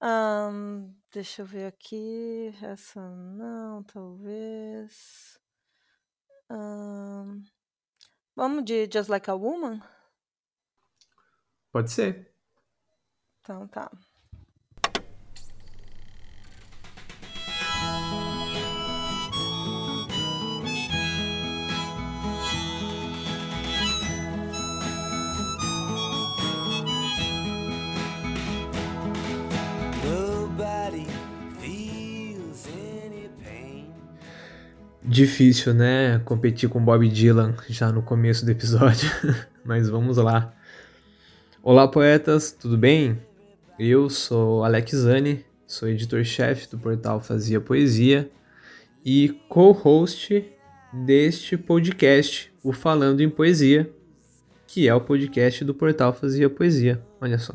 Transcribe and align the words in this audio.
Ahn, 0.00 0.94
deixa 1.10 1.42
eu 1.42 1.46
ver 1.46 1.66
aqui. 1.66 2.52
Essa 2.62 3.00
não, 3.00 3.82
talvez. 3.82 5.40
Ahn, 6.50 7.42
vamos 8.34 8.64
de 8.64 8.88
Just 8.92 9.08
Like 9.08 9.30
a 9.30 9.34
Woman? 9.34 9.80
Pode 11.72 11.90
ser. 11.90 12.34
Então 13.40 13.66
tá. 13.68 13.90
Difícil, 35.16 35.72
né? 35.72 36.20
Competir 36.26 36.68
com 36.68 36.78
Bob 36.78 37.08
Dylan 37.08 37.54
já 37.70 37.90
no 37.90 38.02
começo 38.02 38.44
do 38.44 38.50
episódio. 38.50 39.10
Mas 39.64 39.88
vamos 39.88 40.18
lá. 40.18 40.54
Olá, 41.62 41.88
poetas, 41.88 42.52
tudo 42.52 42.76
bem? 42.76 43.18
Eu 43.78 44.10
sou 44.10 44.62
Alex 44.62 44.90
Zani, 44.94 45.42
sou 45.66 45.88
editor-chefe 45.88 46.68
do 46.68 46.78
portal 46.78 47.18
Fazia 47.18 47.58
Poesia 47.58 48.30
e 49.02 49.40
co-host 49.48 50.52
deste 50.92 51.56
podcast, 51.56 52.52
o 52.62 52.70
Falando 52.70 53.22
em 53.22 53.30
Poesia, 53.30 53.90
que 54.66 54.86
é 54.86 54.94
o 54.94 55.00
podcast 55.00 55.64
do 55.64 55.72
portal 55.72 56.12
Fazia 56.12 56.50
Poesia. 56.50 57.02
Olha 57.22 57.38
só. 57.38 57.54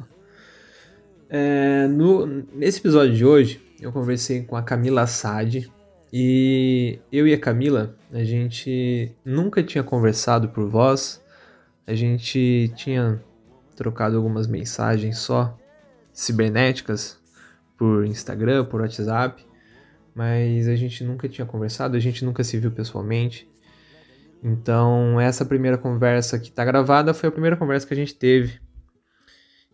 É, 1.29 1.87
no, 1.87 2.25
nesse 2.55 2.79
episódio 2.79 3.15
de 3.15 3.23
hoje, 3.23 3.61
eu 3.79 3.91
conversei 3.91 4.41
com 4.41 4.55
a 4.55 4.63
Camila 4.63 5.05
Sade 5.05 5.71
e 6.11 6.99
eu 7.11 7.27
e 7.27 7.33
a 7.33 7.39
Camila, 7.39 7.95
a 8.11 8.23
gente 8.23 9.15
nunca 9.23 9.63
tinha 9.63 9.83
conversado 9.83 10.49
por 10.49 10.69
voz, 10.69 11.23
a 11.87 11.93
gente 11.93 12.71
tinha 12.75 13.23
trocado 13.75 14.17
algumas 14.17 14.47
mensagens 14.47 15.17
só 15.19 15.57
cibernéticas 16.13 17.19
por 17.77 18.05
Instagram, 18.05 18.65
por 18.65 18.81
WhatsApp, 18.81 19.45
mas 20.13 20.67
a 20.67 20.75
gente 20.75 21.03
nunca 21.03 21.29
tinha 21.29 21.47
conversado, 21.47 21.95
a 21.95 21.99
gente 21.99 22.23
nunca 22.25 22.43
se 22.43 22.57
viu 22.57 22.71
pessoalmente. 22.71 23.49
Então, 24.43 25.19
essa 25.19 25.45
primeira 25.45 25.77
conversa 25.77 26.37
que 26.39 26.49
está 26.49 26.65
gravada 26.65 27.13
foi 27.13 27.29
a 27.29 27.31
primeira 27.31 27.55
conversa 27.55 27.87
que 27.87 27.93
a 27.93 27.97
gente 27.97 28.15
teve. 28.15 28.59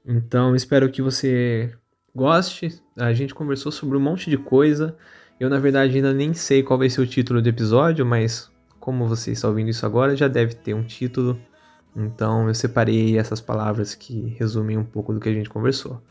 Então, 0.05 0.55
espero 0.55 0.91
que 0.91 1.01
você 1.01 1.73
goste. 2.13 2.81
A 2.95 3.13
gente 3.13 3.33
conversou 3.33 3.71
sobre 3.71 3.97
um 3.97 4.01
monte 4.01 4.29
de 4.29 4.37
coisa. 4.37 4.95
Eu, 5.39 5.49
na 5.49 5.59
verdade, 5.59 5.95
ainda 5.95 6.13
nem 6.13 6.33
sei 6.33 6.63
qual 6.63 6.79
vai 6.79 6.89
ser 6.89 7.01
o 7.01 7.07
título 7.07 7.41
do 7.41 7.47
episódio, 7.47 8.05
mas 8.05 8.49
como 8.79 9.07
você 9.07 9.31
está 9.31 9.47
ouvindo 9.47 9.69
isso 9.69 9.85
agora, 9.85 10.15
já 10.15 10.27
deve 10.27 10.55
ter 10.55 10.73
um 10.73 10.83
título. 10.83 11.39
Então, 11.95 12.47
eu 12.47 12.55
separei 12.55 13.17
essas 13.17 13.39
palavras 13.41 13.93
que 13.93 14.35
resumem 14.39 14.77
um 14.77 14.83
pouco 14.83 15.13
do 15.13 15.19
que 15.19 15.29
a 15.29 15.33
gente 15.33 15.49
conversou. 15.49 16.01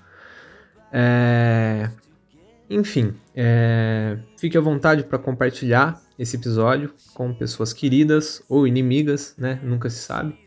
É... 0.93 1.91
Enfim, 2.69 3.15
é... 3.35 4.19
fique 4.39 4.57
à 4.57 4.61
vontade 4.61 5.05
para 5.05 5.19
compartilhar 5.19 6.01
esse 6.19 6.37
episódio 6.37 6.93
com 7.15 7.35
pessoas 7.35 7.73
queridas 7.73 8.43
ou 8.49 8.67
inimigas, 8.67 9.35
né? 9.37 9.59
Nunca 9.63 9.91
se 9.91 9.99
sabe. 9.99 10.39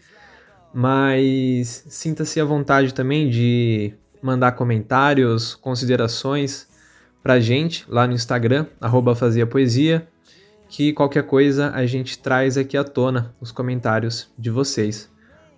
Mas 0.74 1.84
sinta-se 1.90 2.40
à 2.40 2.46
vontade 2.46 2.94
também 2.94 3.30
de 3.30 3.94
mandar 4.22 4.52
comentários, 4.54 5.56
considerações 5.56 6.69
pra 7.22 7.40
gente 7.40 7.86
lá 7.88 8.08
no 8.08 8.14
Instagram, 8.14 8.66
arroba 8.80 9.16
Fazia 9.16 9.46
Poesia, 9.46 10.08
que 10.68 10.94
qualquer 10.94 11.24
coisa 11.24 11.72
a 11.72 11.86
gente 11.86 12.20
traz 12.20 12.58
aqui 12.58 12.78
à 12.78 12.84
tona 12.84 13.34
os 13.42 13.52
comentários 13.52 14.32
de 14.38 14.50
vocês. 14.50 15.12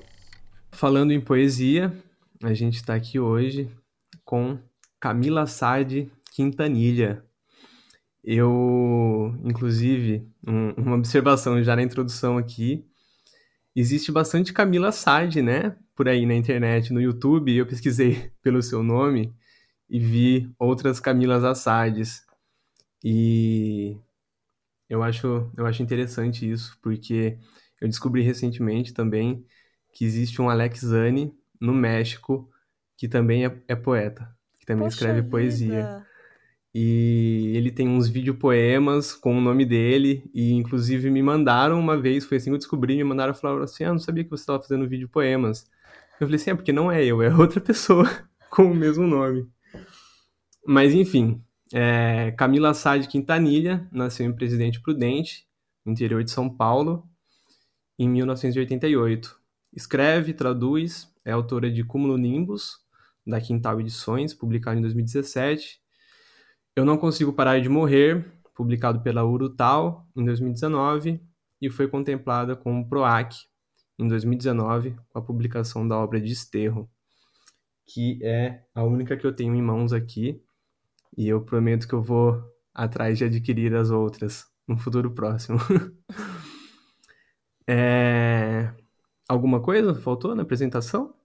Falando 0.71 1.11
em 1.11 1.21
poesia, 1.21 1.93
a 2.41 2.53
gente 2.53 2.75
está 2.75 2.95
aqui 2.95 3.19
hoje 3.19 3.69
com 4.23 4.57
Camila 4.99 5.45
Sade 5.45 6.09
Quintanilha. 6.33 7.23
Eu, 8.23 9.35
inclusive, 9.43 10.27
um- 10.47 10.71
uma 10.77 10.95
observação 10.95 11.61
já 11.63 11.75
na 11.75 11.83
introdução 11.83 12.37
aqui, 12.37 12.85
existe 13.75 14.11
bastante 14.11 14.53
Camila 14.53 14.91
Sade, 14.91 15.41
né? 15.41 15.75
Por 15.95 16.07
aí 16.07 16.25
na 16.25 16.35
internet, 16.35 16.93
no 16.93 17.01
YouTube, 17.01 17.55
eu 17.55 17.65
pesquisei 17.65 18.31
pelo 18.41 18.61
seu 18.61 18.81
nome 18.81 19.33
e 19.89 19.99
vi 19.99 20.49
outras 20.57 20.99
Camilas 20.99 21.43
Assades. 21.43 22.23
E 23.03 23.97
eu 24.91 25.01
acho, 25.01 25.49
eu 25.55 25.65
acho 25.65 25.81
interessante 25.81 26.49
isso, 26.49 26.77
porque 26.81 27.37
eu 27.79 27.87
descobri 27.87 28.21
recentemente 28.21 28.93
também 28.93 29.45
que 29.93 30.03
existe 30.03 30.41
um 30.41 30.49
Alex 30.49 30.81
Zani 30.81 31.33
no 31.61 31.73
México 31.73 32.49
que 32.97 33.07
também 33.07 33.45
é, 33.45 33.57
é 33.69 33.75
poeta, 33.75 34.29
que 34.59 34.65
também 34.65 34.83
Poxa 34.83 34.97
escreve 34.97 35.23
poesia. 35.23 35.83
vida. 35.83 36.05
E 36.75 37.53
ele 37.55 37.71
tem 37.71 37.87
uns 37.87 38.09
videopoemas 38.09 39.13
com 39.13 39.37
o 39.37 39.41
nome 39.41 39.65
dele, 39.65 40.29
e 40.33 40.51
inclusive 40.51 41.09
me 41.09 41.23
mandaram 41.23 41.79
uma 41.79 41.97
vez, 41.97 42.25
foi 42.25 42.37
assim 42.37 42.49
que 42.49 42.55
eu 42.55 42.59
descobri, 42.59 42.95
me 42.97 43.03
mandaram 43.03 43.33
falar 43.33 43.63
assim: 43.63 43.85
Ah, 43.85 43.91
não 43.91 43.99
sabia 43.99 44.23
que 44.25 44.29
você 44.29 44.43
estava 44.43 44.61
fazendo 44.61 44.87
videopoemas. 44.87 45.65
Eu 46.19 46.27
falei 46.27 46.35
assim: 46.35 46.51
É 46.51 46.55
porque 46.55 46.73
não 46.73 46.91
é 46.91 47.03
eu, 47.03 47.21
é 47.21 47.33
outra 47.33 47.61
pessoa 47.61 48.05
com 48.51 48.63
o 48.63 48.75
mesmo 48.75 49.07
nome. 49.07 49.49
Mas 50.65 50.93
enfim, 50.93 51.41
é, 51.73 52.31
Camila 52.31 52.73
Sá 52.73 52.97
de 52.97 53.07
Quintanilha 53.07 53.87
nasceu 53.91 54.25
em 54.25 54.33
Presidente 54.33 54.81
Prudente, 54.81 55.47
no 55.85 55.91
interior 55.91 56.23
de 56.23 56.31
São 56.31 56.49
Paulo, 56.49 57.09
em 57.97 58.09
1988. 58.09 59.39
Escreve, 59.73 60.33
traduz, 60.33 61.11
é 61.23 61.31
autora 61.31 61.71
de 61.71 61.83
Cúmulo 61.83 62.17
Nimbus, 62.17 62.79
da 63.25 63.39
Quintal 63.39 63.79
Edições, 63.79 64.33
publicado 64.33 64.79
em 64.79 64.81
2017. 64.81 65.79
Eu 66.75 66.83
Não 66.83 66.97
Consigo 66.97 67.33
Parar 67.33 67.59
de 67.61 67.69
Morrer, 67.69 68.25
publicado 68.55 69.01
pela 69.01 69.23
Urutau 69.23 70.07
em 70.15 70.25
2019, 70.25 71.21
e 71.61 71.69
foi 71.69 71.87
contemplada 71.87 72.55
com 72.55 72.81
o 72.81 72.87
PROAC 72.87 73.35
em 73.97 74.07
2019, 74.07 74.95
com 75.09 75.19
a 75.19 75.21
publicação 75.21 75.87
da 75.87 75.97
obra 75.97 76.19
Desterro, 76.19 76.89
que 77.85 78.19
é 78.23 78.63
a 78.73 78.83
única 78.83 79.15
que 79.15 79.25
eu 79.25 79.33
tenho 79.33 79.55
em 79.55 79.61
mãos 79.61 79.93
aqui, 79.93 80.41
e 81.17 81.27
eu 81.27 81.43
prometo 81.43 81.87
que 81.87 81.93
eu 81.95 82.01
vou 82.03 82.43
atrás 82.73 83.17
de 83.17 83.25
adquirir 83.25 83.75
as 83.75 83.89
outras 83.91 84.45
no 84.67 84.77
futuro 84.77 85.11
próximo. 85.13 85.59
É, 87.67 88.73
Alguma 89.29 89.61
coisa 89.61 89.95
faltou 89.95 90.35
na 90.35 90.43
apresentação? 90.43 91.15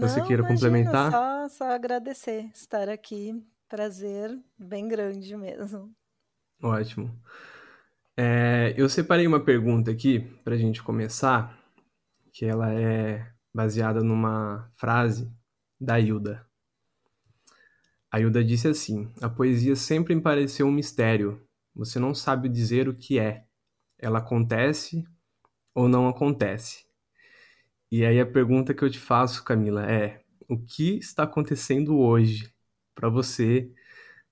Você 0.00 0.20
Não, 0.20 0.26
queira 0.26 0.42
imagina, 0.42 0.44
complementar? 0.44 1.10
Só, 1.10 1.48
só 1.48 1.64
agradecer 1.70 2.50
estar 2.54 2.88
aqui. 2.88 3.34
Prazer 3.68 4.38
bem 4.58 4.88
grande 4.88 5.36
mesmo. 5.36 5.94
Ótimo. 6.62 7.10
É, 8.16 8.74
eu 8.76 8.88
separei 8.88 9.26
uma 9.26 9.44
pergunta 9.44 9.90
aqui 9.90 10.20
para 10.44 10.54
a 10.54 10.58
gente 10.58 10.82
começar, 10.82 11.58
que 12.32 12.44
ela 12.46 12.72
é 12.72 13.32
baseada 13.54 14.02
numa 14.02 14.70
frase 14.76 15.32
da 15.80 16.00
Hilda. 16.00 16.46
A 18.12 18.20
Hilda 18.20 18.44
disse 18.44 18.68
assim: 18.68 19.10
A 19.20 19.28
poesia 19.28 19.74
sempre 19.74 20.14
me 20.14 20.22
pareceu 20.22 20.68
um 20.68 20.72
mistério. 20.72 21.42
Você 21.74 21.98
não 21.98 22.14
sabe 22.14 22.48
dizer 22.48 22.88
o 22.88 22.94
que 22.94 23.18
é. 23.18 23.44
Ela 23.98 24.20
acontece 24.20 25.04
ou 25.74 25.88
não 25.88 26.08
acontece. 26.08 26.86
E 27.90 28.04
aí 28.04 28.18
a 28.20 28.26
pergunta 28.26 28.72
que 28.74 28.82
eu 28.82 28.90
te 28.90 28.98
faço, 28.98 29.44
Camila, 29.44 29.84
é: 29.90 30.20
o 30.48 30.58
que 30.58 30.96
está 30.98 31.24
acontecendo 31.24 31.98
hoje 31.98 32.50
para 32.94 33.08
você 33.08 33.70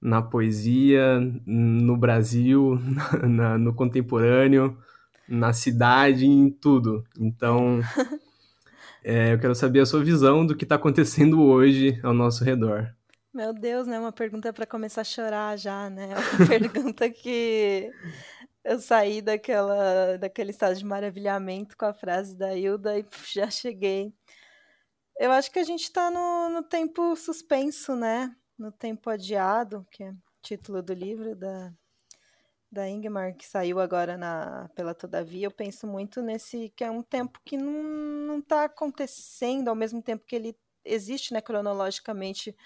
na 0.00 0.22
poesia, 0.22 1.20
no 1.46 1.96
Brasil, 1.96 2.78
na- 3.22 3.28
na- 3.28 3.58
no 3.58 3.74
contemporâneo, 3.74 4.78
na 5.28 5.52
cidade, 5.52 6.26
em 6.26 6.50
tudo? 6.50 7.04
Então, 7.18 7.80
É, 9.02 9.32
eu 9.32 9.38
quero 9.38 9.54
saber 9.54 9.80
a 9.80 9.86
sua 9.86 10.02
visão 10.04 10.46
do 10.46 10.56
que 10.56 10.64
está 10.64 10.76
acontecendo 10.76 11.40
hoje 11.42 11.98
ao 12.02 12.12
nosso 12.14 12.44
redor. 12.44 12.94
Meu 13.32 13.52
Deus, 13.52 13.86
né? 13.86 13.98
Uma 13.98 14.12
pergunta 14.12 14.52
para 14.52 14.66
começar 14.66 15.02
a 15.02 15.04
chorar 15.04 15.56
já, 15.56 15.88
né? 15.88 16.08
Uma 16.08 16.46
pergunta 16.48 17.08
que 17.08 17.92
eu 18.64 18.80
saí 18.80 19.22
daquela, 19.22 20.18
daquele 20.18 20.50
estado 20.50 20.76
de 20.76 20.84
maravilhamento 20.84 21.76
com 21.76 21.84
a 21.84 21.94
frase 21.94 22.36
da 22.36 22.56
Hilda 22.56 22.98
e 22.98 23.06
já 23.32 23.48
cheguei. 23.48 24.12
Eu 25.18 25.30
acho 25.30 25.50
que 25.52 25.60
a 25.60 25.64
gente 25.64 25.82
está 25.84 26.10
no, 26.10 26.48
no 26.48 26.62
tempo 26.62 27.14
suspenso, 27.14 27.94
né? 27.94 28.34
No 28.58 28.72
tempo 28.72 29.08
adiado, 29.08 29.86
que 29.92 30.02
é 30.02 30.10
o 30.10 30.16
título 30.42 30.82
do 30.82 30.92
livro 30.92 31.36
da, 31.36 31.72
da 32.70 32.88
Ingmar, 32.88 33.36
que 33.36 33.46
saiu 33.46 33.78
agora 33.78 34.16
na, 34.16 34.68
pela 34.74 34.94
Todavia. 34.94 35.46
Eu 35.46 35.50
penso 35.52 35.86
muito 35.86 36.20
nesse 36.20 36.70
que 36.70 36.82
é 36.82 36.90
um 36.90 37.02
tempo 37.02 37.40
que 37.44 37.56
não 37.56 38.38
está 38.40 38.64
acontecendo 38.64 39.68
ao 39.68 39.74
mesmo 39.76 40.02
tempo 40.02 40.24
que 40.26 40.34
ele 40.34 40.56
existe, 40.84 41.32
né? 41.32 41.40
Cronologicamente, 41.40 42.56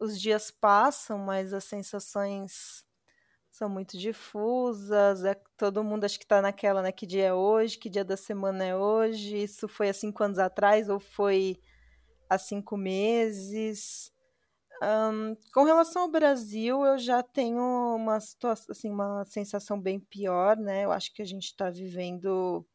os 0.00 0.20
dias 0.20 0.50
passam, 0.50 1.18
mas 1.18 1.52
as 1.52 1.64
sensações 1.64 2.84
são 3.50 3.68
muito 3.68 3.98
difusas, 3.98 5.24
é, 5.24 5.34
todo 5.56 5.84
mundo 5.84 6.04
acho 6.04 6.18
que 6.18 6.24
está 6.24 6.40
naquela, 6.40 6.82
né? 6.82 6.92
Que 6.92 7.06
dia 7.06 7.26
é 7.26 7.34
hoje, 7.34 7.78
que 7.78 7.90
dia 7.90 8.04
da 8.04 8.16
semana 8.16 8.64
é 8.64 8.76
hoje, 8.76 9.36
isso 9.42 9.68
foi 9.68 9.90
há 9.90 9.94
cinco 9.94 10.22
anos 10.22 10.38
atrás 10.38 10.88
ou 10.88 11.00
foi 11.00 11.60
há 12.28 12.38
cinco 12.38 12.76
meses. 12.76 14.12
Um, 14.82 15.36
com 15.52 15.64
relação 15.64 16.02
ao 16.02 16.10
Brasil, 16.10 16.84
eu 16.86 16.98
já 16.98 17.22
tenho 17.22 17.60
uma 17.96 18.20
situação, 18.20 18.66
assim, 18.70 18.90
uma 18.90 19.24
sensação 19.26 19.80
bem 19.80 20.00
pior, 20.00 20.56
né? 20.56 20.84
Eu 20.84 20.92
acho 20.92 21.12
que 21.12 21.22
a 21.22 21.24
gente 21.26 21.46
está 21.46 21.70
vivendo 21.70 22.66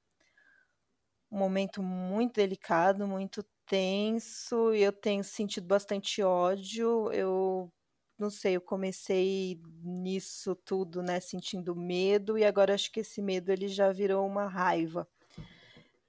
um 1.31 1.38
momento 1.38 1.81
muito 1.83 2.36
delicado, 2.36 3.07
muito 3.07 3.45
tenso, 3.65 4.73
e 4.73 4.81
eu 4.83 4.91
tenho 4.94 5.23
sentido 5.23 5.67
bastante 5.67 6.21
ódio. 6.21 7.12
Eu 7.12 7.71
não 8.17 8.29
sei, 8.29 8.56
eu 8.56 8.62
comecei 8.62 9.59
nisso 9.83 10.56
tudo, 10.56 11.01
né, 11.03 11.19
sentindo 11.19 11.75
medo, 11.75 12.38
e 12.38 12.45
agora 12.45 12.73
acho 12.73 12.91
que 12.91 13.01
esse 13.01 13.21
medo 13.21 13.51
ele 13.51 13.67
já 13.67 13.91
virou 13.91 14.25
uma 14.25 14.47
raiva 14.47 15.07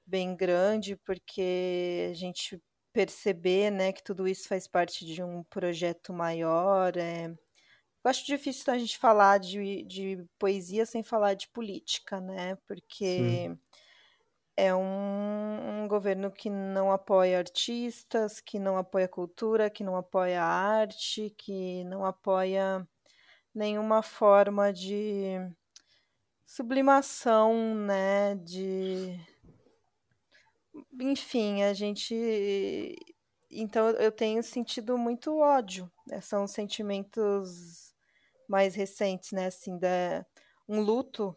bem 0.06 0.36
grande, 0.36 0.96
porque 0.96 2.08
a 2.10 2.14
gente 2.14 2.62
perceber, 2.92 3.70
né, 3.70 3.92
que 3.92 4.02
tudo 4.02 4.26
isso 4.28 4.48
faz 4.48 4.66
parte 4.66 5.04
de 5.04 5.22
um 5.22 5.42
projeto 5.44 6.12
maior. 6.12 6.96
É... 6.96 7.26
Eu 7.26 8.10
acho 8.10 8.24
difícil 8.24 8.72
a 8.72 8.78
gente 8.78 8.96
falar 8.98 9.38
de, 9.38 9.82
de 9.82 10.24
poesia 10.38 10.86
sem 10.86 11.02
falar 11.02 11.34
de 11.34 11.48
política, 11.48 12.20
né? 12.20 12.56
Porque 12.66 13.18
Sim. 13.18 13.58
É 14.56 14.74
um, 14.74 15.82
um, 15.84 15.88
governo 15.88 16.30
que 16.30 16.48
não 16.48 16.90
apoia 16.90 17.38
artistas, 17.38 18.40
que 18.40 18.58
não 18.58 18.76
apoia 18.76 19.08
cultura, 19.08 19.70
que 19.70 19.84
não 19.84 19.96
apoia 19.96 20.42
arte, 20.42 21.30
que 21.36 21.84
não 21.84 22.04
apoia 22.04 22.86
nenhuma 23.54 24.02
forma 24.02 24.72
de 24.72 25.36
sublimação, 26.44 27.74
né? 27.74 28.34
De 28.36 29.20
enfim, 31.00 31.62
a 31.62 31.72
gente. 31.72 32.14
Então 33.50 33.90
eu 33.90 34.12
tenho 34.12 34.42
sentido 34.42 34.98
muito 34.98 35.38
ódio. 35.38 35.90
Né? 36.06 36.20
São 36.20 36.46
sentimentos 36.46 37.94
mais 38.48 38.74
recentes, 38.74 39.32
né? 39.32 39.46
Assim, 39.46 39.78
da... 39.78 40.24
um 40.68 40.80
luto 40.80 41.36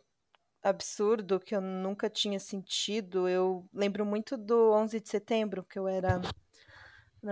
absurdo 0.64 1.40
que 1.40 1.56
eu 1.56 1.62
nunca 1.62 2.10
tinha 2.10 2.40
sentido. 2.40 3.28
Eu 3.28 3.68
lembro 3.74 4.06
muito 4.06 4.38
do 4.38 4.72
11 4.74 5.00
de 5.00 5.10
setembro, 5.10 5.64
que 5.64 5.80
eu 5.80 5.88
era 5.88 6.22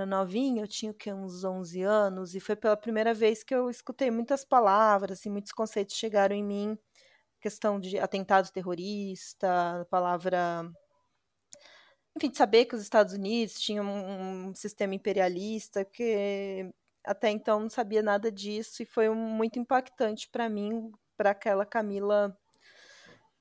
novinha, 0.06 0.63
eu 0.63 0.68
tinha 0.68 0.94
que, 0.94 1.12
uns 1.12 1.44
11 1.44 1.81
anos, 1.81 2.35
e 2.35 2.39
foi 2.39 2.56
pela 2.56 2.75
primeira 2.75 3.13
vez 3.13 3.44
que 3.44 3.56
eu 3.56 3.69
escutei 3.69 4.12
muitas 4.12 4.44
palavras 4.44 5.25
e 5.25 5.29
muitos 5.29 5.51
conceitos 5.51 5.95
chegaram 5.95 6.35
em 6.35 6.44
mim. 6.44 6.77
Questão 7.39 7.79
de 7.79 8.00
atentado 8.00 8.51
terrorista, 8.51 9.88
palavra 9.89 10.69
enfim, 12.18 12.31
de 12.31 12.38
saber 12.38 12.65
que 12.65 12.75
os 12.75 12.81
Estados 12.81 13.13
Unidos 13.13 13.59
tinham 13.59 13.85
um, 13.85 14.47
um 14.50 14.56
sistema 14.56 14.95
imperialista, 14.95 15.85
que 15.85 16.68
até 17.06 17.29
então 17.29 17.59
não 17.59 17.69
sabia 17.69 18.01
nada 18.01 18.31
disso, 18.31 18.81
e 18.81 18.85
foi 18.85 19.07
um, 19.07 19.15
muito 19.15 19.59
impactante 19.59 20.27
para 20.29 20.50
mim, 20.50 20.91
para 21.15 21.31
aquela 21.31 21.65
Camila. 21.65 22.35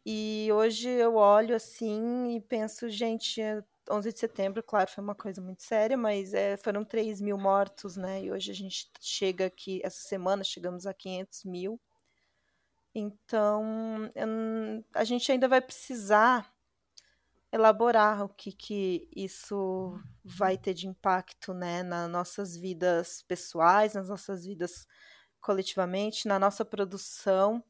E 0.09 0.49
hoje 0.53 0.89
eu 0.89 1.17
olho 1.17 1.57
assim 1.57 2.37
e 2.37 2.41
penso, 2.41 2.89
gente, 2.89 3.43
11 3.91 4.13
de 4.13 4.21
setembro, 4.21 4.63
claro, 4.63 4.89
foi 4.89 5.03
uma 5.03 5.17
coisa 5.17 5.41
muito 5.41 5.65
séria, 5.65 5.97
mas 5.97 6.33
é, 6.33 6.57
foram 6.57 6.85
3 6.85 7.21
mil 7.21 7.37
mortos, 7.37 7.97
né? 7.97 8.23
E 8.23 8.31
hoje 8.31 8.53
a 8.53 8.55
gente 8.55 8.89
chega 9.01 9.47
aqui, 9.47 9.81
essa 9.83 10.01
semana 10.07 10.45
chegamos 10.45 10.87
a 10.87 10.95
500 10.95 11.45
mil. 11.45 11.81
Então, 12.95 13.65
a 14.95 15.03
gente 15.03 15.31
ainda 15.33 15.49
vai 15.49 15.61
precisar 15.61 16.55
elaborar 17.53 18.25
o 18.25 18.29
que, 18.29 18.53
que 18.53 19.09
isso 19.15 19.99
vai 20.25 20.57
ter 20.57 20.73
de 20.73 20.87
impacto 20.87 21.53
né, 21.53 21.83
nas 21.83 22.09
nossas 22.09 22.57
vidas 22.57 23.23
pessoais, 23.23 23.95
nas 23.95 24.09
nossas 24.09 24.47
vidas 24.47 24.87
coletivamente, 25.41 26.29
na 26.29 26.39
nossa 26.39 26.65
produção. 26.65 27.63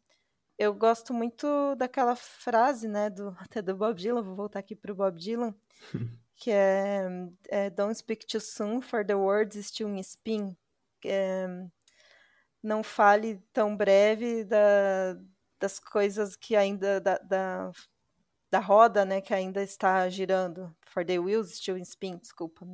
Eu 0.58 0.74
gosto 0.74 1.12
muito 1.12 1.74
daquela 1.76 2.16
frase, 2.16 2.88
né, 2.88 3.10
do, 3.10 3.36
até 3.40 3.60
do 3.62 3.76
Bob 3.76 3.98
Dylan, 3.98 4.22
vou 4.22 4.34
voltar 4.34 4.58
aqui 4.60 4.74
para 4.74 4.92
o 4.92 4.94
Bob 4.94 5.18
Dylan, 5.18 5.54
que 6.36 6.50
é, 6.50 7.06
é, 7.48 7.70
Don't 7.70 7.94
speak 7.94 8.26
too 8.26 8.40
soon, 8.40 8.80
for 8.80 9.04
the 9.04 9.14
words 9.14 9.56
still 9.66 9.88
in 9.88 10.00
spin. 10.00 10.56
É, 11.04 11.46
não 12.62 12.82
fale 12.82 13.40
tão 13.52 13.76
breve 13.76 14.44
da, 14.44 15.16
das 15.60 15.78
coisas 15.78 16.34
que 16.36 16.56
ainda, 16.56 17.00
da, 17.00 17.18
da 17.18 17.72
da 18.50 18.60
roda, 18.60 19.04
né, 19.04 19.20
que 19.20 19.34
ainda 19.34 19.62
está 19.62 20.08
girando. 20.08 20.74
For 20.86 21.04
the 21.04 21.18
wheels 21.18 21.54
still 21.56 21.76
in 21.76 21.82
spin, 21.82 22.16
desculpa. 22.18 22.66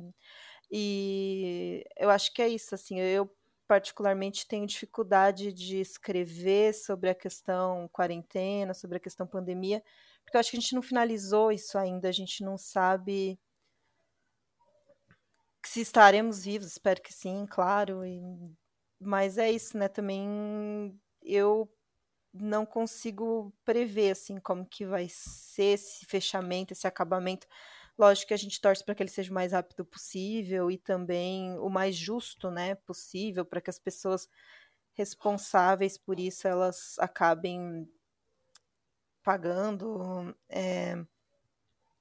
E 0.71 1.83
eu 1.97 2.09
acho 2.09 2.33
que 2.33 2.41
é 2.41 2.47
isso, 2.47 2.73
assim, 2.75 2.99
eu 2.99 3.29
particularmente 3.67 4.47
tenho 4.47 4.67
dificuldade 4.67 5.53
de 5.53 5.79
escrever 5.79 6.73
sobre 6.73 7.09
a 7.09 7.15
questão 7.15 7.87
quarentena, 7.91 8.73
sobre 8.73 8.97
a 8.97 8.99
questão 8.99 9.25
pandemia, 9.25 9.83
porque 10.23 10.37
eu 10.37 10.39
acho 10.39 10.51
que 10.51 10.57
a 10.57 10.59
gente 10.59 10.75
não 10.75 10.81
finalizou 10.81 11.51
isso 11.51 11.77
ainda, 11.77 12.09
a 12.09 12.11
gente 12.11 12.43
não 12.43 12.57
sabe 12.57 13.39
se 15.65 15.81
estaremos 15.81 16.43
vivos, 16.43 16.67
espero 16.67 17.01
que 17.01 17.13
sim, 17.13 17.45
claro, 17.49 18.05
e... 18.05 18.21
mas 18.99 19.37
é 19.37 19.49
isso, 19.51 19.77
né, 19.77 19.87
também 19.87 20.99
eu 21.21 21.71
não 22.33 22.65
consigo 22.65 23.53
prever 23.63 24.11
assim 24.11 24.37
como 24.39 24.65
que 24.65 24.85
vai 24.85 25.07
ser 25.09 25.75
esse 25.75 26.05
fechamento, 26.05 26.73
esse 26.73 26.87
acabamento. 26.87 27.47
Lógico 27.97 28.29
que 28.29 28.33
a 28.33 28.37
gente 28.37 28.59
torce 28.59 28.83
para 28.83 28.95
que 28.95 29.03
ele 29.03 29.09
seja 29.09 29.31
o 29.31 29.33
mais 29.33 29.51
rápido 29.51 29.85
possível 29.85 30.71
e 30.71 30.77
também 30.77 31.57
o 31.59 31.69
mais 31.69 31.95
justo, 31.95 32.49
né, 32.49 32.75
possível, 32.75 33.45
para 33.45 33.61
que 33.61 33.69
as 33.69 33.77
pessoas 33.77 34.27
responsáveis 34.93 35.97
por 35.97 36.19
isso 36.19 36.47
elas 36.47 36.97
acabem 36.99 37.87
pagando. 39.23 40.35
É... 40.49 40.95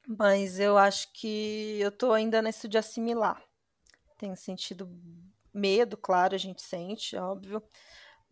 Mas 0.07 0.59
eu 0.59 0.77
acho 0.79 1.13
que 1.13 1.79
eu 1.81 1.91
estou 1.91 2.13
ainda 2.13 2.43
nesse 2.43 2.67
de 2.67 2.79
assimilar. 2.79 3.43
Tenho 4.19 4.37
sentido 4.37 4.91
medo, 5.53 5.97
claro, 5.97 6.35
a 6.35 6.39
gente 6.39 6.63
sente, 6.63 7.17
óbvio 7.17 7.63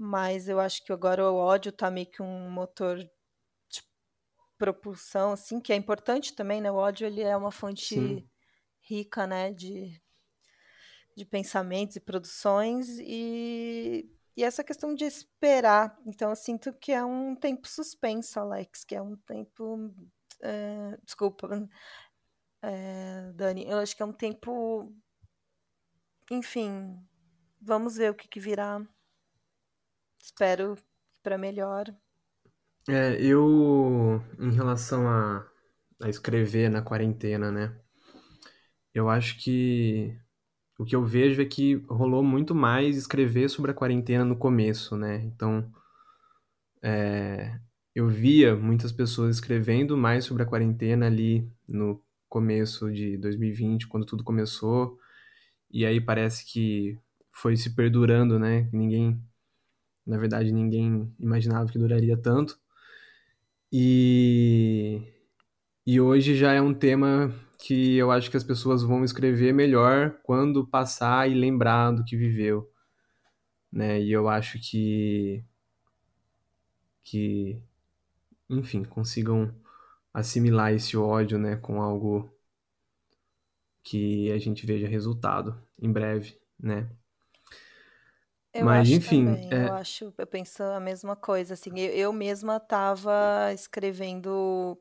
mas 0.03 0.49
eu 0.49 0.59
acho 0.59 0.83
que 0.83 0.91
agora 0.95 1.31
o 1.31 1.37
ódio 1.37 1.71
tá 1.71 1.91
meio 1.91 2.07
que 2.07 2.23
um 2.23 2.51
motor 2.51 2.99
propulsão, 4.61 5.33
assim, 5.33 5.59
que 5.59 5.73
é 5.73 5.77
importante 5.77 6.35
também, 6.35 6.61
né? 6.61 6.71
O 6.71 6.75
ódio 6.75 7.07
ele 7.07 7.23
é 7.23 7.35
uma 7.35 7.51
fonte 7.51 7.95
Sim. 7.95 8.29
rica, 8.83 9.27
né, 9.27 9.55
de, 9.55 9.99
de 11.17 11.25
pensamentos 11.25 11.97
e 11.97 12.01
produções 12.01 12.99
e, 12.99 14.07
e 14.37 14.45
essa 14.45 14.63
questão 14.63 14.95
de 14.95 15.05
esperar. 15.07 15.99
Então 16.05 16.29
eu 16.29 16.37
sinto 16.37 16.75
que 16.75 16.93
é 16.93 17.03
um 17.03 17.35
tempo 17.35 17.67
suspenso, 17.67 18.39
Alex, 18.39 18.85
que 18.85 18.95
é 18.95 19.01
um 19.01 19.17
tempo. 19.17 19.91
É, 20.43 20.99
desculpa, 21.03 21.49
é, 22.61 23.33
Dani, 23.33 23.67
eu 23.67 23.79
acho 23.79 23.97
que 23.97 24.03
é 24.03 24.07
um 24.07 24.13
tempo. 24.13 24.95
Enfim, 26.31 27.03
vamos 27.59 27.97
ver 27.97 28.11
o 28.11 28.15
que, 28.15 28.29
que 28.29 28.39
virá. 28.39 28.87
Espero 30.23 30.77
para 31.23 31.39
melhor. 31.39 31.87
É, 32.93 33.23
eu, 33.23 34.21
em 34.41 34.51
relação 34.51 35.09
a, 35.09 35.47
a 36.03 36.09
escrever 36.09 36.69
na 36.69 36.83
quarentena, 36.83 37.49
né? 37.53 37.73
Eu 38.95 39.09
acho 39.09 39.39
que 39.43 40.17
o 40.79 40.85
que 40.85 40.97
eu 40.97 41.05
vejo 41.05 41.43
é 41.43 41.45
que 41.47 41.77
rolou 41.89 42.23
muito 42.25 42.55
mais 42.55 42.97
escrever 42.97 43.49
sobre 43.51 43.71
a 43.73 43.75
quarentena 43.75 44.25
no 44.25 44.37
começo, 44.37 44.97
né? 44.97 45.17
Então, 45.25 45.73
é, 46.83 47.59
eu 47.95 48.09
via 48.09 48.57
muitas 48.57 48.93
pessoas 48.93 49.37
escrevendo 49.37 49.97
mais 49.97 50.25
sobre 50.25 50.43
a 50.43 50.47
quarentena 50.47 51.07
ali 51.07 51.49
no 51.69 52.03
começo 52.29 52.91
de 52.93 53.17
2020, 53.19 53.87
quando 53.89 54.07
tudo 54.07 54.25
começou. 54.25 54.99
E 55.71 55.87
aí 55.87 56.01
parece 56.01 56.47
que 56.47 56.99
foi 57.33 57.57
se 57.57 57.75
perdurando, 57.75 58.39
né? 58.39 58.69
Ninguém, 58.73 59.23
na 60.07 60.19
verdade, 60.19 60.53
ninguém 60.53 61.15
imaginava 61.19 61.71
que 61.71 61.79
duraria 61.79 62.17
tanto. 62.17 62.59
E, 63.73 65.03
e 65.87 66.01
hoje 66.01 66.37
já 66.37 66.53
é 66.53 66.61
um 66.61 66.75
tema 66.75 67.35
que 67.59 67.97
eu 67.97 68.11
acho 68.11 68.31
que 68.31 68.37
as 68.37 68.45
pessoas 68.45 68.83
vão 68.83 69.05
escrever 69.05 69.53
melhor 69.53 70.19
quando 70.25 70.67
passar 70.67 71.31
e 71.31 71.35
lembrar 71.35 71.93
do 71.93 72.05
que 72.05 72.17
viveu, 72.17 72.69
né? 73.73 74.01
E 74.01 74.13
eu 74.13 74.29
acho 74.29 74.59
que 74.61 75.45
que 77.05 77.63
enfim, 78.51 78.85
consigam 78.85 79.55
assimilar 80.15 80.73
esse 80.75 80.97
ódio, 80.97 81.39
né, 81.39 81.57
com 81.57 81.83
algo 81.83 82.31
que 83.83 84.31
a 84.33 84.39
gente 84.39 84.67
veja 84.67 84.87
resultado 84.89 85.61
em 85.79 85.93
breve, 85.93 86.39
né? 86.59 86.91
Eu 88.53 88.65
Mas, 88.65 88.89
acho 88.89 88.93
enfim. 88.93 89.25
Também, 89.27 89.49
é... 89.53 89.69
Eu 89.69 89.75
acho, 89.75 90.15
eu 90.19 90.27
penso 90.27 90.63
a 90.63 90.81
mesma 90.81 91.15
coisa, 91.15 91.55
assim, 91.55 91.71
eu, 91.79 91.91
eu 91.93 92.13
mesma 92.13 92.57
estava 92.57 93.53
escrevendo. 93.55 94.77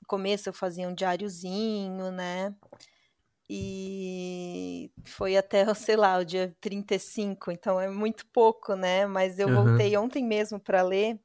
No 0.00 0.06
começo 0.06 0.48
eu 0.48 0.52
fazia 0.52 0.88
um 0.88 0.94
diáriozinho, 0.94 2.10
né? 2.10 2.54
E 3.48 4.90
foi 5.04 5.36
até, 5.36 5.64
sei 5.74 5.96
lá, 5.96 6.18
o 6.18 6.24
dia 6.24 6.54
35, 6.60 7.50
então 7.50 7.80
é 7.80 7.88
muito 7.88 8.26
pouco, 8.26 8.74
né? 8.74 9.06
Mas 9.06 9.38
eu 9.38 9.48
uhum. 9.48 9.64
voltei 9.64 9.96
ontem 9.96 10.24
mesmo 10.24 10.60
para 10.60 10.82
ler. 10.82 11.18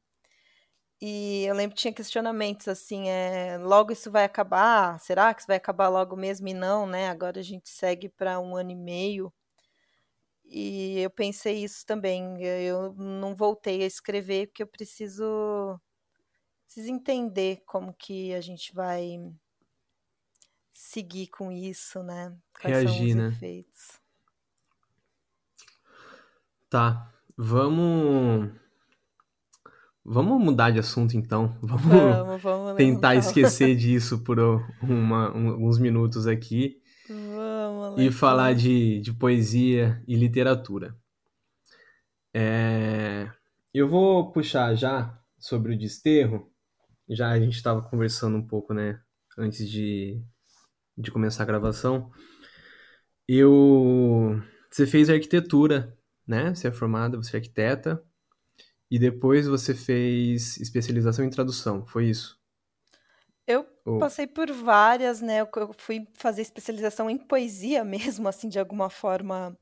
E 1.01 1.45
eu 1.45 1.55
lembro 1.55 1.75
que 1.75 1.81
tinha 1.81 1.93
questionamentos 1.93 2.67
assim, 2.67 3.07
é, 3.07 3.57
logo 3.57 3.91
isso 3.93 4.11
vai 4.11 4.25
acabar? 4.25 4.99
Será 4.99 5.33
que 5.33 5.41
isso 5.41 5.47
vai 5.47 5.55
acabar 5.55 5.87
logo 5.87 6.15
mesmo? 6.17 6.47
E 6.49 6.53
não, 6.53 6.85
né? 6.85 7.09
Agora 7.09 7.39
a 7.39 7.43
gente 7.43 7.69
segue 7.69 8.09
para 8.09 8.39
um 8.39 8.55
ano 8.55 8.71
e 8.71 8.75
meio. 8.75 9.33
E 10.51 10.99
eu 10.99 11.11
pensei 11.11 11.63
isso 11.63 11.85
também. 11.85 12.41
Eu 12.41 12.93
não 12.93 13.35
voltei 13.35 13.83
a 13.83 13.85
escrever 13.85 14.47
porque 14.47 14.63
eu 14.63 14.67
preciso, 14.67 15.79
preciso 16.65 16.91
entender 16.91 17.61
como 17.67 17.93
que 17.93 18.33
a 18.33 18.41
gente 18.41 18.73
vai 18.73 19.19
seguir 20.73 21.27
com 21.27 21.51
isso, 21.51 22.01
né? 22.01 22.35
Quais 22.59 22.83
Reagir, 22.83 23.15
né? 23.15 23.27
efeitos. 23.27 23.99
Tá. 26.67 27.13
Vamos 27.37 28.51
Vamos 30.11 30.43
mudar 30.43 30.71
de 30.71 30.79
assunto 30.79 31.15
então. 31.15 31.55
Vamos, 31.61 31.83
vamos, 31.83 32.41
vamos 32.41 32.75
tentar 32.75 33.15
esquecer 33.15 33.75
disso 33.77 34.23
por 34.23 34.39
uma, 34.81 35.35
um, 35.37 35.49
alguns 35.49 35.77
minutos 35.77 36.25
aqui. 36.25 36.78
E 37.97 38.11
falar 38.11 38.53
de, 38.53 38.99
de 39.01 39.13
poesia 39.13 40.03
e 40.07 40.15
literatura. 40.15 40.95
É, 42.33 43.31
eu 43.73 43.87
vou 43.87 44.31
puxar 44.31 44.75
já 44.75 45.19
sobre 45.37 45.73
o 45.73 45.77
desterro. 45.77 46.51
Já 47.09 47.31
a 47.31 47.39
gente 47.39 47.55
estava 47.55 47.81
conversando 47.81 48.37
um 48.37 48.45
pouco, 48.45 48.73
né, 48.73 49.01
antes 49.37 49.69
de, 49.69 50.21
de 50.97 51.11
começar 51.11 51.43
a 51.43 51.47
gravação. 51.47 52.11
Eu, 53.27 54.41
você 54.71 54.87
fez 54.87 55.09
arquitetura, 55.09 55.95
né? 56.27 56.53
Você 56.53 56.67
é 56.67 56.71
formada, 56.71 57.17
você 57.17 57.37
é 57.37 57.39
arquiteta. 57.39 58.03
E 58.89 58.97
depois 58.97 59.47
você 59.47 59.75
fez 59.75 60.57
especialização 60.57 61.23
em 61.23 61.29
tradução, 61.29 61.85
foi 61.85 62.07
isso? 62.09 62.38
Passei 63.97 64.27
por 64.27 64.51
várias, 64.51 65.21
né? 65.21 65.41
Eu 65.41 65.49
fui 65.77 66.07
fazer 66.17 66.41
especialização 66.41 67.09
em 67.09 67.17
poesia 67.17 67.83
mesmo, 67.85 68.27
assim, 68.27 68.49
de 68.49 68.59
alguma 68.59 68.89
forma 68.89 69.57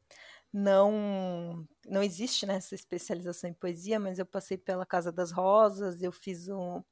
não 0.54 1.68
não 1.88 2.04
existe 2.04 2.46
né, 2.46 2.56
essa 2.58 2.76
especialização 2.76 3.50
em 3.50 3.54
poesia, 3.54 4.00
mas 4.00 4.20
eu 4.20 4.26
passei 4.26 4.58
pela 4.58 4.86
Casa 4.86 5.12
das 5.12 5.32
Rosas, 5.32 6.02
eu 6.04 6.12
fiz 6.12 6.48
um, 6.50 6.78
um 6.80 6.84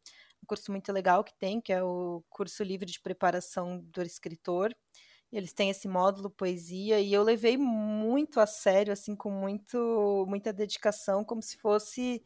curso 0.47 0.71
muito 0.71 0.91
legal 0.93 1.23
que 1.23 1.33
tem, 1.37 1.61
que 1.61 1.73
é 1.73 1.83
o 1.83 2.23
curso 2.29 2.63
livre 2.63 2.91
de 2.91 3.01
preparação 3.01 3.79
do 3.81 4.01
escritor. 4.03 4.75
Eles 5.31 5.53
têm 5.53 5.69
esse 5.69 5.87
módulo 5.87 6.29
poesia 6.29 6.99
e 7.01 7.13
eu 7.13 7.23
levei 7.23 7.57
muito 7.57 8.39
a 8.39 8.47
sério, 8.47 8.93
assim, 8.93 9.15
com 9.15 9.31
muito, 9.31 10.25
muita 10.29 10.53
dedicação, 10.53 11.23
como 11.25 11.41
se 11.41 11.57
fosse 11.57 12.23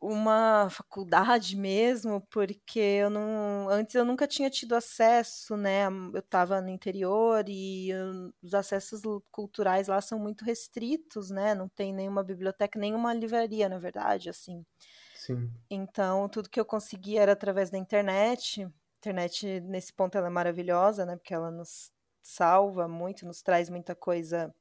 uma 0.00 0.68
faculdade 0.70 1.56
mesmo, 1.56 2.20
porque 2.30 2.78
eu 2.80 3.10
não, 3.10 3.68
antes 3.68 3.94
eu 3.94 4.04
nunca 4.04 4.26
tinha 4.26 4.48
tido 4.50 4.74
acesso, 4.74 5.56
né? 5.56 5.86
Eu 6.14 6.20
estava 6.20 6.60
no 6.60 6.70
interior 6.70 7.44
e 7.48 7.90
eu, 7.90 8.32
os 8.42 8.54
acessos 8.54 9.02
culturais 9.30 9.88
lá 9.88 10.00
são 10.00 10.18
muito 10.18 10.44
restritos, 10.44 11.30
né? 11.30 11.54
Não 11.54 11.68
tem 11.68 11.92
nenhuma 11.92 12.24
biblioteca, 12.24 12.78
nenhuma 12.78 13.12
livraria, 13.14 13.68
na 13.68 13.78
verdade, 13.78 14.30
assim. 14.30 14.64
Sim. 15.12 15.60
Então, 15.70 16.28
tudo 16.28 16.50
que 16.50 16.58
eu 16.60 16.64
conseguia 16.64 17.22
era 17.22 17.32
através 17.32 17.70
da 17.70 17.78
internet 17.78 18.68
internet, 18.98 19.60
nesse 19.60 19.92
ponto, 19.94 20.16
ela 20.18 20.26
é 20.26 20.30
maravilhosa, 20.30 21.06
né? 21.06 21.16
Porque 21.16 21.32
ela 21.34 21.50
nos 21.50 21.90
salva 22.22 22.86
muito, 22.86 23.24
nos 23.26 23.40
traz 23.42 23.70
muita 23.70 23.94
coisa. 23.94 24.54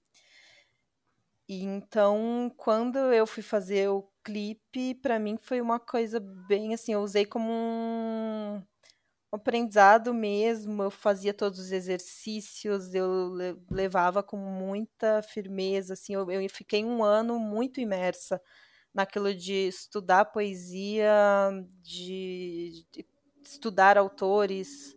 E 1.48 1.64
então, 1.64 2.52
quando 2.56 2.98
eu 3.12 3.26
fui 3.26 3.42
fazer 3.44 3.90
o 3.90 4.04
clipe, 4.30 4.94
para 5.02 5.18
mim 5.18 5.38
foi 5.42 5.60
uma 5.60 5.80
coisa 5.80 6.20
bem 6.20 6.76
assim, 6.76 6.94
eu 6.94 7.02
usei 7.02 7.26
como 7.26 7.52
um 7.52 8.62
aprendizado 9.32 10.14
mesmo, 10.14 10.84
eu 10.84 10.92
fazia 10.92 11.34
todos 11.34 11.58
os 11.58 11.72
exercícios, 11.72 12.94
eu 12.94 13.34
levava 13.72 14.22
com 14.22 14.38
muita 14.38 15.24
firmeza, 15.24 15.94
assim, 15.94 16.14
eu, 16.14 16.30
eu 16.30 16.48
fiquei 16.48 16.86
um 16.86 17.04
ano 17.04 17.40
muito 17.40 17.82
imersa 17.82 18.40
naquilo 18.94 19.34
de 19.34 19.68
estudar 19.68 20.26
poesia, 20.26 21.12
de, 21.82 22.86
de 22.92 23.06
estudar 23.44 23.98
autores. 23.98 24.96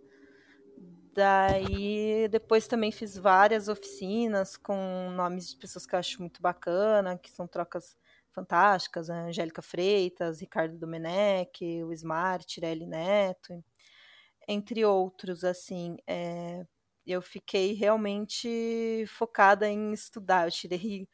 Daí 1.15 2.29
depois 2.29 2.67
também 2.67 2.93
fiz 2.93 3.17
várias 3.17 3.69
oficinas 3.69 4.59
com 4.59 5.11
nomes 5.15 5.51
de 5.51 5.57
pessoas 5.57 5.87
que 5.87 5.95
eu 5.95 5.99
acho 5.99 6.21
muito 6.21 6.41
bacana, 6.43 7.19
que 7.19 7.31
são 7.31 7.47
trocas 7.47 7.97
fantásticas, 8.33 9.11
a 9.11 9.27
Angélica 9.27 9.63
Freitas, 9.63 10.41
Ricardo 10.41 10.79
Domenech, 10.79 11.83
o 11.85 11.93
Smart, 11.93 12.47
Tirelli 12.47 12.87
Neto, 12.87 13.63
entre 14.49 14.85
outros, 14.85 15.45
assim, 15.45 15.97
é, 16.07 16.65
eu 17.07 17.23
fiquei 17.23 17.75
realmente 17.75 19.05
focada 19.09 19.69
em 19.69 19.93
estudar, 19.93 20.47
eu 20.47 20.51
tirei 20.53 21.09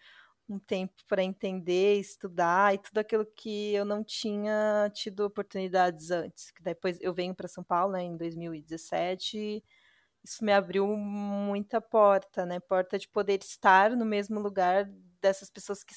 um 0.48 0.58
tempo 0.58 0.94
para 1.06 1.22
entender, 1.22 1.98
estudar 2.00 2.75
e 2.75 2.78
tudo 2.78 2.98
aquilo 2.98 3.26
que 3.26 3.75
eu 3.75 3.84
não 3.84 4.02
tinha 4.02 4.90
tido 4.94 5.20
oportunidades 5.20 6.10
antes. 6.10 6.52
Depois 6.60 6.98
eu 7.00 7.12
venho 7.12 7.34
para 7.34 7.48
São 7.48 7.62
Paulo 7.62 7.92
né, 7.92 8.02
em 8.02 8.16
2017 8.16 9.38
e 9.38 9.64
isso 10.25 10.44
me 10.44 10.52
abriu 10.52 10.87
muita 10.87 11.80
porta, 11.80 12.44
né? 12.46 12.60
Porta 12.60 12.98
de 12.98 13.08
poder 13.08 13.40
estar 13.42 13.90
no 13.90 14.04
mesmo 14.04 14.40
lugar 14.40 14.87
dessas 15.20 15.50
pessoas 15.50 15.84
que 15.84 15.94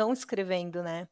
estão 0.00 0.12
escrevendo, 0.12 0.82
né? 0.82 1.06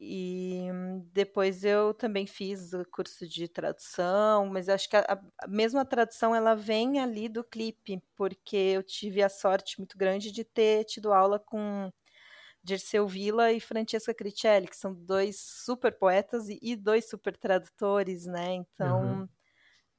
E 0.00 0.68
depois 1.12 1.64
eu 1.64 1.92
também 1.92 2.24
fiz 2.24 2.72
o 2.72 2.84
curso 2.84 3.26
de 3.26 3.48
tradução, 3.48 4.46
mas 4.46 4.68
acho 4.68 4.88
que 4.88 4.96
a, 4.96 5.00
a, 5.00 5.48
mesmo 5.48 5.80
a 5.80 5.84
tradução 5.84 6.32
ela 6.32 6.54
vem 6.54 7.00
ali 7.00 7.28
do 7.28 7.42
clipe, 7.42 8.00
porque 8.14 8.56
eu 8.56 8.82
tive 8.82 9.22
a 9.22 9.28
sorte 9.28 9.78
muito 9.78 9.98
grande 9.98 10.30
de 10.30 10.44
ter 10.44 10.84
tido 10.84 11.12
aula 11.12 11.40
com 11.40 11.92
Dirceu 12.62 13.08
Villa 13.08 13.50
e 13.50 13.58
Francesca 13.58 14.14
Cricelli, 14.14 14.68
que 14.68 14.76
são 14.76 14.94
dois 14.94 15.40
super 15.40 15.92
poetas 15.92 16.48
e, 16.48 16.60
e 16.62 16.76
dois 16.76 17.08
super 17.08 17.36
tradutores, 17.36 18.24
né? 18.24 18.52
Então, 18.54 19.02
uhum. 19.02 19.28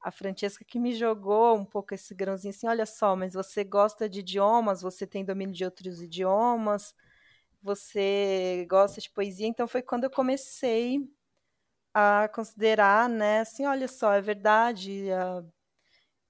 a 0.00 0.10
Francesca 0.10 0.64
que 0.64 0.78
me 0.78 0.94
jogou 0.94 1.58
um 1.58 1.64
pouco 1.64 1.94
esse 1.94 2.14
grãozinho 2.14 2.54
assim, 2.54 2.66
olha 2.66 2.86
só, 2.86 3.14
mas 3.14 3.34
você 3.34 3.64
gosta 3.64 4.08
de 4.08 4.20
idiomas, 4.20 4.80
você 4.80 5.06
tem 5.06 5.26
domínio 5.26 5.54
de 5.54 5.64
outros 5.64 6.00
idiomas, 6.00 6.94
você 7.62 8.66
gosta 8.68 9.00
de 9.00 9.10
poesia, 9.10 9.46
então 9.46 9.68
foi 9.68 9.82
quando 9.82 10.04
eu 10.04 10.10
comecei 10.10 10.98
a 11.94 12.28
considerar, 12.34 13.08
né, 13.08 13.40
assim, 13.40 13.66
olha 13.66 13.88
só, 13.88 14.12
é 14.12 14.20
verdade, 14.20 15.06
uh, 15.12 15.46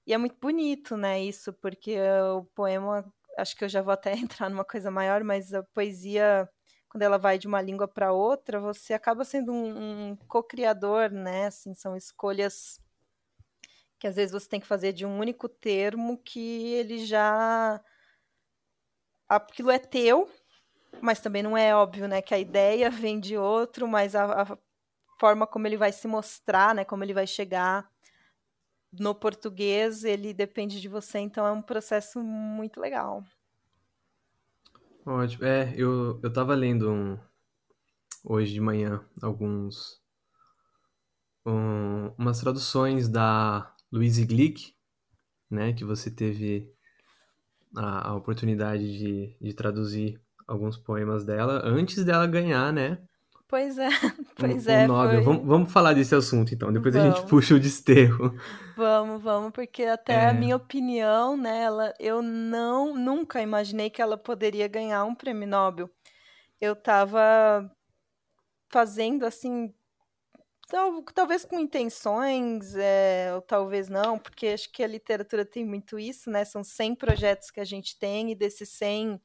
e 0.07 0.13
é 0.13 0.17
muito 0.17 0.37
bonito, 0.41 0.97
né, 0.97 1.21
isso, 1.21 1.53
porque 1.53 1.97
uh, 1.97 2.37
o 2.39 2.45
poema, 2.45 3.05
acho 3.37 3.55
que 3.55 3.63
eu 3.65 3.69
já 3.69 3.81
vou 3.81 3.93
até 3.93 4.13
entrar 4.17 4.49
numa 4.49 4.65
coisa 4.65 4.91
maior, 4.91 5.23
mas 5.23 5.53
a 5.53 5.63
poesia, 5.73 6.49
quando 6.89 7.03
ela 7.03 7.17
vai 7.17 7.37
de 7.39 7.47
uma 7.47 7.61
língua 7.61 7.87
para 7.87 8.13
outra, 8.13 8.59
você 8.59 8.93
acaba 8.93 9.23
sendo 9.25 9.53
um, 9.53 10.11
um 10.11 10.15
co-criador, 10.27 11.11
né, 11.11 11.47
assim, 11.47 11.73
são 11.75 11.95
escolhas 11.95 12.79
que 13.99 14.07
às 14.07 14.15
vezes 14.15 14.31
você 14.31 14.49
tem 14.49 14.59
que 14.59 14.65
fazer 14.65 14.93
de 14.93 15.05
um 15.05 15.19
único 15.19 15.47
termo 15.47 16.17
que 16.17 16.73
ele 16.73 17.05
já 17.05 17.79
aquilo 19.29 19.69
é 19.69 19.77
teu, 19.77 20.27
mas 20.99 21.19
também 21.19 21.43
não 21.43 21.57
é 21.57 21.75
óbvio, 21.75 22.07
né, 22.07 22.21
que 22.21 22.33
a 22.33 22.39
ideia 22.39 22.89
vem 22.89 23.19
de 23.19 23.37
outro, 23.37 23.87
mas 23.87 24.15
a, 24.15 24.41
a 24.41 24.57
forma 25.19 25.45
como 25.47 25.67
ele 25.67 25.77
vai 25.77 25.91
se 25.91 26.07
mostrar, 26.07 26.75
né, 26.75 26.83
como 26.83 27.03
ele 27.03 27.13
vai 27.13 27.27
chegar 27.27 27.89
no 28.91 29.15
português 29.15 30.03
ele 30.03 30.33
depende 30.33 30.81
de 30.81 30.89
você, 30.89 31.19
então 31.19 31.45
é 31.45 31.51
um 31.51 31.61
processo 31.61 32.21
muito 32.21 32.79
legal. 32.79 33.23
Ótimo. 35.05 35.45
É, 35.45 35.73
eu, 35.75 36.19
eu 36.21 36.31
tava 36.31 36.53
lendo 36.53 36.91
um, 36.91 37.17
hoje 38.23 38.53
de 38.53 38.61
manhã 38.61 39.03
alguns 39.21 40.01
um, 41.45 42.07
umas 42.17 42.39
traduções 42.39 43.07
da 43.07 43.75
Louise 43.91 44.25
Glick, 44.25 44.75
né, 45.49 45.73
que 45.73 45.83
você 45.83 46.11
teve 46.11 46.71
a, 47.75 48.09
a 48.09 48.15
oportunidade 48.15 48.97
de, 48.97 49.37
de 49.39 49.53
traduzir 49.53 50.21
alguns 50.51 50.77
poemas 50.77 51.23
dela 51.23 51.61
antes 51.65 52.03
dela 52.03 52.27
ganhar, 52.27 52.71
né? 52.73 52.97
Pois 53.47 53.77
é, 53.77 53.89
pois 54.37 54.67
é. 54.67 54.87
Foi... 54.87 55.21
Vamos, 55.21 55.45
vamos, 55.45 55.71
falar 55.73 55.93
desse 55.93 56.15
assunto 56.15 56.53
então, 56.53 56.71
depois 56.71 56.93
vamos. 56.93 57.13
a 57.13 57.17
gente 57.17 57.29
puxa 57.29 57.55
o 57.55 57.59
desterro. 57.59 58.33
Vamos, 58.77 59.21
vamos, 59.21 59.51
porque 59.51 59.83
até 59.83 60.13
é... 60.13 60.29
a 60.29 60.33
minha 60.33 60.55
opinião 60.55 61.35
nela, 61.35 61.93
eu 61.99 62.21
não 62.21 62.95
nunca 62.95 63.41
imaginei 63.41 63.89
que 63.89 64.01
ela 64.01 64.17
poderia 64.17 64.67
ganhar 64.67 65.03
um 65.03 65.13
prêmio 65.13 65.47
Nobel. 65.47 65.89
Eu 66.59 66.75
tava 66.75 67.69
fazendo 68.69 69.25
assim, 69.25 69.73
tal, 70.69 71.03
talvez 71.13 71.43
com 71.43 71.59
intenções, 71.59 72.73
é, 72.75 73.31
ou 73.35 73.41
talvez 73.41 73.89
não, 73.89 74.17
porque 74.17 74.47
acho 74.47 74.71
que 74.71 74.81
a 74.81 74.87
literatura 74.87 75.43
tem 75.43 75.65
muito 75.65 75.99
isso, 75.99 76.31
né? 76.31 76.45
São 76.45 76.63
100 76.63 76.95
projetos 76.95 77.51
que 77.51 77.59
a 77.59 77.65
gente 77.65 77.99
tem, 77.99 78.31
e 78.31 78.35
desses 78.35 78.69
100, 78.69 79.19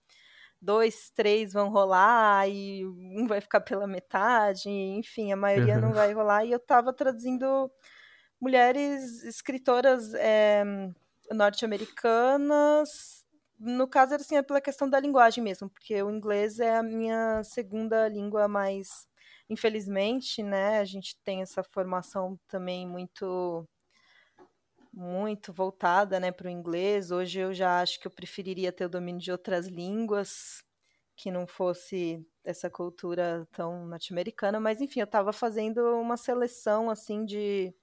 dois, 0.66 1.10
três 1.10 1.52
vão 1.52 1.70
rolar, 1.70 2.48
e 2.48 2.84
um 2.84 3.26
vai 3.26 3.40
ficar 3.40 3.60
pela 3.60 3.86
metade, 3.86 4.68
enfim, 4.68 5.32
a 5.32 5.36
maioria 5.36 5.76
uhum. 5.76 5.80
não 5.80 5.92
vai 5.92 6.12
rolar. 6.12 6.44
E 6.44 6.52
eu 6.52 6.58
estava 6.58 6.92
traduzindo 6.92 7.70
mulheres 8.40 9.24
escritoras 9.24 10.12
é, 10.14 10.64
norte-americanas. 11.32 13.24
No 13.58 13.88
caso, 13.88 14.14
era 14.14 14.22
assim, 14.22 14.36
é 14.36 14.42
pela 14.42 14.60
questão 14.60 14.90
da 14.90 15.00
linguagem 15.00 15.42
mesmo, 15.42 15.70
porque 15.70 16.02
o 16.02 16.10
inglês 16.10 16.58
é 16.60 16.76
a 16.76 16.82
minha 16.82 17.42
segunda 17.44 18.08
língua 18.08 18.48
mais 18.48 19.06
infelizmente, 19.48 20.42
né, 20.42 20.78
a 20.80 20.84
gente 20.84 21.16
tem 21.22 21.40
essa 21.40 21.62
formação 21.62 22.38
também 22.48 22.86
muito 22.86 23.64
muito 24.96 25.52
voltada, 25.52 26.18
né, 26.18 26.32
para 26.32 26.46
o 26.48 26.50
inglês. 26.50 27.10
Hoje 27.10 27.38
eu 27.40 27.52
já 27.52 27.82
acho 27.82 28.00
que 28.00 28.06
eu 28.06 28.10
preferiria 28.10 28.72
ter 28.72 28.86
o 28.86 28.88
domínio 28.88 29.20
de 29.20 29.30
outras 29.30 29.66
línguas 29.66 30.64
que 31.14 31.30
não 31.30 31.46
fosse 31.46 32.26
essa 32.44 32.70
cultura 32.70 33.46
tão 33.52 33.86
norte-americana, 33.86 34.58
mas 34.60 34.80
enfim, 34.80 35.00
eu 35.00 35.04
estava 35.04 35.32
fazendo 35.32 35.80
uma 36.00 36.16
seleção 36.16 36.90
assim 36.90 37.24
de 37.26 37.74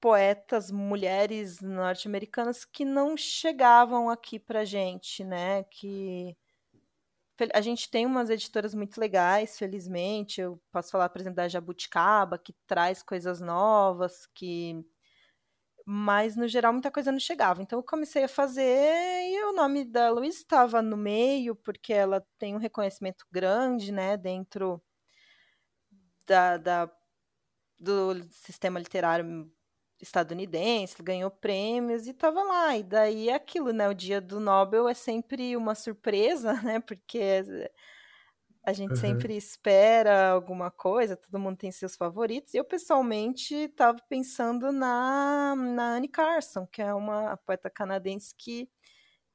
poetas 0.00 0.70
mulheres 0.70 1.60
norte-americanas 1.60 2.64
que 2.64 2.84
não 2.84 3.16
chegavam 3.16 4.10
aqui 4.10 4.38
para 4.38 4.64
gente, 4.64 5.24
né, 5.24 5.64
que 5.64 6.36
a 7.52 7.60
gente 7.60 7.90
tem 7.90 8.06
umas 8.06 8.30
editoras 8.30 8.74
muito 8.74 8.98
legais, 8.98 9.58
felizmente. 9.58 10.40
Eu 10.40 10.60
posso 10.70 10.90
falar, 10.90 11.08
por 11.08 11.20
exemplo, 11.20 11.36
da 11.36 11.48
Jabuticaba, 11.48 12.38
que 12.38 12.52
traz 12.66 13.02
coisas 13.02 13.40
novas, 13.40 14.26
que 14.26 14.84
mas 15.84 16.36
no 16.36 16.48
geral 16.48 16.72
muita 16.72 16.90
coisa 16.90 17.12
não 17.12 17.20
chegava. 17.20 17.62
Então 17.62 17.78
eu 17.78 17.82
comecei 17.82 18.24
a 18.24 18.28
fazer 18.28 18.62
e 18.64 19.44
o 19.44 19.52
nome 19.54 19.84
da 19.84 20.10
Luiz 20.10 20.36
estava 20.36 20.82
no 20.82 20.96
meio, 20.96 21.54
porque 21.56 21.92
ela 21.92 22.24
tem 22.38 22.54
um 22.54 22.58
reconhecimento 22.58 23.26
grande, 23.30 23.92
né, 23.92 24.16
dentro 24.16 24.82
da, 26.26 26.56
da 26.56 26.90
do 27.80 28.14
sistema 28.32 28.78
literário 28.78 29.50
estadunidense, 30.00 31.02
ganhou 31.02 31.30
prêmios 31.30 32.06
e 32.06 32.10
estava 32.10 32.42
lá. 32.42 32.76
E 32.76 32.82
daí 32.82 33.30
aquilo, 33.30 33.72
né? 33.72 33.88
O 33.88 33.94
dia 33.94 34.20
do 34.20 34.40
Nobel 34.40 34.88
é 34.88 34.94
sempre 34.94 35.56
uma 35.56 35.74
surpresa, 35.74 36.54
né? 36.62 36.80
Porque 36.80 37.44
a 38.64 38.72
gente 38.72 38.90
uhum. 38.92 38.96
sempre 38.96 39.36
espera 39.36 40.30
alguma 40.30 40.70
coisa, 40.70 41.16
todo 41.16 41.38
mundo 41.38 41.56
tem 41.58 41.70
seus 41.70 41.96
favoritos. 41.96 42.54
Eu, 42.54 42.64
pessoalmente, 42.64 43.54
estava 43.54 43.98
pensando 44.08 44.72
na, 44.72 45.54
na 45.56 45.96
Anne 45.96 46.08
Carson, 46.08 46.66
que 46.66 46.80
é 46.82 46.94
uma 46.94 47.36
poeta 47.38 47.70
canadense 47.70 48.34
que 48.36 48.68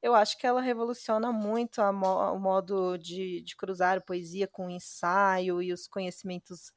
eu 0.02 0.14
acho 0.14 0.38
que 0.38 0.46
ela 0.46 0.60
revoluciona 0.60 1.32
muito 1.32 1.80
mo 1.92 2.32
o 2.34 2.38
modo 2.38 2.96
de, 2.98 3.42
de 3.42 3.56
cruzar 3.56 4.04
poesia 4.04 4.48
com 4.48 4.66
o 4.66 4.70
ensaio 4.70 5.62
e 5.62 5.72
os 5.72 5.86
conhecimentos 5.86 6.72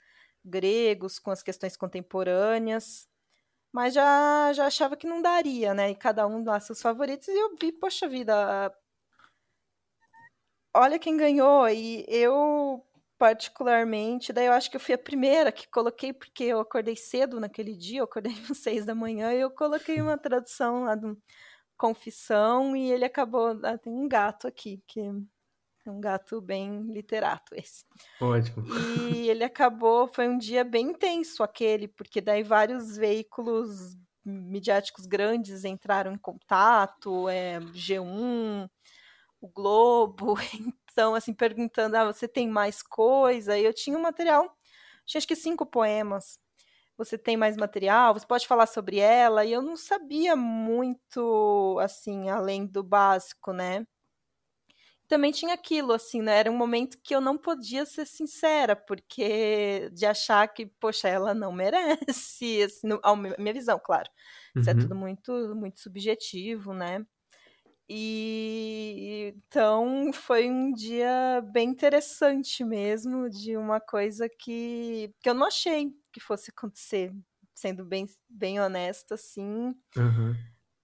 gregos 0.45 1.19
com 1.19 1.31
as 1.31 1.41
questões 1.41 1.77
contemporâneas 1.77 3.07
mas 3.73 3.95
já, 3.95 4.53
já 4.53 4.67
achava 4.67 4.95
que 4.95 5.07
não 5.07 5.21
daria, 5.21 5.73
né? 5.73 5.89
E 5.89 5.95
cada 5.95 6.27
um 6.27 6.43
dá 6.43 6.59
seus 6.59 6.81
favoritos, 6.81 7.27
e 7.27 7.31
eu 7.31 7.55
vi, 7.59 7.71
poxa 7.71 8.07
vida, 8.07 8.71
olha 10.73 10.99
quem 10.99 11.17
ganhou, 11.17 11.67
e 11.69 12.05
eu 12.07 12.83
particularmente, 13.17 14.33
daí 14.33 14.47
eu 14.47 14.53
acho 14.53 14.69
que 14.69 14.75
eu 14.75 14.81
fui 14.81 14.93
a 14.93 14.97
primeira 14.97 15.51
que 15.51 15.67
coloquei, 15.69 16.11
porque 16.11 16.43
eu 16.43 16.59
acordei 16.59 16.95
cedo 16.95 17.39
naquele 17.39 17.75
dia, 17.75 17.99
eu 17.99 18.05
acordei 18.05 18.33
às 18.51 18.57
seis 18.57 18.85
da 18.85 18.93
manhã, 18.93 19.33
e 19.33 19.39
eu 19.39 19.51
coloquei 19.51 20.01
uma 20.01 20.17
tradução 20.17 20.83
lá 20.83 20.95
do 20.95 21.17
Confissão, 21.77 22.75
e 22.75 22.91
ele 22.91 23.05
acabou, 23.05 23.57
ah, 23.63 23.77
tem 23.77 23.93
um 23.93 24.07
gato 24.07 24.47
aqui, 24.47 24.83
que 24.87 24.99
é 25.85 25.91
um 25.91 25.99
gato 25.99 26.41
bem 26.41 26.81
literato 26.91 27.53
esse. 27.55 27.85
Ótimo. 28.19 28.65
E 29.13 29.29
ele 29.29 29.43
acabou, 29.43 30.07
foi 30.07 30.27
um 30.27 30.37
dia 30.37 30.63
bem 30.63 30.91
intenso 30.91 31.43
aquele, 31.43 31.87
porque 31.87 32.21
daí 32.21 32.43
vários 32.43 32.97
veículos 32.97 33.95
midiáticos 34.25 35.05
grandes 35.05 35.65
entraram 35.65 36.13
em 36.13 36.17
contato, 36.17 37.27
é, 37.27 37.59
G1, 37.73 38.69
o 39.45 39.49
Globo, 39.49 40.35
então 40.91 41.15
assim 41.15 41.33
perguntando, 41.33 41.97
ah, 41.97 42.05
você 42.05 42.27
tem 42.27 42.47
mais 42.47 42.81
coisa? 42.81 43.57
E 43.57 43.63
eu 43.65 43.73
tinha 43.73 43.97
um 43.97 44.01
material, 44.01 44.55
tinha 45.05 45.19
acho 45.19 45.27
que 45.27 45.35
cinco 45.35 45.65
poemas. 45.65 46.39
Você 46.97 47.17
tem 47.17 47.35
mais 47.35 47.57
material? 47.57 48.13
Você 48.13 48.25
pode 48.25 48.47
falar 48.47 48.67
sobre 48.67 48.99
ela? 48.99 49.45
E 49.45 49.51
eu 49.51 49.61
não 49.61 49.75
sabia 49.75 50.35
muito, 50.35 51.77
assim, 51.81 52.29
além 52.29 52.67
do 52.67 52.83
básico, 52.83 53.51
né? 53.51 53.85
também 55.13 55.31
tinha 55.31 55.53
aquilo, 55.53 55.93
assim, 55.93 56.23
né? 56.23 56.39
Era 56.39 56.51
um 56.51 56.57
momento 56.57 56.97
que 57.03 57.13
eu 57.13 57.21
não 57.21 57.37
podia 57.37 57.85
ser 57.85 58.05
sincera, 58.07 58.75
porque 58.75 59.89
de 59.93 60.07
achar 60.07 60.47
que, 60.47 60.65
poxa, 60.65 61.07
ela 61.07 61.35
não 61.35 61.51
merece, 61.51 62.63
assim, 62.63 62.87
no, 62.87 62.99
a 63.03 63.15
minha 63.15 63.53
visão, 63.53 63.79
claro. 63.83 64.09
Uhum. 64.55 64.61
Isso 64.61 64.69
é 64.71 64.73
uhum. 64.73 64.79
tudo 64.79 64.95
muito, 64.95 65.55
muito 65.55 65.79
subjetivo, 65.79 66.73
né? 66.73 67.05
E 67.89 69.33
então 69.35 70.11
foi 70.13 70.49
um 70.49 70.71
dia 70.71 71.41
bem 71.51 71.69
interessante 71.69 72.63
mesmo, 72.63 73.29
de 73.29 73.57
uma 73.57 73.79
coisa 73.79 74.29
que, 74.29 75.13
que 75.21 75.29
eu 75.29 75.33
não 75.33 75.47
achei 75.47 75.91
que 76.11 76.19
fosse 76.19 76.51
acontecer, 76.51 77.13
sendo 77.53 77.83
bem, 77.85 78.05
bem 78.29 78.59
honesta, 78.61 79.15
assim. 79.15 79.75
Uhum. 79.97 80.35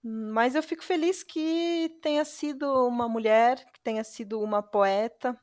Mas 0.04 0.56
eu 0.56 0.64
fico 0.64 0.84
feliz 0.84 1.24
que 1.24 1.98
tenha 2.02 2.24
sido 2.26 2.66
uma 2.88 3.08
mulher, 3.08 3.66
que 3.74 3.82
tenha 3.82 4.04
sido 4.04 4.40
uma 4.42 4.62
poeta. 4.64 5.40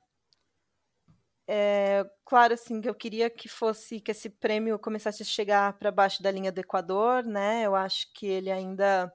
É, 1.48 2.04
claro, 2.24 2.54
assim, 2.54 2.80
que 2.80 2.88
eu 2.88 2.94
queria 2.94 3.30
que 3.30 3.48
fosse 3.48 4.00
que 4.00 4.10
esse 4.10 4.28
prêmio 4.28 4.78
começasse 4.78 5.22
a 5.22 5.26
chegar 5.26 5.74
para 5.78 5.92
baixo 5.92 6.22
da 6.22 6.30
linha 6.30 6.50
do 6.50 6.58
Equador, 6.58 7.24
né? 7.24 7.62
Eu 7.64 7.74
acho 7.74 8.12
que 8.12 8.26
ele 8.26 8.50
ainda 8.50 9.12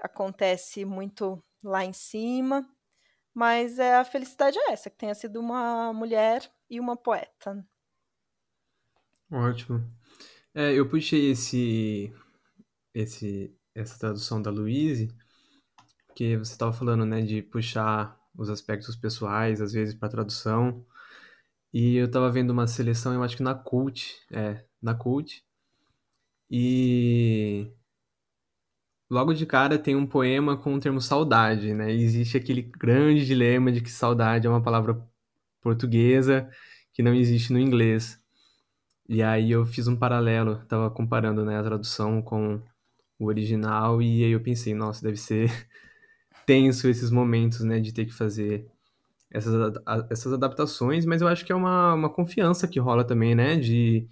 acontece 0.00 0.84
muito 0.84 1.42
lá 1.62 1.84
em 1.84 1.92
cima, 1.92 2.68
mas 3.34 3.78
é 3.78 3.96
a 3.96 4.04
felicidade 4.04 4.58
é 4.58 4.72
essa, 4.72 4.90
que 4.90 4.96
tenha 4.96 5.14
sido 5.14 5.40
uma 5.40 5.92
mulher 5.92 6.50
e 6.68 6.80
uma 6.80 6.96
poeta. 6.96 7.66
Ótimo. 9.30 9.84
É, 10.54 10.72
eu 10.72 10.88
puxei 10.88 11.30
esse 11.30 12.12
esse 12.94 13.56
essa 13.74 13.98
tradução 13.98 14.42
da 14.42 14.50
Louise, 14.50 15.08
que 16.14 16.36
você 16.36 16.52
estava 16.52 16.72
falando, 16.72 17.06
né, 17.06 17.22
de 17.22 17.42
puxar 17.42 18.18
os 18.36 18.50
aspectos 18.50 18.96
pessoais, 18.96 19.60
às 19.60 19.72
vezes, 19.72 19.94
para 19.94 20.08
tradução. 20.08 20.84
E 21.72 21.96
eu 21.96 22.06
estava 22.06 22.30
vendo 22.30 22.50
uma 22.50 22.66
seleção, 22.66 23.14
eu 23.14 23.22
acho 23.22 23.36
que 23.36 23.42
na 23.42 23.54
Cult, 23.54 24.16
é, 24.32 24.64
na 24.82 24.94
Cult. 24.94 25.44
E 26.50 27.72
logo 29.10 29.34
de 29.34 29.44
cara 29.44 29.78
tem 29.78 29.96
um 29.96 30.06
poema 30.06 30.56
com 30.56 30.74
o 30.74 30.80
termo 30.80 31.00
saudade, 31.00 31.74
né? 31.74 31.92
E 31.92 32.02
existe 32.02 32.36
aquele 32.36 32.62
grande 32.62 33.26
dilema 33.26 33.72
de 33.72 33.80
que 33.80 33.90
saudade 33.90 34.46
é 34.46 34.50
uma 34.50 34.62
palavra 34.62 35.02
portuguesa 35.60 36.48
que 36.92 37.02
não 37.02 37.14
existe 37.14 37.52
no 37.52 37.58
inglês. 37.58 38.20
E 39.08 39.22
aí 39.22 39.50
eu 39.50 39.66
fiz 39.66 39.88
um 39.88 39.96
paralelo, 39.96 40.60
estava 40.62 40.90
comparando, 40.90 41.44
né, 41.44 41.58
a 41.58 41.62
tradução 41.62 42.22
com 42.22 42.62
o 43.18 43.26
original, 43.26 44.00
e 44.00 44.24
aí 44.24 44.30
eu 44.30 44.40
pensei, 44.40 44.74
nossa, 44.74 45.02
deve 45.02 45.16
ser 45.16 45.50
tenso 46.46 46.88
esses 46.88 47.10
momentos, 47.10 47.60
né, 47.60 47.80
de 47.80 47.92
ter 47.92 48.06
que 48.06 48.14
fazer 48.14 48.66
essas, 49.30 49.54
essas 50.10 50.32
adaptações, 50.32 51.04
mas 51.06 51.22
eu 51.22 51.28
acho 51.28 51.44
que 51.44 51.52
é 51.52 51.54
uma, 51.54 51.94
uma 51.94 52.10
confiança 52.10 52.68
que 52.68 52.80
rola 52.80 53.04
também, 53.04 53.34
né, 53.34 53.56
de 53.56 54.08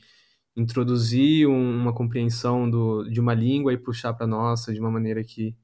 introduzir 0.58 1.46
um, 1.48 1.76
uma 1.80 1.94
compreensão 1.94 2.68
do, 2.68 3.04
de 3.08 3.20
uma 3.20 3.32
língua 3.34 3.72
e 3.72 3.78
puxar 3.78 4.12
para 4.14 4.26
nossa 4.26 4.72
de 4.72 4.80
uma 4.80 4.90
maneira 4.90 5.22
que 5.22 5.56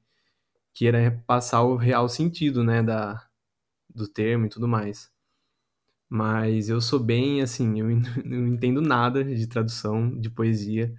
queira 0.73 1.23
passar 1.27 1.63
o 1.63 1.77
real 1.77 2.09
sentido, 2.09 2.63
né, 2.65 2.83
da, 2.83 3.27
do 3.95 4.09
termo 4.09 4.47
e 4.47 4.49
tudo 4.49 4.69
mais. 4.69 5.11
Mas 6.09 6.69
eu 6.69 6.81
sou 6.81 7.01
bem, 7.01 7.43
assim, 7.43 7.81
eu 7.81 7.87
não 8.25 8.47
entendo 8.55 8.81
nada 8.81 9.25
de 9.25 9.47
tradução 9.49 10.17
de 10.21 10.31
poesia. 10.31 10.95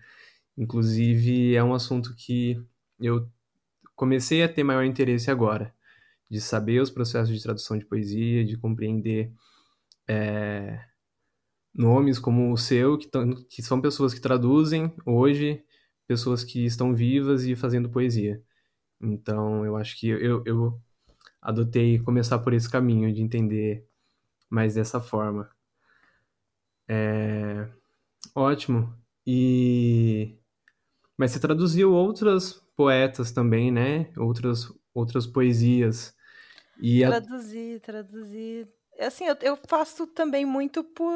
Inclusive, 0.57 1.55
é 1.55 1.63
um 1.63 1.73
assunto 1.73 2.15
que 2.15 2.61
eu 2.99 3.29
comecei 3.95 4.43
a 4.43 4.49
ter 4.49 4.63
maior 4.63 4.83
interesse 4.83 5.31
agora, 5.31 5.73
de 6.29 6.41
saber 6.41 6.81
os 6.81 6.89
processos 6.89 7.33
de 7.33 7.41
tradução 7.41 7.77
de 7.77 7.85
poesia, 7.85 8.45
de 8.45 8.57
compreender 8.57 9.31
é, 10.07 10.79
nomes 11.75 12.17
como 12.17 12.51
o 12.51 12.57
seu, 12.57 12.97
que, 12.97 13.07
tão, 13.07 13.35
que 13.49 13.61
são 13.61 13.81
pessoas 13.81 14.13
que 14.13 14.21
traduzem 14.21 14.93
hoje, 15.05 15.63
pessoas 16.07 16.43
que 16.43 16.65
estão 16.65 16.95
vivas 16.95 17.45
e 17.45 17.55
fazendo 17.55 17.89
poesia. 17.89 18.41
Então, 19.01 19.65
eu 19.65 19.75
acho 19.75 19.99
que 19.99 20.07
eu, 20.07 20.41
eu 20.45 20.79
adotei 21.41 21.99
começar 21.99 22.39
por 22.39 22.53
esse 22.53 22.69
caminho 22.69 23.13
de 23.13 23.21
entender 23.21 23.85
mais 24.49 24.75
dessa 24.75 25.01
forma. 25.01 25.49
É... 26.87 27.67
Ótimo. 28.33 28.93
E 29.25 30.37
mas 31.17 31.31
você 31.31 31.39
traduziu 31.39 31.93
outras 31.93 32.53
poetas 32.75 33.31
também, 33.31 33.71
né? 33.71 34.11
Outras 34.17 34.71
outras 34.93 35.25
poesias. 35.27 36.15
E 36.79 37.03
a... 37.03 37.09
Traduzi, 37.09 37.79
traduzi. 37.83 38.67
Assim, 38.99 39.25
eu, 39.25 39.35
eu 39.41 39.57
faço 39.67 40.07
também 40.07 40.45
muito 40.45 40.83
por 40.83 41.13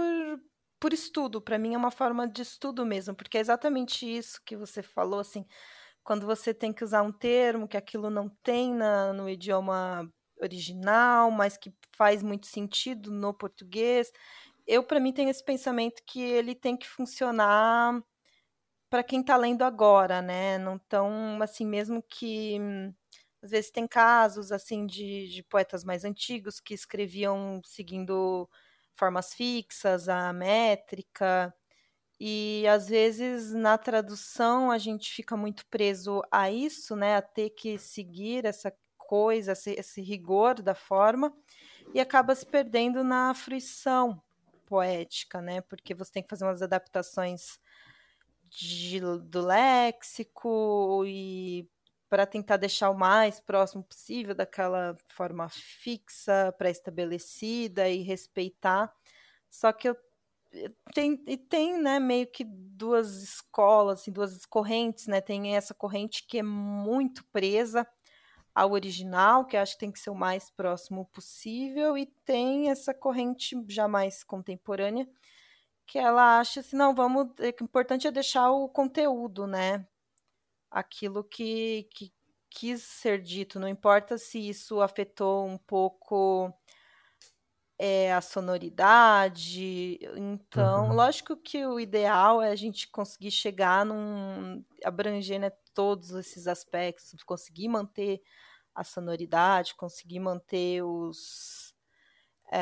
por 0.79 0.93
estudo. 0.93 1.41
Para 1.41 1.57
mim 1.59 1.73
é 1.73 1.77
uma 1.77 1.91
forma 1.91 2.27
de 2.27 2.41
estudo 2.41 2.85
mesmo, 2.85 3.15
porque 3.15 3.37
é 3.37 3.41
exatamente 3.41 4.05
isso 4.05 4.41
que 4.45 4.55
você 4.57 4.81
falou, 4.83 5.19
assim, 5.19 5.45
quando 6.03 6.25
você 6.25 6.53
tem 6.53 6.73
que 6.73 6.83
usar 6.83 7.03
um 7.03 7.11
termo 7.11 7.67
que 7.67 7.77
aquilo 7.77 8.09
não 8.09 8.29
tem 8.43 8.73
na, 8.73 9.13
no 9.13 9.29
idioma 9.29 10.11
original, 10.41 11.31
mas 11.31 11.57
que 11.57 11.73
faz 11.97 12.23
muito 12.23 12.47
sentido 12.47 13.11
no 13.11 13.33
português. 13.33 14.11
Eu, 14.67 14.83
para 14.83 14.99
mim, 14.99 15.13
tenho 15.13 15.29
esse 15.29 15.43
pensamento 15.43 16.01
que 16.07 16.21
ele 16.21 16.55
tem 16.55 16.77
que 16.77 16.87
funcionar 16.87 18.01
para 18.89 19.03
quem 19.03 19.21
está 19.21 19.37
lendo 19.37 19.63
agora, 19.63 20.21
né? 20.21 20.57
Não 20.57 20.79
tão 20.79 21.41
assim, 21.41 21.65
mesmo 21.65 22.03
que 22.03 22.57
às 23.41 23.51
vezes 23.51 23.71
tem 23.71 23.87
casos 23.87 24.51
assim 24.51 24.85
de, 24.85 25.29
de 25.29 25.43
poetas 25.43 25.83
mais 25.83 26.03
antigos 26.05 26.59
que 26.59 26.73
escreviam 26.73 27.61
seguindo 27.65 28.49
formas 28.95 29.34
fixas, 29.34 30.10
a 30.10 30.32
métrica, 30.34 31.54
e 32.19 32.65
às 32.67 32.89
vezes 32.89 33.54
na 33.54 33.78
tradução 33.78 34.69
a 34.71 34.78
gente 34.78 35.12
fica 35.12 35.38
muito 35.38 35.65
preso 35.67 36.21
a 36.32 36.52
isso, 36.52 36.95
né? 36.95 37.15
A 37.15 37.21
ter 37.21 37.52
que 37.52 37.78
seguir 37.78 38.45
essa 38.45 38.73
coisa, 38.97 39.54
esse, 39.54 39.71
esse 39.71 40.02
rigor 40.02 40.62
da 40.62 40.75
forma, 40.75 41.34
e 41.93 41.99
acaba 41.99 42.36
se 42.36 42.45
perdendo 42.45 43.04
na 43.04 43.34
fruição 43.34 44.21
poética, 44.65 45.41
né? 45.41 45.62
Porque 45.62 45.95
você 45.95 46.12
tem 46.12 46.23
que 46.23 46.30
fazer 46.30 46.45
umas 46.45 46.62
adaptações 46.62 47.60
de, 48.49 48.99
do 48.99 49.41
léxico 49.41 51.04
e 51.06 51.67
para 52.10 52.26
tentar 52.26 52.58
deixar 52.58 52.89
o 52.89 52.98
mais 52.98 53.39
próximo 53.39 53.84
possível 53.84 54.34
daquela 54.34 54.98
forma 55.08 55.48
fixa, 55.50 56.54
pré-estabelecida 56.58 57.88
e 57.88 58.02
respeitar. 58.02 58.93
Só 59.50 59.72
que 59.72 59.89
eu 59.89 59.95
tem, 60.93 61.24
e 61.28 61.38
tem, 61.38 61.80
né, 61.80 62.00
meio 62.00 62.28
que 62.28 62.43
duas 62.43 63.22
escolas, 63.22 64.02
assim, 64.02 64.12
duas 64.12 64.45
correntes, 64.45 65.08
né? 65.08 65.22
Tem 65.22 65.56
essa 65.56 65.74
corrente 65.74 66.26
que 66.26 66.39
é 66.39 66.43
muito 66.43 67.24
presa 67.26 67.88
ao 68.54 68.72
original, 68.72 69.45
que 69.45 69.56
acho 69.56 69.74
que 69.74 69.80
tem 69.80 69.91
que 69.91 70.00
ser 70.00 70.10
o 70.10 70.15
mais 70.15 70.50
próximo 70.50 71.06
possível, 71.06 71.98
e 71.98 72.08
tem 72.26 72.69
essa 72.69 72.93
corrente 72.93 73.56
já 73.67 73.88
mais 73.88 74.24
contemporânea, 74.24 75.08
que 75.86 76.00
ela 76.00 76.39
acha 76.39 76.62
assim, 76.62 76.76
não, 76.76 76.95
vamos, 76.95 77.28
é, 77.39 77.50
o 77.62 77.63
importante 77.63 78.08
é 78.08 78.12
deixar 78.12 78.52
o 78.52 78.67
conteúdo, 78.67 79.45
né? 79.48 79.88
Aquilo 80.71 81.23
que, 81.23 81.88
que 81.93 82.13
quis 82.49 82.82
ser 82.84 83.21
dito, 83.21 83.60
não 83.60 83.67
importa 83.67 84.17
se 84.17 84.39
isso 84.49 84.82
afetou 84.82 85.47
um 85.47 85.58
pouco 85.58 86.53
é, 87.77 88.13
a 88.13 88.21
sonoridade. 88.21 89.99
Então, 90.15 90.89
uhum. 90.89 90.93
lógico 90.93 91.38
que 91.38 91.65
o 91.65 91.79
ideal 91.79 92.41
é 92.41 92.51
a 92.51 92.55
gente 92.55 92.89
conseguir 92.89 93.32
chegar 93.32 93.86
num. 93.86 94.63
abranger 94.84 95.39
né, 95.39 95.51
todos 95.73 96.12
esses 96.12 96.47
aspectos, 96.47 97.23
conseguir 97.23 97.69
manter 97.69 98.21
a 98.75 98.84
sonoridade, 98.84 99.75
conseguir 99.75 100.19
manter 100.19 100.84
os 100.84 101.73
é, 102.51 102.62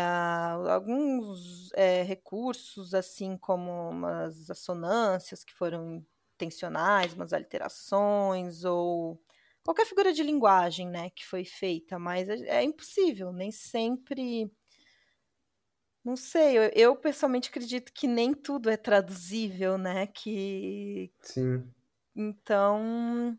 alguns 0.72 1.72
é, 1.74 2.04
recursos, 2.04 2.93
assim 2.93 3.38
como 3.38 3.89
umas 3.89 4.50
assonâncias 4.50 5.43
que 5.43 5.54
foram 5.54 6.06
intencionais, 6.38 7.13
umas 7.13 7.34
alterações, 7.34 8.63
ou 8.63 9.19
qualquer 9.63 9.86
figura 9.86 10.13
de 10.13 10.23
linguagem 10.23 10.88
né, 10.88 11.10
que 11.10 11.26
foi 11.26 11.43
feita, 11.43 12.00
mas 12.00 12.30
é, 12.30 12.60
é 12.60 12.63
impossível, 12.63 13.34
nem 13.34 13.52
sempre. 13.52 14.52
Não 16.04 16.15
sei, 16.15 16.58
eu, 16.58 16.71
eu, 16.73 16.95
pessoalmente 16.95 17.50
acredito 17.50 17.91
que 17.91 18.08
nem 18.08 18.34
tudo 18.34 18.69
é 18.69 18.78
traduzível, 18.78 19.78
né? 19.78 20.08
Que. 20.08 21.12
Sim. 21.21 21.69
Então, 22.15 23.38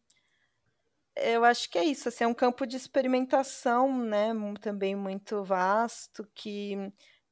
eu 1.17 1.45
acho 1.45 1.69
que 1.71 1.79
é 1.79 1.85
isso, 1.85 2.09
assim, 2.09 2.25
é 2.25 2.27
um 2.27 2.35
campo 2.35 2.67
de 2.67 2.77
experimentação, 2.77 4.05
né, 4.05 4.33
também 4.61 4.95
muito 4.95 5.43
vasto, 5.43 6.29
que 6.35 6.77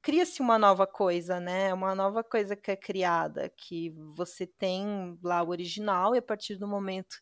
cria-se 0.06 0.40
uma 0.40 0.56
nova 0.56 0.86
coisa, 0.86 1.40
né, 1.40 1.74
uma 1.74 1.92
nova 1.92 2.22
coisa 2.22 2.54
que 2.54 2.70
é 2.70 2.76
criada, 2.76 3.48
que 3.48 3.90
você 4.14 4.46
tem 4.46 5.18
lá 5.20 5.42
o 5.42 5.48
original 5.48 6.14
e 6.14 6.18
a 6.18 6.22
partir 6.22 6.54
do 6.54 6.68
momento 6.68 7.16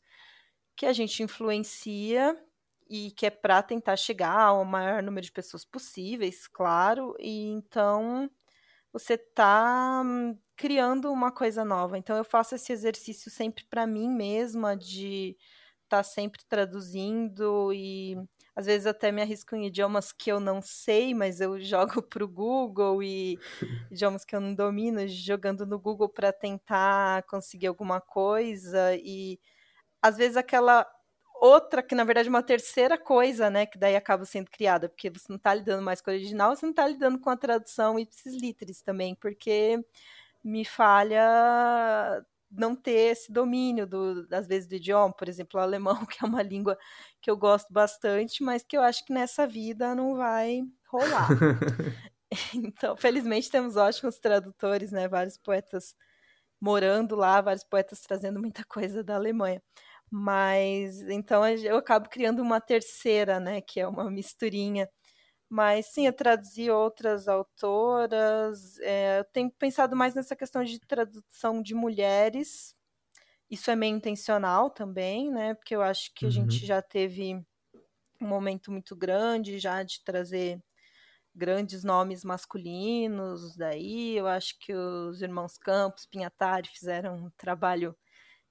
que 0.77 0.85
a 0.85 0.93
gente 0.93 1.23
influencia 1.23 2.39
e 2.87 3.11
que 3.13 3.25
é 3.25 3.31
para 3.31 3.63
tentar 3.63 3.97
chegar 3.97 4.39
ao 4.39 4.67
maior 4.67 5.03
número 5.03 5.25
de 5.25 5.33
pessoas 5.33 5.65
possíveis, 5.65 6.47
claro, 6.47 7.17
e 7.19 7.49
então 7.53 8.31
você 8.93 9.15
está 9.15 10.03
criando 10.55 11.11
uma 11.11 11.33
coisa 11.33 11.65
nova. 11.65 11.97
Então 11.97 12.19
eu 12.19 12.25
faço 12.25 12.55
esse 12.55 12.71
exercício 12.71 13.31
sempre 13.31 13.65
para 13.65 13.87
mim 13.87 14.11
mesma 14.11 14.77
de 14.77 15.39
tá 15.89 16.03
sempre 16.03 16.45
traduzindo 16.47 17.73
e 17.73 18.15
às 18.57 18.67
vezes 18.67 18.87
até 18.87 19.11
me 19.11 19.21
arrisco 19.23 19.57
em 19.57 19.67
idiomas 19.67 20.13
que 20.13 20.31
eu 20.31 20.39
não 20.41 20.63
sei, 20.63 21.15
mas 21.15 21.41
eu 21.41 21.61
jogo 21.61 22.03
para 22.09 22.25
o 22.25 22.29
Google 22.29 23.03
e 23.03 23.39
idiomas 23.91 24.25
que 24.25 24.35
eu 24.37 24.41
não 24.41 24.55
domino, 24.55 25.07
jogando 25.09 25.67
no 25.67 25.79
Google 25.79 26.09
para 26.09 26.33
tentar 26.33 27.25
conseguir 27.25 27.67
alguma 27.67 28.01
coisa. 28.01 28.95
E 28.97 29.39
às 30.03 30.17
vezes 30.17 30.37
aquela 30.37 30.87
outra 31.41 31.83
que 31.83 31.95
na 31.95 32.05
verdade 32.05 32.29
é 32.29 32.31
uma 32.31 32.43
terceira 32.43 32.97
coisa, 32.99 33.51
né, 33.51 33.67
que 33.67 33.79
daí 33.79 33.97
acaba 33.97 34.25
sendo 34.25 34.51
criada, 34.51 34.89
porque 34.89 35.11
você 35.11 35.27
não 35.29 35.37
está 35.37 35.55
lidando 35.55 35.83
mais 35.83 36.01
com 36.01 36.11
o 36.11 36.15
original, 36.15 36.55
você 36.57 36.67
não 36.67 36.71
está 36.71 36.87
lidando 36.89 37.19
com 37.21 37.31
a 37.31 37.37
tradução 37.37 37.99
ipsis 37.99 38.35
literis 38.35 38.83
também, 38.83 39.15
porque 39.17 39.79
me 40.45 40.65
falha 40.65 42.25
não 42.57 42.75
ter 42.77 43.13
esse 43.13 43.33
domínio 43.33 43.87
do, 43.87 44.27
às 44.31 44.47
vezes 44.47 44.69
do 44.69 44.75
idioma, 44.75 45.13
por 45.15 45.29
exemplo, 45.29 45.59
o 45.59 45.63
alemão, 45.63 45.97
que 46.07 46.25
é 46.25 46.27
uma 46.27 46.43
língua 46.43 46.79
que 47.21 47.31
eu 47.31 47.37
gosto 47.37 47.73
bastante, 47.73 48.43
mas 48.43 48.65
que 48.65 48.77
eu 48.77 48.83
acho 48.83 49.05
que 49.05 49.13
nessa 49.13 49.47
vida 49.47 49.95
não 49.95 50.17
vai 50.17 50.63
rolar. 50.87 51.29
então, 52.55 52.97
felizmente 52.97 53.51
temos 53.51 53.77
ótimos 53.77 54.19
tradutores, 54.19 54.91
né? 54.93 55.09
Vários 55.09 55.37
poetas 55.39 55.95
morando 56.61 57.17
lá, 57.17 57.41
vários 57.41 57.65
poetas 57.65 58.01
trazendo 58.01 58.41
muita 58.41 58.65
coisa 58.65 59.05
da 59.05 59.17
Alemanha. 59.17 59.63
Mas 60.11 61.03
então 61.03 61.47
eu 61.47 61.77
acabo 61.77 62.09
criando 62.09 62.41
uma 62.41 62.61
terceira, 62.61 63.41
né, 63.41 63.61
que 63.61 63.81
é 63.81 63.89
uma 63.89 64.11
misturinha 64.11 64.89
mas 65.55 65.87
sim, 65.87 66.05
eu 66.05 66.13
traduzi 66.13 66.69
outras 66.69 67.29
autoras. 67.29 68.77
É, 68.81 69.21
eu 69.21 69.25
tenho 69.27 69.49
pensado 69.53 69.95
mais 69.95 70.13
nessa 70.13 70.35
questão 70.35 70.65
de 70.65 70.81
tradução 70.81 71.63
de 71.63 71.77
mulheres. 71.77 72.75
Isso 73.49 73.71
é 73.71 73.77
meio 73.77 73.97
intencional 73.97 74.69
também, 74.69 75.31
né? 75.31 75.55
Porque 75.55 75.77
eu 75.77 75.81
acho 75.81 76.13
que 76.13 76.25
uhum. 76.25 76.29
a 76.29 76.35
gente 76.35 76.67
já 76.67 76.83
teve 76.83 77.35
um 78.21 78.27
momento 78.27 78.73
muito 78.73 78.97
grande 78.97 79.61
já 79.61 79.85
de 79.85 80.03
trazer 80.03 80.61
grandes 81.33 81.85
nomes 81.85 82.25
masculinos 82.25 83.57
daí. 83.57 84.17
Eu 84.17 84.27
acho 84.27 84.59
que 84.59 84.75
os 84.75 85.23
irmãos 85.23 85.57
Campos, 85.57 86.05
Pinhatari 86.05 86.69
fizeram 86.69 87.15
um 87.15 87.31
trabalho 87.37 87.97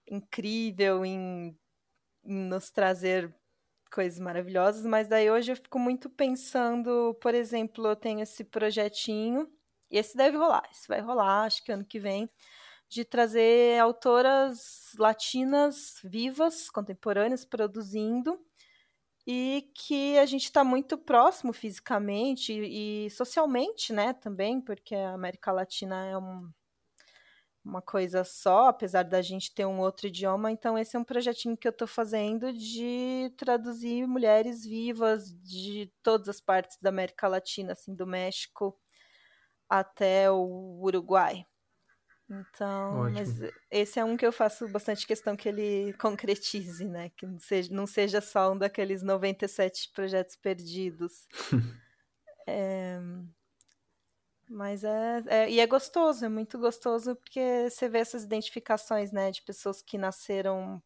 incrível 0.09 1.03
em, 1.03 1.53
em 2.23 2.47
nos 2.47 2.71
trazer 2.71 3.35
coisas 3.93 4.19
maravilhosas, 4.19 4.85
mas 4.85 5.07
daí 5.07 5.29
hoje 5.29 5.51
eu 5.51 5.55
fico 5.55 5.77
muito 5.79 6.09
pensando, 6.09 7.13
por 7.21 7.35
exemplo, 7.35 7.87
eu 7.87 7.95
tenho 7.95 8.21
esse 8.21 8.43
projetinho, 8.43 9.47
e 9.91 9.97
esse 9.97 10.17
deve 10.17 10.37
rolar, 10.37 10.63
esse 10.71 10.87
vai 10.87 10.99
rolar, 11.01 11.43
acho 11.45 11.63
que 11.63 11.71
ano 11.71 11.85
que 11.85 11.99
vem, 11.99 12.29
de 12.89 13.05
trazer 13.05 13.79
autoras 13.79 14.93
latinas 14.99 15.99
vivas, 16.03 16.69
contemporâneas, 16.69 17.45
produzindo, 17.45 18.39
e 19.27 19.71
que 19.75 20.17
a 20.19 20.25
gente 20.25 20.45
está 20.45 20.63
muito 20.63 20.97
próximo 20.97 21.53
fisicamente 21.53 22.53
e, 22.53 23.09
socialmente, 23.11 23.93
né, 23.93 24.13
também, 24.13 24.59
porque 24.61 24.95
a 24.95 25.13
América 25.13 25.51
Latina 25.51 26.05
é 26.07 26.17
um, 26.17 26.49
uma 27.63 27.81
coisa 27.81 28.23
só, 28.23 28.67
apesar 28.67 29.03
da 29.03 29.21
gente 29.21 29.53
ter 29.53 29.65
um 29.65 29.79
outro 29.79 30.07
idioma. 30.07 30.51
Então, 30.51 30.77
esse 30.77 30.95
é 30.95 30.99
um 30.99 31.03
projetinho 31.03 31.55
que 31.57 31.67
eu 31.67 31.71
estou 31.71 31.87
fazendo 31.87 32.51
de 32.51 33.33
traduzir 33.37 34.05
mulheres 34.05 34.65
vivas 34.65 35.31
de 35.43 35.91
todas 36.03 36.27
as 36.27 36.41
partes 36.41 36.77
da 36.81 36.89
América 36.89 37.27
Latina, 37.27 37.73
assim, 37.73 37.95
do 37.95 38.05
México 38.05 38.77
até 39.69 40.29
o 40.29 40.79
Uruguai. 40.81 41.45
Então, 42.29 43.01
Ótimo. 43.01 43.13
mas 43.13 43.51
esse 43.69 43.99
é 43.99 44.03
um 44.03 44.17
que 44.17 44.25
eu 44.25 44.31
faço 44.31 44.67
bastante 44.67 45.05
questão 45.05 45.35
que 45.35 45.47
ele 45.47 45.93
concretize, 45.99 46.85
né? 46.85 47.09
Que 47.09 47.25
não 47.25 47.39
seja, 47.39 47.73
não 47.73 47.87
seja 47.87 48.21
só 48.21 48.53
um 48.53 48.57
daqueles 48.57 49.03
97 49.03 49.91
projetos 49.93 50.35
perdidos. 50.35 51.27
é, 52.47 52.99
mas 54.53 54.83
é, 54.83 55.23
é, 55.27 55.51
E 55.51 55.59
é 55.59 55.67
gostoso, 55.67 56.23
é 56.25 56.29
muito 56.29 56.59
gostoso, 56.59 57.15
porque 57.15 57.69
você 57.69 57.89
vê 57.89 57.99
essas 57.99 58.23
identificações, 58.23 59.11
né? 59.11 59.31
De 59.31 59.41
pessoas 59.41 59.81
que 59.81 59.97
nasceram 59.97 60.81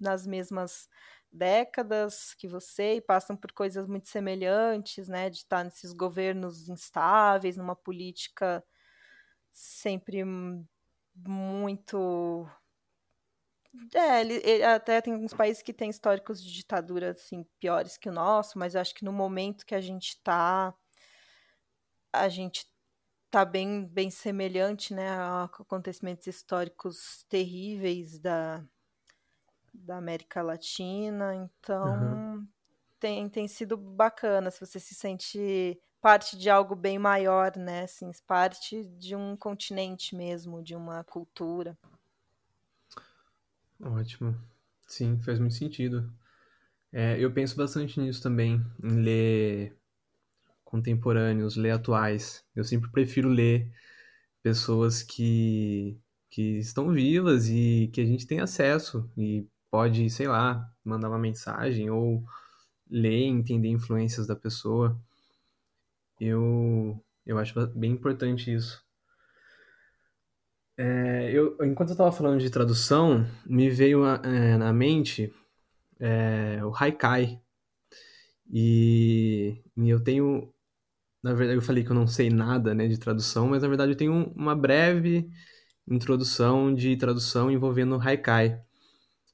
nas 0.00 0.26
mesmas 0.26 0.88
décadas 1.32 2.34
que 2.34 2.48
você 2.48 2.96
e 2.96 3.00
passam 3.00 3.36
por 3.36 3.52
coisas 3.52 3.86
muito 3.86 4.08
semelhantes, 4.08 5.08
né? 5.08 5.30
De 5.30 5.38
estar 5.38 5.64
nesses 5.64 5.92
governos 5.92 6.68
instáveis, 6.68 7.56
numa 7.56 7.76
política 7.76 8.64
sempre 9.52 10.24
muito. 11.14 12.48
É, 13.94 14.20
ele, 14.20 14.34
ele 14.44 14.64
até 14.64 15.00
tem 15.00 15.14
alguns 15.14 15.34
países 15.34 15.62
que 15.62 15.72
têm 15.72 15.90
históricos 15.90 16.42
de 16.42 16.52
ditadura 16.52 17.10
assim, 17.12 17.44
piores 17.60 17.96
que 17.96 18.08
o 18.08 18.12
nosso, 18.12 18.58
mas 18.58 18.74
eu 18.74 18.80
acho 18.80 18.94
que 18.94 19.04
no 19.04 19.12
momento 19.12 19.66
que 19.66 19.74
a 19.74 19.80
gente 19.80 20.08
está, 20.10 20.74
a 22.12 22.28
gente 22.28 22.66
tá 23.30 23.44
bem, 23.44 23.84
bem 23.86 24.10
semelhante 24.10 24.94
né, 24.94 25.08
a 25.08 25.44
acontecimentos 25.44 26.26
históricos 26.26 27.24
terríveis 27.28 28.18
da, 28.18 28.64
da 29.72 29.96
América 29.96 30.42
Latina. 30.42 31.34
Então, 31.34 31.86
uhum. 31.86 32.48
tem, 32.98 33.28
tem 33.28 33.48
sido 33.48 33.76
bacana 33.76 34.50
se 34.50 34.60
você 34.60 34.80
se 34.80 34.94
sente 34.94 35.80
parte 36.00 36.36
de 36.36 36.48
algo 36.48 36.74
bem 36.74 36.98
maior, 36.98 37.56
né? 37.56 37.82
Assim, 37.82 38.10
parte 38.26 38.84
de 38.84 39.16
um 39.16 39.36
continente 39.36 40.14
mesmo, 40.14 40.62
de 40.62 40.74
uma 40.76 41.02
cultura. 41.04 41.76
Ótimo. 43.82 44.34
Sim, 44.86 45.20
faz 45.20 45.38
muito 45.38 45.54
sentido. 45.54 46.12
É, 46.92 47.18
eu 47.18 47.32
penso 47.32 47.56
bastante 47.56 48.00
nisso 48.00 48.22
também, 48.22 48.64
em 48.82 49.02
ler 49.02 49.76
contemporâneos, 50.66 51.56
ler 51.56 51.70
atuais. 51.70 52.44
Eu 52.54 52.64
sempre 52.64 52.90
prefiro 52.90 53.30
ler 53.30 53.70
pessoas 54.42 55.02
que, 55.02 55.98
que 56.30 56.58
estão 56.58 56.92
vivas 56.92 57.48
e 57.48 57.88
que 57.94 58.00
a 58.02 58.04
gente 58.04 58.26
tem 58.26 58.40
acesso 58.40 59.10
e 59.16 59.48
pode, 59.70 60.10
sei 60.10 60.28
lá, 60.28 60.70
mandar 60.84 61.08
uma 61.08 61.18
mensagem 61.18 61.88
ou 61.88 62.22
ler, 62.90 63.24
entender 63.24 63.68
influências 63.68 64.26
da 64.26 64.36
pessoa. 64.36 65.00
Eu, 66.20 67.02
eu 67.24 67.38
acho 67.38 67.54
bem 67.68 67.92
importante 67.92 68.52
isso. 68.52 68.84
É, 70.78 71.30
eu, 71.32 71.56
enquanto 71.62 71.90
eu 71.90 71.94
estava 71.94 72.12
falando 72.12 72.38
de 72.40 72.50
tradução, 72.50 73.26
me 73.46 73.70
veio 73.70 74.04
é, 74.04 74.58
na 74.58 74.72
mente 74.72 75.32
é, 75.98 76.60
o 76.64 76.74
Haikai. 76.74 77.40
E, 78.50 79.62
e, 79.76 79.88
eu 79.88 80.02
tenho. 80.02 80.52
Na 81.26 81.34
verdade, 81.34 81.58
eu 81.58 81.62
falei 81.62 81.82
que 81.82 81.90
eu 81.90 81.94
não 81.96 82.06
sei 82.06 82.30
nada 82.30 82.72
né, 82.72 82.86
de 82.86 82.96
tradução, 82.96 83.48
mas 83.48 83.60
na 83.60 83.66
verdade 83.66 83.90
eu 83.90 83.96
tenho 83.96 84.32
uma 84.36 84.54
breve 84.54 85.28
introdução 85.90 86.72
de 86.72 86.96
tradução 86.96 87.50
envolvendo 87.50 88.00
Haikai. 88.00 88.60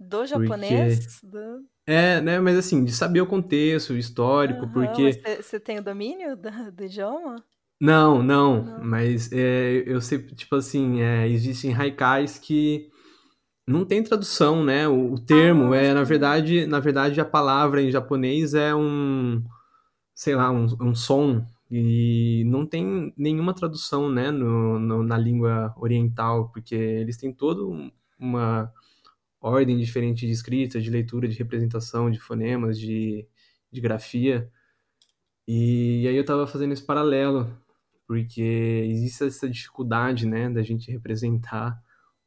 Do 0.00 0.24
japonês? 0.24 1.20
Porque... 1.20 1.36
Do... 1.36 1.66
É, 1.86 2.18
né? 2.22 2.40
Mas 2.40 2.56
assim, 2.56 2.82
de 2.82 2.92
saber 2.92 3.20
o 3.20 3.26
contexto, 3.26 3.90
o 3.90 3.98
histórico, 3.98 4.62
uhum, 4.62 4.72
porque. 4.72 5.20
Você 5.42 5.60
tem 5.60 5.80
o 5.80 5.84
domínio 5.84 6.34
do, 6.34 6.72
do 6.72 6.84
idioma? 6.84 7.44
Não, 7.78 8.22
não, 8.22 8.62
não. 8.62 8.84
mas 8.84 9.30
é, 9.30 9.82
eu 9.84 10.00
sei, 10.00 10.18
tipo 10.18 10.56
assim, 10.56 11.02
é, 11.02 11.28
existem 11.28 11.74
haikais 11.74 12.38
que 12.38 12.88
não 13.66 13.84
tem 13.84 14.02
tradução, 14.02 14.64
né? 14.64 14.88
O, 14.88 15.12
o 15.12 15.20
termo 15.20 15.74
ah, 15.74 15.76
é, 15.76 15.92
na 15.92 16.04
verdade, 16.04 16.64
na 16.64 16.80
verdade, 16.80 17.20
a 17.20 17.24
palavra 17.24 17.82
em 17.82 17.90
japonês 17.90 18.54
é 18.54 18.74
um, 18.74 19.44
sei 20.14 20.34
lá, 20.34 20.50
um, 20.50 20.66
um 20.80 20.94
som 20.94 21.44
e 21.74 22.44
não 22.44 22.66
tem 22.66 23.14
nenhuma 23.16 23.54
tradução, 23.54 24.12
né, 24.12 24.30
no, 24.30 24.78
no, 24.78 25.02
na 25.02 25.16
língua 25.16 25.74
oriental, 25.78 26.50
porque 26.50 26.74
eles 26.74 27.16
têm 27.16 27.32
todo 27.32 27.90
uma 28.18 28.70
ordem 29.40 29.78
diferente 29.78 30.26
de 30.26 30.32
escrita, 30.32 30.78
de 30.78 30.90
leitura, 30.90 31.26
de 31.26 31.38
representação, 31.38 32.10
de 32.10 32.20
fonemas, 32.20 32.78
de, 32.78 33.26
de 33.70 33.80
grafia. 33.80 34.50
E, 35.48 36.06
aí 36.06 36.14
eu 36.14 36.20
estava 36.20 36.46
fazendo 36.46 36.72
esse 36.72 36.84
paralelo, 36.84 37.50
porque 38.06 38.86
existe 38.90 39.24
essa 39.24 39.48
dificuldade, 39.48 40.26
né, 40.26 40.50
da 40.50 40.60
gente 40.60 40.92
representar 40.92 41.82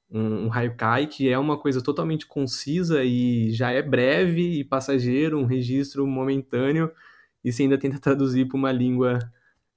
um, 0.09 0.51
haikai 0.51 1.05
que 1.05 1.29
é 1.29 1.37
uma 1.37 1.59
coisa 1.59 1.83
totalmente 1.83 2.25
concisa 2.25 3.03
e 3.03 3.51
já 3.51 3.69
é 3.69 3.83
breve 3.83 4.59
e 4.59 4.63
passageiro, 4.63 5.37
um 5.37 5.45
registro 5.45 6.07
momentâneo, 6.07 6.91
e 7.43 7.51
você 7.51 7.61
ainda 7.61 7.77
tenta 7.77 7.99
traduzir 7.99 8.47
para 8.47 8.57
uma 8.57 8.71
língua 8.71 9.19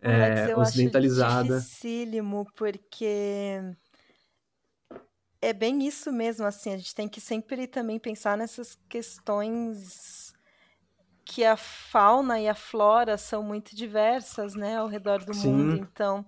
é, 0.00 0.56
ocidentalizada. 0.56 1.56
Acho 1.56 1.66
dificílimo, 1.66 2.46
porque 2.54 3.60
é 5.40 5.52
bem 5.52 5.86
isso 5.86 6.12
mesmo, 6.12 6.46
assim, 6.46 6.72
a 6.74 6.76
gente 6.76 6.94
tem 6.94 7.08
que 7.08 7.20
sempre 7.20 7.66
também 7.66 7.98
pensar 7.98 8.36
nessas 8.36 8.76
questões 8.88 10.32
que 11.24 11.44
a 11.44 11.56
fauna 11.56 12.40
e 12.40 12.48
a 12.48 12.54
flora 12.54 13.18
são 13.18 13.42
muito 13.42 13.76
diversas, 13.76 14.54
né, 14.54 14.76
ao 14.78 14.88
redor 14.88 15.24
do 15.24 15.34
Sim. 15.34 15.52
mundo. 15.52 15.76
Então, 15.76 16.24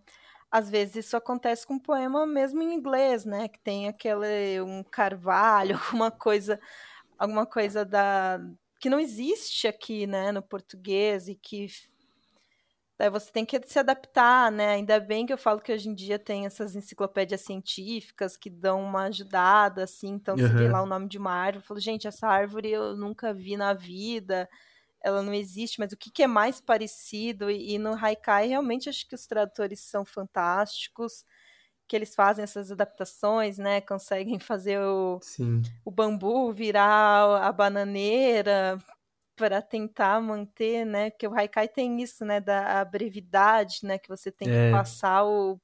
às 0.50 0.70
vezes 0.70 1.06
isso 1.06 1.16
acontece 1.16 1.66
com 1.66 1.74
um 1.74 1.78
poema 1.80 2.26
mesmo 2.26 2.62
em 2.62 2.74
inglês, 2.74 3.24
né, 3.24 3.48
que 3.48 3.58
tem 3.60 3.88
aquele 3.88 4.60
um 4.62 4.82
carvalho, 4.84 5.76
alguma 6.02 6.10
coisa, 6.10 6.60
alguma 7.18 7.46
coisa 7.46 7.84
da 7.84 8.40
que 8.80 8.90
não 8.90 9.00
existe 9.00 9.68
aqui, 9.68 10.06
né, 10.06 10.32
no 10.32 10.42
português 10.42 11.28
e 11.28 11.34
que 11.34 11.66
Daí 13.00 13.08
você 13.08 13.32
tem 13.32 13.46
que 13.46 13.58
se 13.66 13.78
adaptar, 13.78 14.52
né? 14.52 14.72
Ainda 14.72 15.00
bem 15.00 15.24
que 15.24 15.32
eu 15.32 15.38
falo 15.38 15.58
que 15.58 15.72
hoje 15.72 15.88
em 15.88 15.94
dia 15.94 16.18
tem 16.18 16.44
essas 16.44 16.76
enciclopédias 16.76 17.40
científicas 17.40 18.36
que 18.36 18.50
dão 18.50 18.82
uma 18.82 19.04
ajudada, 19.04 19.84
assim. 19.84 20.08
Então, 20.08 20.36
uhum. 20.36 20.46
se 20.46 20.52
vê 20.52 20.68
lá 20.68 20.82
o 20.82 20.86
nome 20.86 21.08
de 21.08 21.16
uma 21.16 21.32
árvore, 21.32 21.64
eu 21.64 21.66
falo, 21.66 21.80
gente, 21.80 22.06
essa 22.06 22.28
árvore 22.28 22.68
eu 22.68 22.94
nunca 22.98 23.32
vi 23.32 23.56
na 23.56 23.72
vida, 23.72 24.46
ela 25.02 25.22
não 25.22 25.32
existe, 25.32 25.80
mas 25.80 25.92
o 25.92 25.96
que, 25.96 26.10
que 26.10 26.22
é 26.22 26.26
mais 26.26 26.60
parecido? 26.60 27.50
E, 27.50 27.72
e 27.72 27.78
no 27.78 27.94
Haikai, 27.94 28.48
realmente, 28.48 28.90
acho 28.90 29.08
que 29.08 29.14
os 29.14 29.26
tradutores 29.26 29.80
são 29.80 30.04
fantásticos, 30.04 31.24
que 31.88 31.96
eles 31.96 32.14
fazem 32.14 32.42
essas 32.42 32.70
adaptações, 32.70 33.56
né? 33.56 33.80
Conseguem 33.80 34.38
fazer 34.38 34.78
o, 34.78 35.18
o 35.86 35.90
bambu 35.90 36.52
virar 36.52 37.48
a 37.48 37.50
bananeira, 37.50 38.76
para 39.40 39.62
tentar 39.62 40.20
manter, 40.20 40.84
né? 40.84 41.08
Porque 41.08 41.26
o 41.26 41.32
Haikai 41.34 41.66
tem 41.66 42.02
isso, 42.02 42.26
né? 42.26 42.40
Da 42.40 42.84
brevidade, 42.84 43.78
né? 43.84 43.98
Que 43.98 44.06
você 44.06 44.30
tem 44.30 44.50
é. 44.50 44.66
que 44.66 44.72
passar 44.72 45.24
o. 45.24 45.58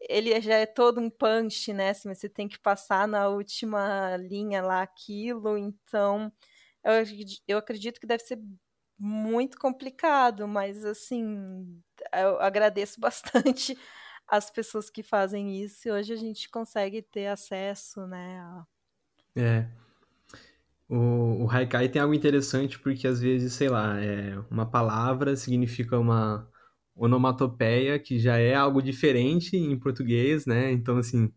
Ele 0.00 0.40
já 0.40 0.54
é 0.54 0.64
todo 0.64 1.00
um 1.00 1.10
punch, 1.10 1.72
né? 1.72 1.90
Assim, 1.90 2.14
você 2.14 2.28
tem 2.28 2.46
que 2.46 2.56
passar 2.56 3.08
na 3.08 3.26
última 3.28 4.16
linha 4.16 4.62
lá 4.62 4.80
aquilo. 4.80 5.58
Então, 5.58 6.32
eu, 6.84 6.92
eu 7.48 7.58
acredito 7.58 7.98
que 7.98 8.06
deve 8.06 8.22
ser 8.22 8.38
muito 8.96 9.58
complicado, 9.58 10.46
mas 10.46 10.84
assim, 10.84 11.82
eu 12.14 12.40
agradeço 12.40 13.00
bastante 13.02 13.76
as 14.28 14.50
pessoas 14.50 14.88
que 14.88 15.02
fazem 15.02 15.60
isso. 15.60 15.88
E 15.88 15.90
hoje 15.90 16.12
a 16.12 16.16
gente 16.16 16.48
consegue 16.48 17.02
ter 17.02 17.26
acesso, 17.26 18.06
né? 18.06 18.38
A... 18.38 18.66
É. 19.34 19.87
O, 20.88 21.44
o 21.44 21.50
Haikai 21.50 21.88
tem 21.88 22.00
algo 22.00 22.14
interessante 22.14 22.78
porque 22.78 23.06
às 23.06 23.20
vezes, 23.20 23.52
sei 23.52 23.68
lá, 23.68 24.00
é, 24.02 24.38
uma 24.50 24.64
palavra 24.64 25.36
significa 25.36 25.98
uma 25.98 26.48
onomatopeia 26.96 27.98
que 27.98 28.18
já 28.18 28.38
é 28.38 28.54
algo 28.54 28.82
diferente 28.82 29.56
em 29.56 29.78
português, 29.78 30.46
né? 30.46 30.72
Então, 30.72 30.96
assim, 30.96 31.30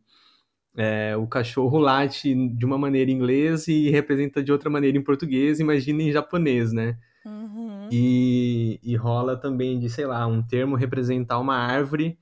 é, 0.76 1.16
o 1.18 1.28
cachorro 1.28 1.78
late 1.78 2.34
de 2.56 2.66
uma 2.66 2.78
maneira 2.78 3.12
em 3.12 3.14
inglês 3.14 3.68
e 3.68 3.90
representa 3.90 4.42
de 4.42 4.52
outra 4.52 4.70
maneira 4.70 4.98
em 4.98 5.04
português, 5.04 5.60
imagina 5.60 6.02
em 6.02 6.12
japonês, 6.12 6.72
né? 6.72 6.98
Uhum. 7.26 7.90
E, 7.92 8.80
e 8.82 8.96
rola 8.96 9.36
também 9.38 9.78
de, 9.80 9.90
sei 9.90 10.06
lá, 10.06 10.26
um 10.26 10.42
termo 10.42 10.76
representar 10.76 11.40
uma 11.40 11.58
árvore 11.58 12.18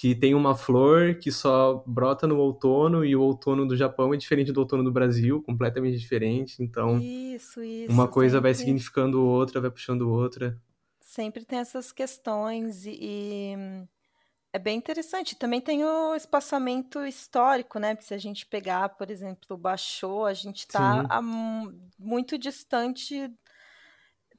que 0.00 0.14
tem 0.14 0.34
uma 0.34 0.56
flor 0.56 1.16
que 1.16 1.30
só 1.30 1.84
brota 1.86 2.26
no 2.26 2.38
outono 2.38 3.04
e 3.04 3.14
o 3.14 3.20
outono 3.20 3.68
do 3.68 3.76
Japão 3.76 4.14
é 4.14 4.16
diferente 4.16 4.50
do 4.50 4.60
outono 4.60 4.82
do 4.82 4.90
Brasil, 4.90 5.42
completamente 5.42 5.98
diferente. 5.98 6.62
Então, 6.62 6.98
isso, 6.98 7.62
isso, 7.62 7.92
uma 7.92 8.08
coisa 8.08 8.38
sempre, 8.38 8.42
vai 8.44 8.54
significando 8.54 9.22
outra, 9.22 9.60
vai 9.60 9.70
puxando 9.70 10.10
outra. 10.10 10.58
Sempre 11.02 11.44
tem 11.44 11.58
essas 11.58 11.92
questões 11.92 12.86
e, 12.86 12.96
e 12.98 13.54
é 14.54 14.58
bem 14.58 14.78
interessante. 14.78 15.36
Também 15.36 15.60
tem 15.60 15.84
o 15.84 16.14
espaçamento 16.14 17.04
histórico, 17.04 17.78
né? 17.78 17.94
Porque 17.94 18.06
se 18.06 18.14
a 18.14 18.18
gente 18.18 18.46
pegar, 18.46 18.88
por 18.88 19.10
exemplo, 19.10 19.48
o 19.50 19.58
Baixô, 19.58 20.24
a 20.24 20.32
gente 20.32 20.60
está 20.60 21.20
muito 21.98 22.38
distante 22.38 23.30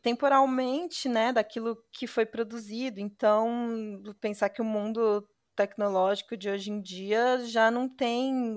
temporalmente, 0.02 1.08
né, 1.08 1.32
daquilo 1.32 1.78
que 1.91 2.08
foi 2.08 2.26
produzido. 2.26 3.00
Então, 3.00 4.02
pensar 4.19 4.50
que 4.50 4.60
o 4.60 4.65
mundo 4.65 5.24
tecnológico 5.56 6.38
de 6.38 6.50
hoje 6.50 6.72
em 6.72 6.82
dia 6.82 7.40
já 7.46 7.70
não 7.72 7.88
tem 7.90 8.56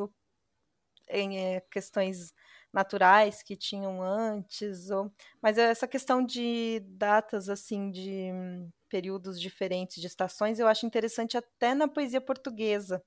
em, 1.09 1.39
é, 1.39 1.61
questões 1.71 2.33
naturais 2.73 3.43
que 3.43 3.57
tinham 3.57 4.03
antes, 4.03 4.91
ou... 4.91 5.13
mas 5.41 5.59
essa 5.59 5.87
questão 5.87 6.25
de 6.25 6.81
datas 6.89 7.49
assim 7.49 7.91
de 7.91 8.31
períodos 8.89 9.41
diferentes 9.41 10.01
de 10.01 10.07
estações 10.07 10.59
eu 10.59 10.67
acho 10.67 10.87
interessante 10.87 11.37
até 11.37 11.75
na 11.75 11.87
poesia 11.89 12.21
portuguesa. 12.21 13.03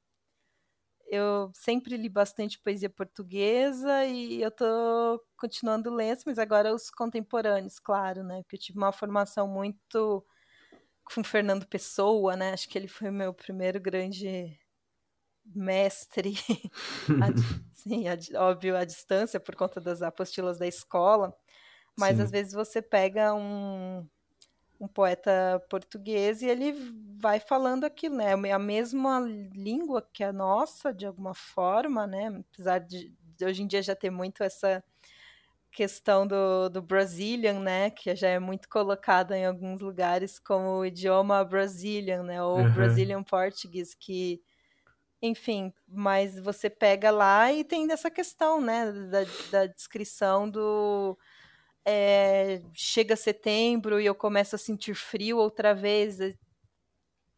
Eu 1.09 1.51
sempre 1.53 1.95
li 1.95 2.09
bastante 2.09 2.59
poesia 2.59 2.89
portuguesa 2.89 4.05
e 4.05 4.41
eu 4.41 4.51
tô 4.51 5.23
continuando 5.37 5.89
lendo, 5.93 6.19
mas 6.25 6.37
agora 6.37 6.73
os 6.75 6.89
contemporâneos, 6.89 7.79
claro, 7.79 8.23
né? 8.23 8.41
Porque 8.43 8.57
eu 8.57 8.59
tive 8.59 8.77
uma 8.77 8.91
formação 8.91 9.47
muito 9.47 10.25
com 11.13 11.23
Fernando 11.23 11.65
Pessoa, 11.65 12.35
né? 12.35 12.53
Acho 12.53 12.67
que 12.67 12.77
ele 12.77 12.87
foi 12.87 13.09
o 13.09 13.13
meu 13.13 13.33
primeiro 13.33 13.79
grande 13.79 14.57
mestre, 15.55 16.33
a, 17.21 17.27
sim, 17.73 18.05
a, 18.07 18.17
óbvio, 18.43 18.75
à 18.75 18.83
distância 18.83 19.39
por 19.39 19.55
conta 19.55 19.79
das 19.79 20.01
apostilas 20.01 20.57
da 20.57 20.67
escola, 20.67 21.33
mas 21.97 22.17
sim. 22.17 22.23
às 22.23 22.31
vezes 22.31 22.53
você 22.53 22.81
pega 22.81 23.33
um, 23.33 24.07
um 24.79 24.87
poeta 24.87 25.63
português 25.69 26.41
e 26.41 26.47
ele 26.47 26.73
vai 27.19 27.39
falando 27.39 27.85
aquilo, 27.85 28.17
né? 28.17 28.33
É 28.47 28.51
a 28.51 28.59
mesma 28.59 29.19
língua 29.19 30.07
que 30.13 30.23
a 30.23 30.33
nossa, 30.33 30.93
de 30.93 31.05
alguma 31.05 31.33
forma, 31.33 32.05
né? 32.05 32.43
Apesar 32.53 32.79
de, 32.79 33.13
de 33.37 33.45
hoje 33.45 33.63
em 33.63 33.67
dia 33.67 33.81
já 33.81 33.95
ter 33.95 34.09
muito 34.09 34.43
essa 34.43 34.83
questão 35.77 36.25
do, 36.25 36.69
do 36.69 36.81
Brazilian, 36.81 37.59
né, 37.59 37.91
que 37.91 38.15
já 38.15 38.29
é 38.29 38.39
muito 38.39 38.67
colocada 38.67 39.37
em 39.37 39.45
alguns 39.45 39.79
lugares 39.79 40.39
como 40.39 40.79
o 40.79 40.85
idioma 40.87 41.45
Brazilian, 41.45 42.23
né, 42.23 42.41
ou 42.41 42.57
uhum. 42.57 42.71
Brazilian 42.71 43.21
Portuguese, 43.21 43.95
que, 43.95 44.41
enfim, 45.21 45.71
mas 45.87 46.39
você 46.39 46.67
pega 46.67 47.11
lá 47.11 47.53
e 47.53 47.63
tem 47.63 47.85
dessa 47.85 48.09
questão, 48.09 48.59
né, 48.59 48.91
da, 48.91 49.19
da 49.51 49.65
descrição 49.67 50.49
do 50.49 51.15
é, 51.85 52.59
chega 52.73 53.15
setembro 53.15 54.01
e 54.01 54.05
eu 54.07 54.15
começo 54.15 54.55
a 54.55 54.59
sentir 54.59 54.95
frio 54.95 55.37
outra 55.37 55.75
vez. 55.75 56.17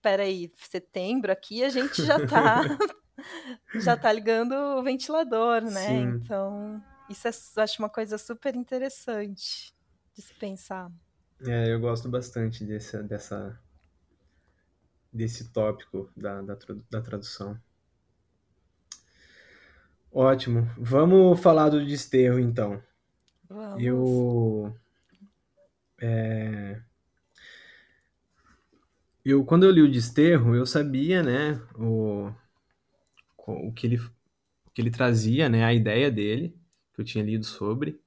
Peraí, 0.01 0.49
setembro 0.55 1.29
aqui 1.29 1.61
a 1.61 1.67
gente 1.67 2.05
já 2.05 2.25
tá 2.25 2.61
já 3.75 3.97
tá 3.97 4.13
ligando 4.13 4.53
o 4.53 4.81
ventilador, 4.81 5.61
né? 5.61 5.87
Sim. 5.87 6.21
Então 6.23 6.81
isso 7.09 7.27
é, 7.27 7.31
eu 7.57 7.63
acho 7.63 7.81
uma 7.81 7.89
coisa 7.89 8.17
super 8.17 8.55
interessante 8.55 9.73
de 10.15 10.21
se 10.21 10.33
pensar. 10.35 10.91
É, 11.45 11.73
eu 11.73 11.79
gosto 11.79 12.09
bastante 12.09 12.63
desse, 12.63 13.01
dessa, 13.03 13.59
desse 15.11 15.49
tópico 15.51 16.11
da, 16.15 16.41
da, 16.41 16.57
da 16.89 17.01
tradução. 17.01 17.59
Ótimo. 20.11 20.69
Vamos 20.77 21.39
falar 21.39 21.69
do 21.69 21.85
desterro, 21.85 22.39
então. 22.39 22.81
Vamos. 23.47 23.83
Eu. 23.83 24.75
É, 26.01 26.81
eu, 29.23 29.43
quando 29.45 29.63
eu 29.63 29.71
li 29.71 29.81
o 29.81 29.91
Desterro, 29.91 30.55
eu 30.55 30.65
sabia, 30.65 31.21
né, 31.21 31.61
o, 31.75 32.31
o, 33.45 33.71
que 33.73 33.85
ele, 33.85 33.97
o 33.97 34.71
que 34.73 34.81
ele 34.81 34.89
trazia, 34.89 35.49
né, 35.49 35.63
a 35.63 35.73
ideia 35.73 36.09
dele, 36.09 36.55
que 36.99 37.01
eu 37.01 37.05
tinha 37.05 37.23
lido 37.23 37.45
sobre, 37.45 38.01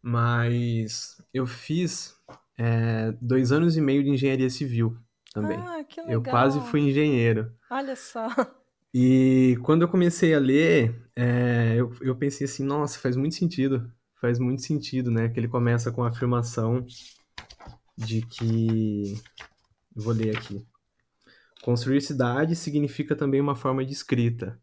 mas 0.00 1.20
eu 1.34 1.46
fiz 1.46 2.14
é, 2.56 3.12
dois 3.20 3.50
anos 3.50 3.76
e 3.76 3.80
meio 3.80 4.04
de 4.04 4.10
engenharia 4.10 4.48
civil 4.48 4.96
também. 5.32 5.58
Ah, 5.58 5.82
que 5.82 6.00
legal. 6.00 6.14
Eu 6.14 6.22
quase 6.22 6.60
fui 6.70 6.80
engenheiro. 6.80 7.52
Olha 7.68 7.96
só. 7.96 8.28
E 8.94 9.58
quando 9.64 9.82
eu 9.82 9.88
comecei 9.88 10.32
a 10.32 10.38
ler, 10.38 11.10
é, 11.16 11.74
eu, 11.76 11.92
eu 12.00 12.16
pensei 12.16 12.44
assim, 12.46 12.64
nossa, 12.64 12.98
faz 12.98 13.16
muito 13.16 13.34
sentido. 13.34 13.92
Faz 14.20 14.38
muito 14.38 14.62
sentido, 14.62 15.10
né? 15.10 15.28
Que 15.28 15.38
ele 15.38 15.48
começa 15.48 15.90
com 15.92 16.02
a 16.02 16.08
afirmação 16.08 16.86
de 17.96 18.22
que. 18.22 19.20
Vou 19.94 20.12
ler 20.12 20.36
aqui. 20.36 20.64
Construir 21.62 22.00
cidade 22.00 22.54
significa 22.54 23.16
também 23.16 23.40
uma 23.40 23.56
forma 23.56 23.84
de 23.84 23.92
escrita. 23.92 24.58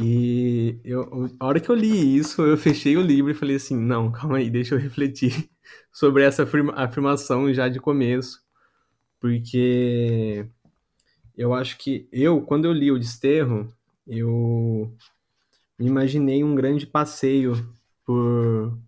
E 0.00 0.80
eu, 0.84 1.30
a 1.38 1.46
hora 1.46 1.60
que 1.60 1.68
eu 1.68 1.74
li 1.74 2.16
isso, 2.16 2.42
eu 2.42 2.56
fechei 2.56 2.96
o 2.96 3.02
livro 3.02 3.30
e 3.30 3.34
falei 3.34 3.56
assim: 3.56 3.76
não, 3.76 4.10
calma 4.10 4.38
aí, 4.38 4.50
deixa 4.50 4.74
eu 4.74 4.78
refletir 4.78 5.50
sobre 5.92 6.24
essa 6.24 6.44
afirma, 6.44 6.72
afirmação 6.74 7.52
já 7.52 7.68
de 7.68 7.80
começo. 7.80 8.40
Porque 9.20 10.46
eu 11.36 11.54
acho 11.54 11.78
que 11.78 12.08
eu, 12.12 12.42
quando 12.42 12.66
eu 12.66 12.72
li 12.72 12.90
o 12.90 12.98
Desterro, 12.98 13.72
eu 14.06 14.92
me 15.78 15.86
imaginei 15.86 16.44
um 16.44 16.54
grande 16.54 16.86
passeio 16.86 17.54
por 18.04 18.78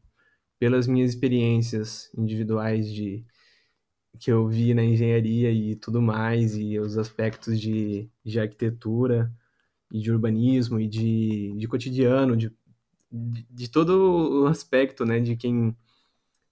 pelas 0.59 0.87
minhas 0.87 1.11
experiências 1.11 2.11
individuais 2.17 2.93
de 2.93 3.25
que 4.19 4.31
eu 4.31 4.49
vi 4.49 4.75
na 4.75 4.85
engenharia 4.85 5.51
e 5.51 5.77
tudo 5.77 6.01
mais 6.01 6.57
e 6.57 6.79
os 6.79 6.97
aspectos 6.97 7.61
de, 7.61 8.09
de 8.25 8.41
arquitetura 8.41 9.31
e 9.95 10.01
de 10.01 10.11
urbanismo 10.11 10.81
e 10.81 10.89
de, 10.89 11.55
de 11.57 11.69
cotidiano, 11.69 12.37
de, 12.37 12.53
de, 13.13 13.47
de 13.49 13.71
todo 13.71 14.43
o 14.43 14.47
aspecto, 14.49 15.05
né, 15.05 15.21
de 15.21 15.37
quem 15.37 15.75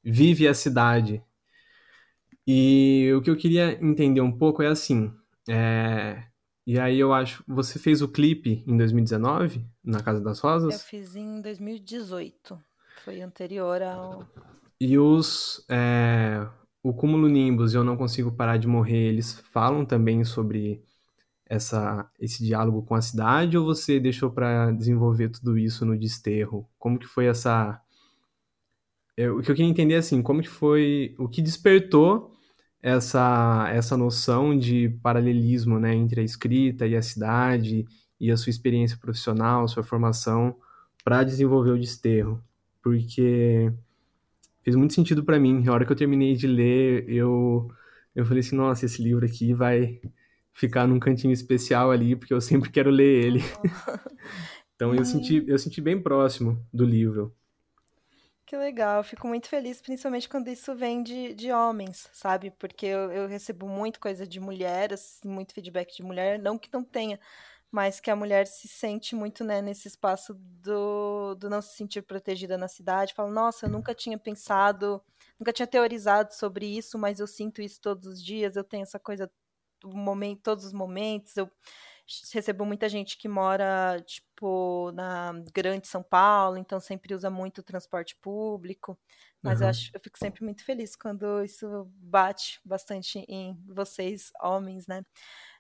vive 0.02 0.46
a 0.46 0.55
cidade. 0.55 1.20
E 2.46 3.12
o 3.16 3.20
que 3.20 3.28
eu 3.28 3.37
queria 3.37 3.85
entender 3.85 4.20
um 4.20 4.31
pouco 4.31 4.62
é 4.62 4.68
assim, 4.68 5.12
é, 5.48 6.22
e 6.64 6.78
aí 6.78 7.00
eu 7.00 7.12
acho, 7.12 7.42
você 7.48 7.81
fez 7.81 8.00
o 8.00 8.07
clipe 8.09 8.62
em 8.64 8.76
2019, 8.76 9.66
na 9.83 10.00
Casa 10.00 10.20
das 10.20 10.38
Rosas? 10.38 10.74
Eu 10.74 10.81
fiz 10.81 11.16
em 11.16 11.40
2018, 11.40 12.57
foi 13.05 13.20
anterior 13.22 13.83
ao... 13.83 14.24
E 14.81 14.98
os, 14.98 15.64
é, 15.68 16.46
o 16.81 16.94
Cúmulo 16.94 17.28
Nimbus 17.28 17.72
e 17.72 17.76
Eu 17.76 17.83
Não 17.83 17.96
Consigo 17.96 18.31
Parar 18.31 18.57
de 18.57 18.68
Morrer, 18.68 19.09
eles 19.09 19.40
falam 19.52 19.85
também 19.85 20.22
sobre 20.24 20.85
essa, 21.46 22.11
esse 22.18 22.44
diálogo 22.44 22.83
com 22.83 22.94
a 22.94 23.02
cidade 23.02 23.57
ou 23.59 23.64
você 23.64 24.00
deixou 24.00 24.31
para 24.31 24.70
desenvolver 24.72 25.28
tudo 25.28 25.59
isso 25.59 25.85
no 25.85 25.98
desterro? 25.98 26.68
Como 26.78 26.98
que 26.98 27.07
foi 27.07 27.26
essa... 27.26 27.81
Eu, 29.16 29.38
o 29.38 29.42
que 29.42 29.50
eu 29.50 29.55
queria 29.55 29.70
entender 29.70 29.94
é 29.94 29.98
assim, 29.98 30.22
como 30.22 30.42
que 30.42 30.48
foi... 30.48 31.14
O 31.18 31.28
que 31.28 31.42
despertou 31.42 32.33
essa, 32.83 33.68
essa 33.70 33.96
noção 33.96 34.59
de 34.59 34.88
paralelismo 35.02 35.78
né, 35.78 35.94
entre 35.94 36.20
a 36.20 36.24
escrita 36.24 36.87
e 36.87 36.96
a 36.96 37.02
cidade 37.02 37.87
e 38.18 38.31
a 38.31 38.37
sua 38.37 38.50
experiência 38.50 38.96
profissional, 38.96 39.68
sua 39.68 39.83
formação 39.83 40.57
para 41.05 41.22
desenvolver 41.22 41.72
o 41.72 41.78
desterro? 41.78 42.42
Porque 42.83 43.72
fez 44.62 44.74
muito 44.76 44.94
sentido 44.94 45.22
para 45.22 45.38
mim. 45.38 45.66
A 45.68 45.72
hora 45.72 45.85
que 45.85 45.92
eu 45.92 45.96
terminei 45.96 46.35
de 46.35 46.46
ler, 46.46 47.05
eu, 47.09 47.70
eu 48.14 48.24
falei 48.24 48.40
assim, 48.40 48.57
nossa, 48.57 48.87
esse 48.87 49.02
livro 49.02 49.24
aqui 49.26 49.52
vai 49.52 50.00
ficar 50.53 50.87
num 50.87 50.99
cantinho 50.99 51.33
especial 51.33 51.91
ali, 51.91 52.15
porque 52.17 52.35
eu 52.35 52.41
sempre 52.41 52.71
quero 52.71 52.91
ler 52.91 53.25
ele. 53.25 53.41
então 54.75 54.94
eu 54.94 55.05
senti, 55.05 55.44
eu 55.46 55.59
senti 55.59 55.81
bem 55.81 56.00
próximo 56.00 56.65
do 56.73 56.85
livro. 56.85 57.35
Que 58.53 58.57
legal, 58.57 59.03
fico 59.03 59.27
muito 59.27 59.48
feliz, 59.48 59.81
principalmente 59.81 60.29
quando 60.29 60.48
isso 60.48 60.75
vem 60.75 61.03
de, 61.03 61.33
de 61.33 61.50
homens, 61.50 62.11
sabe? 62.13 62.50
Porque 62.50 62.85
eu, 62.85 63.11
eu 63.11 63.27
recebo 63.27 63.67
muito 63.67 63.98
coisa 63.98 64.27
de 64.27 64.38
mulher, 64.38 64.92
assim, 64.92 65.27
muito 65.27 65.55
feedback 65.55 65.96
de 65.96 66.03
mulher, 66.03 66.38
não 66.38 66.59
que 66.59 66.69
não 66.71 66.85
tenha, 66.85 67.19
mas 67.71 67.98
que 67.98 68.11
a 68.11 68.15
mulher 68.15 68.46
se 68.46 68.69
sente 68.69 69.15
muito 69.15 69.42
né, 69.42 69.63
nesse 69.63 69.88
espaço 69.88 70.35
do, 70.35 71.35
do 71.37 71.48
não 71.48 71.63
se 71.63 71.75
sentir 71.75 72.03
protegida 72.03 72.59
na 72.59 72.69
cidade. 72.69 73.15
Fala, 73.15 73.31
nossa, 73.31 73.65
eu 73.65 73.71
nunca 73.71 73.94
tinha 73.94 74.19
pensado, 74.19 75.03
nunca 75.40 75.50
tinha 75.50 75.67
teorizado 75.67 76.35
sobre 76.35 76.67
isso, 76.67 76.98
mas 76.98 77.21
eu 77.21 77.27
sinto 77.27 77.63
isso 77.63 77.81
todos 77.81 78.07
os 78.07 78.23
dias, 78.23 78.55
eu 78.55 78.63
tenho 78.63 78.83
essa 78.83 78.98
coisa 78.98 79.31
momento, 79.88 80.42
todos 80.42 80.64
os 80.64 80.72
momentos. 80.72 81.37
Eu 81.37 81.50
recebo 82.33 82.64
muita 82.64 82.88
gente 82.88 83.16
que 83.16 83.28
mora, 83.28 84.02
tipo, 84.04 84.90
na 84.92 85.33
grande 85.52 85.87
São 85.87 86.02
Paulo, 86.02 86.58
então 86.58 86.78
sempre 86.80 87.14
usa 87.14 87.30
muito 87.30 87.58
o 87.58 87.62
transporte 87.62 88.16
público. 88.16 88.98
Mas 89.40 89.58
uhum. 89.58 89.66
eu, 89.66 89.70
acho, 89.70 89.90
eu 89.94 90.00
fico 90.00 90.18
sempre 90.18 90.44
muito 90.44 90.64
feliz 90.64 90.94
quando 90.94 91.42
isso 91.42 91.90
bate 91.96 92.60
bastante 92.64 93.24
em 93.28 93.56
vocês, 93.66 94.30
homens, 94.40 94.87
né? 94.87 95.04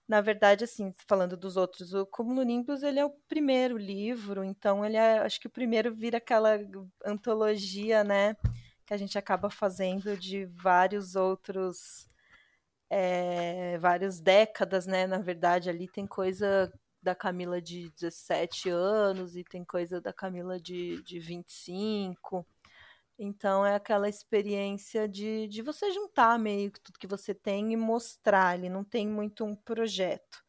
na 0.08 0.20
verdade, 0.20 0.64
assim, 0.64 0.92
falando 1.06 1.36
dos 1.36 1.56
outros, 1.56 1.94
o 1.94 2.04
Cúmulo 2.04 2.42
Nimbus, 2.42 2.82
ele 2.82 2.98
é 2.98 3.04
o 3.04 3.16
primeiro 3.28 3.78
livro, 3.78 4.44
então 4.44 4.84
ele 4.84 4.96
é, 4.96 5.20
acho 5.20 5.40
que 5.40 5.46
o 5.46 5.50
primeiro 5.50 5.94
vira 5.94 6.18
aquela 6.18 6.58
antologia, 7.04 8.02
né, 8.04 8.36
que 8.84 8.92
a 8.92 8.96
gente 8.96 9.16
acaba 9.16 9.48
fazendo 9.48 10.16
de 10.16 10.44
vários 10.46 11.14
outros, 11.16 12.08
é, 12.94 13.78
várias 13.78 14.20
décadas, 14.20 14.86
né, 14.86 15.06
na 15.06 15.16
verdade, 15.16 15.70
ali 15.70 15.88
tem 15.88 16.06
coisa 16.06 16.70
da 17.00 17.14
Camila 17.14 17.60
de 17.60 17.88
17 17.90 18.68
anos 18.68 19.34
e 19.34 19.42
tem 19.42 19.64
coisa 19.64 19.98
da 19.98 20.12
Camila 20.12 20.60
de, 20.60 21.02
de 21.02 21.18
25, 21.18 22.46
então 23.18 23.64
é 23.64 23.74
aquela 23.74 24.10
experiência 24.10 25.08
de, 25.08 25.48
de 25.48 25.62
você 25.62 25.90
juntar 25.90 26.38
meio 26.38 26.70
que 26.70 26.80
tudo 26.80 26.98
que 26.98 27.06
você 27.06 27.32
tem 27.32 27.72
e 27.72 27.76
mostrar. 27.76 28.58
Ele 28.58 28.68
não 28.68 28.82
tem 28.84 29.06
muito 29.06 29.44
um 29.44 29.54
projeto. 29.54 30.42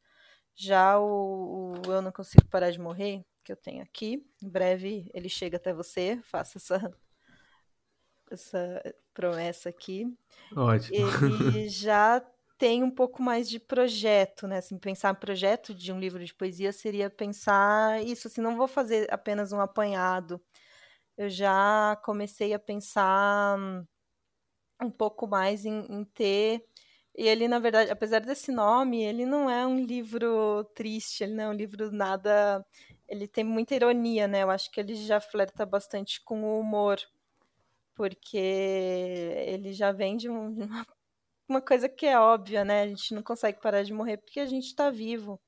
Já 0.55 0.99
o, 0.99 1.73
o 1.85 1.91
Eu 1.91 2.01
Não 2.01 2.11
Consigo 2.11 2.47
Parar 2.47 2.71
de 2.71 2.79
Morrer, 2.79 3.23
que 3.43 3.51
eu 3.51 3.55
tenho 3.55 3.83
aqui, 3.83 4.25
em 4.41 4.49
breve 4.49 5.09
ele 5.13 5.29
chega 5.29 5.57
até 5.57 5.73
você, 5.73 6.19
faça 6.23 6.57
essa, 6.57 6.97
essa 8.31 8.95
promessa 9.13 9.69
aqui. 9.69 10.11
Ótimo. 10.55 11.07
Ele 11.47 11.69
já 11.69 12.19
tem 12.63 12.81
um 12.81 12.89
pouco 12.91 13.21
mais 13.21 13.49
de 13.49 13.59
projeto, 13.59 14.47
né? 14.47 14.57
Assim, 14.59 14.77
pensar 14.77 15.13
projeto 15.15 15.73
de 15.75 15.91
um 15.91 15.99
livro 15.99 16.23
de 16.23 16.33
poesia 16.33 16.71
seria 16.71 17.09
pensar 17.09 18.01
isso, 18.05 18.27
assim, 18.29 18.39
não 18.41 18.55
vou 18.55 18.67
fazer 18.69 19.05
apenas 19.11 19.51
um 19.51 19.59
apanhado 19.59 20.41
eu 21.17 21.29
já 21.29 21.95
comecei 22.03 22.53
a 22.53 22.59
pensar 22.59 23.57
um 24.81 24.89
pouco 24.91 25.27
mais 25.27 25.65
em, 25.65 25.85
em 25.89 26.03
ter. 26.05 26.65
E 27.15 27.27
ele, 27.27 27.47
na 27.47 27.59
verdade, 27.59 27.91
apesar 27.91 28.19
desse 28.21 28.51
nome, 28.51 29.03
ele 29.03 29.25
não 29.25 29.49
é 29.49 29.65
um 29.67 29.79
livro 29.85 30.63
triste, 30.75 31.23
ele 31.23 31.33
não 31.35 31.45
é 31.45 31.49
um 31.49 31.53
livro 31.53 31.91
nada. 31.91 32.65
Ele 33.07 33.27
tem 33.27 33.43
muita 33.43 33.75
ironia, 33.75 34.27
né? 34.27 34.43
Eu 34.43 34.49
acho 34.51 34.71
que 34.71 34.79
ele 34.79 34.95
já 34.95 35.19
flerta 35.21 35.65
bastante 35.65 36.21
com 36.23 36.43
o 36.43 36.59
humor, 36.59 36.99
porque 37.95 38.37
ele 38.37 39.73
já 39.73 39.91
vem 39.91 40.17
de 40.17 40.29
um, 40.29 40.55
uma 41.47 41.61
coisa 41.61 41.89
que 41.89 42.05
é 42.05 42.19
óbvia, 42.19 42.63
né? 42.63 42.81
A 42.83 42.87
gente 42.87 43.13
não 43.13 43.21
consegue 43.21 43.59
parar 43.59 43.83
de 43.83 43.93
morrer 43.93 44.17
porque 44.17 44.39
a 44.39 44.45
gente 44.45 44.65
está 44.65 44.89
vivo. 44.89 45.39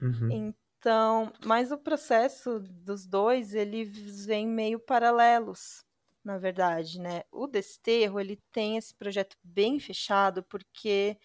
Uhum. 0.00 0.54
Então, 0.78 1.32
mas 1.44 1.72
o 1.72 1.78
processo 1.78 2.60
dos 2.60 3.06
dois, 3.06 3.54
eles 3.54 4.26
vem 4.26 4.46
meio 4.46 4.78
paralelos, 4.78 5.84
na 6.24 6.38
verdade, 6.38 7.00
né? 7.00 7.22
O 7.30 7.46
Desterro, 7.46 8.20
ele 8.20 8.40
tem 8.52 8.76
esse 8.76 8.94
projeto 8.94 9.36
bem 9.42 9.78
fechado, 9.78 10.42
porque 10.44 11.16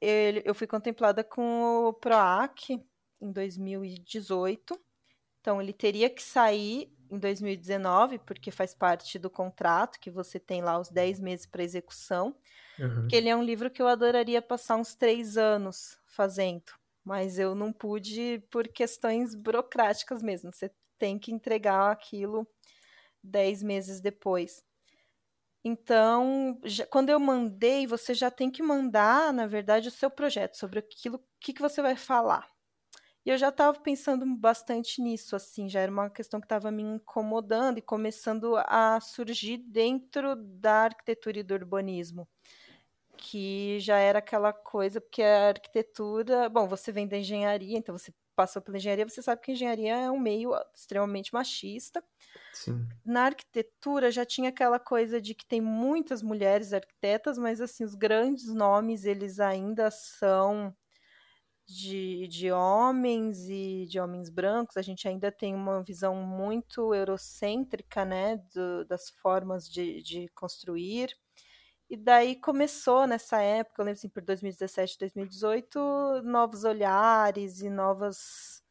ele, 0.00 0.42
eu 0.44 0.54
fui 0.54 0.66
contemplada 0.66 1.24
com 1.24 1.86
o 1.86 1.92
PROAC 1.92 2.70
em 3.20 3.32
2018, 3.32 4.78
então 5.40 5.60
ele 5.60 5.72
teria 5.72 6.10
que 6.10 6.22
sair 6.22 6.92
em 7.10 7.18
2019, 7.18 8.18
porque 8.20 8.50
faz 8.50 8.74
parte 8.74 9.18
do 9.18 9.30
contrato, 9.30 9.98
que 10.00 10.10
você 10.10 10.38
tem 10.40 10.62
lá 10.62 10.78
os 10.78 10.88
10 10.90 11.20
meses 11.20 11.46
para 11.46 11.62
execução, 11.62 12.36
Uhum. 12.78 13.08
que 13.08 13.16
ele 13.16 13.28
é 13.28 13.36
um 13.36 13.42
livro 13.42 13.70
que 13.70 13.82
eu 13.82 13.88
adoraria 13.88 14.42
passar 14.42 14.76
uns 14.76 14.94
três 14.94 15.36
anos 15.36 15.98
fazendo 16.06 16.72
mas 17.04 17.38
eu 17.38 17.54
não 17.54 17.72
pude 17.72 18.40
por 18.50 18.68
questões 18.68 19.34
burocráticas 19.34 20.22
mesmo. 20.22 20.52
Você 20.52 20.70
tem 20.98 21.18
que 21.18 21.32
entregar 21.32 21.90
aquilo 21.90 22.46
dez 23.22 23.62
meses 23.62 24.00
depois. 24.00 24.64
Então, 25.64 26.58
já, 26.64 26.86
quando 26.86 27.10
eu 27.10 27.18
mandei, 27.20 27.86
você 27.86 28.14
já 28.14 28.30
tem 28.30 28.50
que 28.50 28.62
mandar, 28.62 29.32
na 29.32 29.46
verdade, 29.46 29.88
o 29.88 29.90
seu 29.90 30.10
projeto 30.10 30.56
sobre 30.56 30.78
aquilo, 30.78 31.16
o 31.16 31.24
que, 31.40 31.52
que 31.52 31.60
você 31.60 31.82
vai 31.82 31.96
falar. 31.96 32.48
E 33.28 33.30
eu 33.30 33.36
já 33.36 33.50
estava 33.50 33.78
pensando 33.78 34.24
bastante 34.38 35.02
nisso, 35.02 35.36
assim, 35.36 35.68
já 35.68 35.80
era 35.80 35.92
uma 35.92 36.08
questão 36.08 36.40
que 36.40 36.46
estava 36.46 36.70
me 36.70 36.82
incomodando 36.82 37.76
e 37.76 37.82
começando 37.82 38.54
a 38.56 38.98
surgir 39.02 39.58
dentro 39.58 40.34
da 40.34 40.84
arquitetura 40.84 41.40
e 41.40 41.42
do 41.42 41.52
urbanismo 41.52 42.26
que 43.18 43.78
já 43.80 43.98
era 43.98 44.20
aquela 44.20 44.52
coisa, 44.52 45.00
porque 45.00 45.22
a 45.22 45.48
arquitetura, 45.48 46.48
bom, 46.48 46.66
você 46.68 46.90
vem 46.90 47.06
da 47.06 47.18
engenharia, 47.18 47.78
então 47.78 47.96
você 47.98 48.14
passou 48.34 48.62
pela 48.62 48.78
engenharia, 48.78 49.08
você 49.08 49.22
sabe 49.22 49.42
que 49.42 49.50
a 49.50 49.54
engenharia 49.54 49.96
é 49.96 50.10
um 50.10 50.18
meio 50.18 50.52
extremamente 50.74 51.34
machista. 51.34 52.02
Sim. 52.52 52.88
Na 53.04 53.24
arquitetura 53.24 54.10
já 54.10 54.24
tinha 54.24 54.50
aquela 54.50 54.78
coisa 54.78 55.20
de 55.20 55.34
que 55.34 55.46
tem 55.46 55.60
muitas 55.60 56.22
mulheres 56.22 56.72
arquitetas, 56.72 57.38
mas 57.38 57.60
assim, 57.60 57.84
os 57.84 57.94
grandes 57.94 58.52
nomes, 58.54 59.04
eles 59.04 59.40
ainda 59.40 59.90
são 59.90 60.74
de, 61.68 62.26
de 62.28 62.50
homens 62.50 63.48
e 63.50 63.84
de 63.86 64.00
homens 64.00 64.30
brancos, 64.30 64.78
a 64.78 64.82
gente 64.82 65.06
ainda 65.06 65.30
tem 65.30 65.54
uma 65.54 65.82
visão 65.82 66.14
muito 66.14 66.94
eurocêntrica, 66.94 68.06
né, 68.06 68.38
do, 68.54 68.86
das 68.86 69.10
formas 69.10 69.68
de, 69.68 70.02
de 70.02 70.28
construir. 70.34 71.14
E 71.90 71.96
daí 71.96 72.36
começou 72.36 73.06
nessa 73.06 73.42
época, 73.42 73.82
eu 73.82 73.86
lembro 73.86 73.98
assim, 73.98 74.08
por 74.08 74.22
2017, 74.22 74.98
2018, 74.98 76.22
novos 76.24 76.64
olhares 76.64 77.60
e 77.60 77.68
novas 77.68 78.62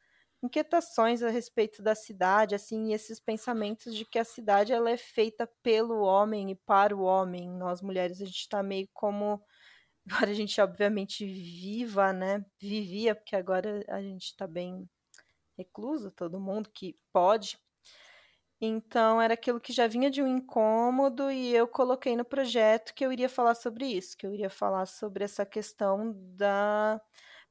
inquietações 0.42 1.22
a 1.24 1.30
respeito 1.30 1.84
da 1.84 1.96
cidade, 1.96 2.56
assim, 2.56 2.90
e 2.90 2.94
esses 2.94 3.20
pensamentos 3.20 3.96
de 3.96 4.06
que 4.06 4.20
a 4.20 4.26
cidade 4.26 4.74
ela 4.74 4.90
é 4.90 4.98
feita 4.98 5.48
pelo 5.62 6.02
homem 6.02 6.52
e 6.52 6.56
para 6.56 6.96
o 6.96 7.02
homem. 7.02 7.50
Nós 7.50 7.82
mulheres 7.82 8.22
a 8.22 8.26
gente 8.26 8.38
está 8.38 8.64
meio 8.64 8.88
como 8.94 9.42
agora 10.10 10.32
a 10.32 10.34
gente 10.34 10.60
obviamente 10.62 11.26
viva, 11.26 12.14
né? 12.14 12.46
Vivia, 12.60 13.16
porque 13.16 13.36
agora 13.36 13.84
a 13.88 14.02
gente 14.02 14.26
está 14.26 14.48
bem 14.48 14.90
recluso, 15.58 16.12
todo 16.12 16.40
mundo 16.40 16.70
que 16.70 16.96
pode, 17.12 17.60
então 18.60 19.22
era 19.22 19.36
aquilo 19.36 19.60
que 19.60 19.72
já 19.72 19.88
vinha 19.88 20.10
de 20.10 20.22
um 20.22 20.28
incômodo 20.28 21.30
e 21.32 21.54
eu 21.56 21.68
coloquei 21.68 22.16
no 22.16 22.26
projeto 22.26 22.94
que 22.94 23.06
eu 23.06 23.12
iria 23.14 23.30
falar 23.30 23.54
sobre 23.54 23.86
isso, 23.86 24.18
que 24.18 24.26
eu 24.26 24.34
iria 24.34 24.50
falar 24.50 24.88
sobre 24.88 25.24
essa 25.24 25.46
questão 25.46 26.14
da 26.36 27.00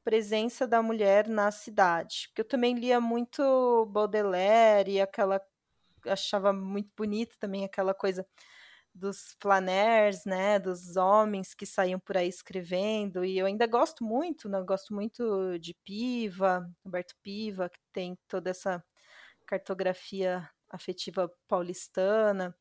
presença 0.02 0.66
da 0.66 0.82
mulher 0.82 1.28
na 1.28 1.50
cidade. 1.52 2.26
Porque 2.28 2.40
eu 2.40 2.44
também 2.48 2.74
lia 2.74 3.00
muito 3.00 3.86
Baudelaire 3.86 4.92
e 4.92 5.00
aquela 5.00 5.40
achava 6.06 6.52
muito 6.52 6.90
bonito 6.96 7.36
também 7.38 7.64
aquela 7.64 7.94
coisa 7.94 8.26
dos 8.96 9.36
flaners, 9.40 10.24
né, 10.24 10.58
dos 10.58 10.96
homens 10.96 11.54
que 11.54 11.66
saíam 11.66 12.00
por 12.00 12.16
aí 12.16 12.28
escrevendo, 12.28 13.24
e 13.24 13.38
eu 13.38 13.46
ainda 13.46 13.66
gosto 13.66 14.04
muito, 14.04 14.48
né, 14.48 14.60
gosto 14.62 14.94
muito 14.94 15.58
de 15.58 15.74
Piva, 15.84 16.68
Roberto 16.84 17.14
Piva, 17.22 17.68
que 17.70 17.78
tem 17.92 18.18
toda 18.28 18.50
essa 18.50 18.84
cartografia 19.46 20.48
afetiva 20.70 21.30
paulistana, 21.48 22.56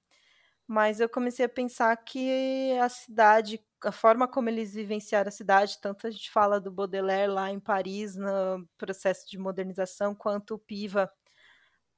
mas 0.68 1.00
eu 1.00 1.10
comecei 1.10 1.46
a 1.46 1.50
pensar 1.50 1.96
que 1.98 2.74
a 2.82 2.90
cidade, 2.90 3.60
a 3.84 3.92
forma 3.92 4.28
como 4.28 4.50
eles 4.50 4.74
vivenciaram 4.74 5.30
a 5.30 5.32
cidade, 5.32 5.80
tanto 5.82 6.08
a 6.08 6.12
gente 6.12 6.32
fala 6.32 6.60
do 6.60 6.72
Baudelaire 6.72 7.32
lá 7.32 7.52
em 7.52 7.60
Paris, 7.60 8.16
no 8.16 8.68
processo 8.78 9.30
de 9.30 9.38
modernização, 9.38 10.16
quanto 10.16 10.56
o 10.56 10.60
Piva 10.60 11.12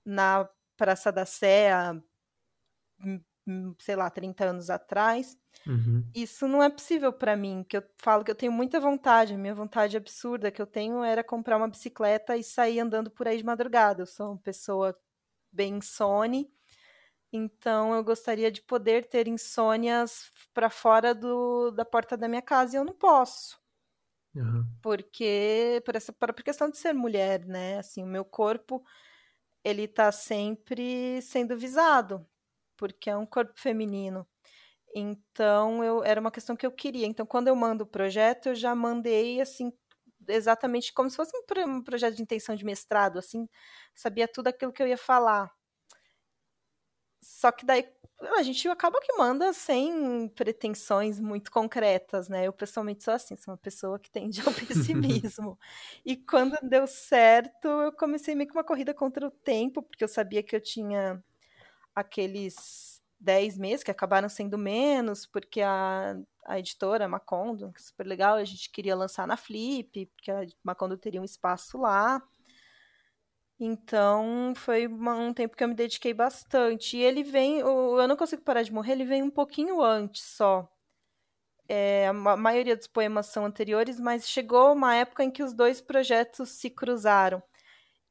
na 0.05 0.49
Praça 0.77 1.11
da 1.11 1.25
Sé, 1.25 1.71
hum, 2.99 3.21
sei 3.79 3.95
lá, 3.95 4.09
30 4.09 4.45
anos 4.45 4.69
atrás. 4.69 5.37
Uhum. 5.65 6.09
Isso 6.13 6.47
não 6.47 6.61
é 6.61 6.69
possível 6.69 7.11
para 7.11 7.35
mim, 7.35 7.65
que 7.67 7.77
eu 7.77 7.83
falo 7.97 8.23
que 8.23 8.31
eu 8.31 8.35
tenho 8.35 8.51
muita 8.51 8.79
vontade, 8.79 9.33
a 9.33 9.37
minha 9.37 9.55
vontade 9.55 9.97
absurda 9.97 10.51
que 10.51 10.61
eu 10.61 10.67
tenho 10.67 11.03
era 11.03 11.23
comprar 11.23 11.57
uma 11.57 11.67
bicicleta 11.67 12.37
e 12.37 12.43
sair 12.43 12.79
andando 12.79 13.11
por 13.11 13.27
aí 13.27 13.37
de 13.37 13.43
madrugada. 13.43 14.03
Eu 14.03 14.05
sou 14.05 14.31
uma 14.31 14.37
pessoa 14.37 14.97
bem 15.51 15.77
insone. 15.77 16.51
Então 17.31 17.93
eu 17.93 18.03
gostaria 18.03 18.51
de 18.51 18.61
poder 18.61 19.05
ter 19.05 19.27
insônias 19.27 20.31
para 20.53 20.69
fora 20.69 21.13
do, 21.13 21.71
da 21.71 21.83
porta 21.83 22.15
da 22.15 22.27
minha 22.27 22.41
casa 22.41 22.75
e 22.75 22.79
eu 22.79 22.85
não 22.85 22.93
posso. 22.93 23.59
Uhum. 24.33 24.65
Porque 24.81 25.81
por 25.85 25.95
essa 25.95 26.13
por 26.13 26.33
questão 26.43 26.69
de 26.69 26.77
ser 26.77 26.93
mulher, 26.93 27.45
né? 27.45 27.79
Assim, 27.79 28.03
o 28.03 28.07
meu 28.07 28.23
corpo 28.23 28.83
ele 29.63 29.83
está 29.83 30.11
sempre 30.11 31.21
sendo 31.21 31.57
visado, 31.57 32.25
porque 32.77 33.09
é 33.09 33.17
um 33.17 33.25
corpo 33.25 33.59
feminino. 33.59 34.27
Então 34.95 35.83
eu 35.83 36.03
era 36.03 36.21
uma 36.21 36.31
questão 36.31 36.55
que 36.55 36.65
eu 36.65 36.71
queria. 36.71 37.07
Então 37.07 37.25
quando 37.25 37.47
eu 37.49 37.55
mando 37.55 37.83
o 37.83 37.87
projeto, 37.87 38.49
eu 38.49 38.55
já 38.55 38.75
mandei 38.75 39.41
assim 39.41 39.71
exatamente 40.27 40.93
como 40.93 41.09
se 41.09 41.15
fosse 41.15 41.31
um, 41.37 41.81
projeto 41.83 42.15
de 42.15 42.21
intenção 42.23 42.55
de 42.55 42.65
mestrado, 42.65 43.19
assim, 43.19 43.47
sabia 43.95 44.27
tudo 44.27 44.47
aquilo 44.47 44.73
que 44.73 44.81
eu 44.83 44.87
ia 44.87 44.97
falar. 44.97 45.51
Só 47.21 47.51
que 47.51 47.65
daí 47.65 47.85
a 48.37 48.43
gente 48.43 48.67
acaba 48.67 48.99
que 49.01 49.13
manda 49.13 49.51
sem 49.53 50.27
pretensões 50.29 51.19
muito 51.19 51.51
concretas, 51.51 52.29
né? 52.29 52.47
Eu 52.47 52.53
pessoalmente 52.53 53.03
sou 53.03 53.13
assim, 53.13 53.35
sou 53.35 53.53
uma 53.53 53.57
pessoa 53.57 53.99
que 53.99 54.09
tende 54.09 54.41
ao 54.41 54.53
pessimismo. 54.53 55.59
e 56.05 56.15
quando 56.15 56.57
deu 56.63 56.87
certo, 56.87 57.67
eu 57.67 57.91
comecei 57.93 58.35
meio 58.35 58.49
que 58.49 58.55
uma 58.55 58.63
corrida 58.63 58.93
contra 58.93 59.27
o 59.27 59.31
tempo, 59.31 59.83
porque 59.83 60.03
eu 60.03 60.07
sabia 60.07 60.41
que 60.43 60.55
eu 60.55 60.61
tinha 60.61 61.23
aqueles 61.97 63.01
10 63.19 63.57
meses, 63.57 63.83
que 63.83 63.89
acabaram 63.89 64.29
sendo 64.29 64.55
menos, 64.55 65.25
porque 65.25 65.61
a, 65.61 66.15
a 66.45 66.59
editora 66.59 67.07
Macondo, 67.07 67.73
que 67.73 67.79
é 67.81 67.83
super 67.83 68.05
legal, 68.05 68.35
a 68.35 68.43
gente 68.43 68.71
queria 68.71 68.95
lançar 68.95 69.25
na 69.25 69.35
Flip, 69.35 70.05
porque 70.05 70.29
a 70.29 70.45
Macondo 70.63 70.95
teria 70.95 71.19
um 71.19 71.25
espaço 71.25 71.79
lá. 71.79 72.21
Então, 73.59 74.53
foi 74.55 74.85
uma, 74.85 75.15
um 75.15 75.33
tempo 75.33 75.57
que 75.57 75.63
eu 75.63 75.67
me 75.67 75.73
dediquei 75.73 76.13
bastante. 76.13 76.97
E 76.97 77.01
ele 77.01 77.23
vem, 77.23 77.63
o 77.63 77.99
Eu 77.99 78.07
Não 78.07 78.15
Consigo 78.15 78.43
Parar 78.43 78.61
de 78.61 78.71
Morrer, 78.71 78.91
ele 78.91 79.05
vem 79.05 79.23
um 79.23 79.31
pouquinho 79.31 79.81
antes 79.81 80.21
só. 80.21 80.69
É, 81.67 82.07
a 82.07 82.13
maioria 82.13 82.77
dos 82.77 82.87
poemas 82.87 83.25
são 83.25 83.43
anteriores, 83.45 83.99
mas 83.99 84.29
chegou 84.29 84.73
uma 84.73 84.95
época 84.95 85.23
em 85.23 85.31
que 85.31 85.41
os 85.43 85.53
dois 85.53 85.81
projetos 85.81 86.49
se 86.49 86.69
cruzaram. 86.69 87.41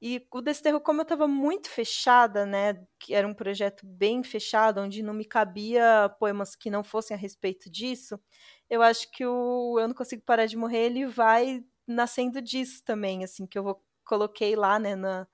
E 0.00 0.26
o 0.30 0.42
Desterro, 0.42 0.80
como 0.80 1.00
eu 1.00 1.04
estava 1.04 1.26
muito 1.26 1.70
fechada, 1.70 2.44
né, 2.44 2.74
que 2.98 3.14
era 3.14 3.26
um 3.26 3.32
projeto 3.34 3.86
bem 3.86 4.22
fechado, 4.22 4.80
onde 4.80 5.02
não 5.02 5.14
me 5.14 5.24
cabia 5.24 6.14
poemas 6.18 6.54
que 6.54 6.70
não 6.70 6.84
fossem 6.84 7.16
a 7.16 7.18
respeito 7.18 7.70
disso, 7.70 8.20
eu 8.68 8.82
acho 8.82 9.10
que 9.10 9.24
o 9.24 9.78
Eu 9.78 9.88
Não 9.88 9.94
Consigo 9.94 10.22
Parar 10.22 10.46
de 10.46 10.56
Morrer, 10.56 10.84
ele 10.86 11.06
vai 11.06 11.64
nascendo 11.86 12.42
disso 12.42 12.82
também, 12.84 13.24
assim, 13.24 13.46
que 13.46 13.58
eu 13.58 13.62
vou, 13.62 13.82
coloquei 14.04 14.54
lá, 14.54 14.78
né, 14.78 14.94
na, 14.94 15.26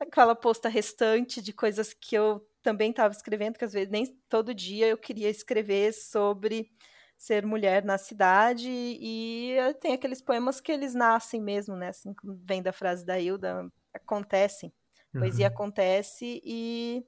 aquela 0.00 0.34
posta 0.34 0.68
restante 0.68 1.42
de 1.42 1.52
coisas 1.52 1.94
que 1.94 2.16
eu 2.16 2.46
também 2.62 2.90
estava 2.90 3.12
escrevendo, 3.14 3.58
que 3.58 3.64
às 3.64 3.72
vezes 3.72 3.90
nem 3.90 4.06
todo 4.28 4.54
dia 4.54 4.88
eu 4.88 4.98
queria 4.98 5.28
escrever 5.30 5.92
sobre 5.92 6.70
ser 7.16 7.46
mulher 7.46 7.84
na 7.84 7.96
cidade 7.98 8.68
e 8.70 9.56
tem 9.80 9.92
aqueles 9.92 10.20
poemas 10.20 10.60
que 10.60 10.72
eles 10.72 10.94
nascem 10.94 11.40
mesmo, 11.40 11.76
né? 11.76 11.88
Assim, 11.88 12.14
vem 12.24 12.62
da 12.62 12.72
frase 12.72 13.04
da 13.04 13.18
Hilda, 13.20 13.70
acontecem. 13.94 14.72
Uhum. 15.14 15.20
Poesia 15.20 15.46
acontece 15.48 16.42
e 16.44 17.04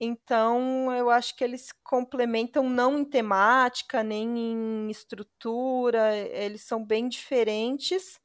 então 0.00 0.92
eu 0.92 1.10
acho 1.10 1.36
que 1.36 1.44
eles 1.44 1.70
complementam 1.84 2.68
não 2.68 2.98
em 2.98 3.04
temática, 3.04 4.02
nem 4.02 4.38
em 4.38 4.90
estrutura, 4.90 6.16
eles 6.16 6.62
são 6.62 6.84
bem 6.84 7.08
diferentes, 7.08 8.20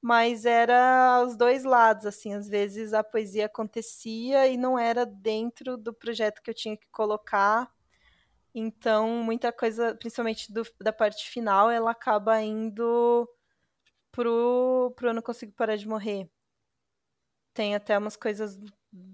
mas 0.00 0.46
era 0.46 1.24
os 1.26 1.36
dois 1.36 1.64
lados, 1.64 2.06
assim, 2.06 2.34
às 2.34 2.48
vezes 2.48 2.94
a 2.94 3.02
poesia 3.02 3.46
acontecia 3.46 4.46
e 4.46 4.56
não 4.56 4.78
era 4.78 5.04
dentro 5.04 5.76
do 5.76 5.92
projeto 5.92 6.40
que 6.42 6.50
eu 6.50 6.54
tinha 6.54 6.76
que 6.76 6.88
colocar 6.90 7.68
então, 8.54 9.08
muita 9.22 9.52
coisa, 9.52 9.94
principalmente 9.94 10.52
do, 10.52 10.62
da 10.80 10.92
parte 10.92 11.30
final, 11.30 11.70
ela 11.70 11.90
acaba 11.92 12.40
indo 12.40 13.28
pro, 14.10 14.92
pro 14.96 15.08
Eu 15.08 15.14
Não 15.14 15.22
Consigo 15.22 15.52
Parar 15.52 15.76
de 15.76 15.86
Morrer. 15.86 16.28
Tem 17.58 17.74
até 17.74 17.98
umas 17.98 18.14
coisas 18.14 18.56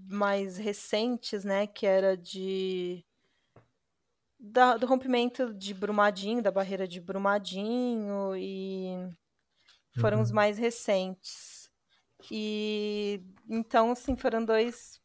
mais 0.07 0.55
recentes, 0.55 1.43
né? 1.43 1.65
Que 1.65 1.87
era 1.87 2.15
de. 2.15 3.03
Da, 4.39 4.77
do 4.77 4.85
rompimento 4.85 5.51
de 5.51 5.73
Brumadinho, 5.73 6.43
da 6.43 6.51
barreira 6.51 6.87
de 6.87 7.01
Brumadinho, 7.01 8.35
e 8.37 9.09
foram 9.99 10.17
uhum. 10.17 10.23
os 10.23 10.31
mais 10.31 10.59
recentes. 10.59 11.71
E 12.29 13.19
então, 13.49 13.93
assim, 13.93 14.15
foram 14.15 14.45
dois 14.45 15.01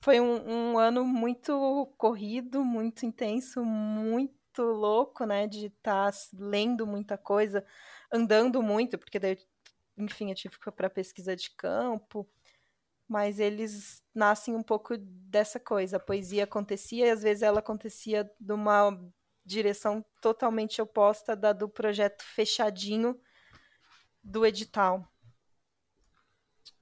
foi 0.00 0.18
um, 0.18 0.72
um, 0.72 0.78
ano 0.78 1.04
muito 1.04 1.92
corrido, 1.98 2.64
muito 2.64 3.04
intenso, 3.04 3.62
muito 3.62 4.62
louco, 4.62 5.26
né? 5.26 5.46
De 5.46 5.66
estar 5.66 6.10
tá 6.10 6.18
lendo 6.32 6.86
muita 6.86 7.18
coisa, 7.18 7.62
andando 8.10 8.62
muito, 8.62 8.96
porque 8.96 9.18
daí, 9.18 9.36
enfim, 9.98 10.30
eu 10.30 10.34
tive 10.34 10.58
que 10.58 10.66
ir 10.66 10.72
para 10.72 10.88
pesquisa 10.88 11.36
de 11.36 11.50
campo. 11.50 12.26
Mas 13.10 13.40
eles 13.40 14.00
nascem 14.14 14.54
um 14.54 14.62
pouco 14.62 14.96
dessa 14.96 15.58
coisa. 15.58 15.96
A 15.96 16.00
poesia 16.00 16.44
acontecia 16.44 17.08
e 17.08 17.10
às 17.10 17.24
vezes 17.24 17.42
ela 17.42 17.58
acontecia 17.58 18.30
de 18.38 18.52
uma 18.52 18.96
direção 19.44 20.04
totalmente 20.22 20.80
oposta 20.80 21.34
da 21.34 21.52
do 21.52 21.68
projeto 21.68 22.22
fechadinho 22.22 23.20
do 24.22 24.46
edital. 24.46 25.12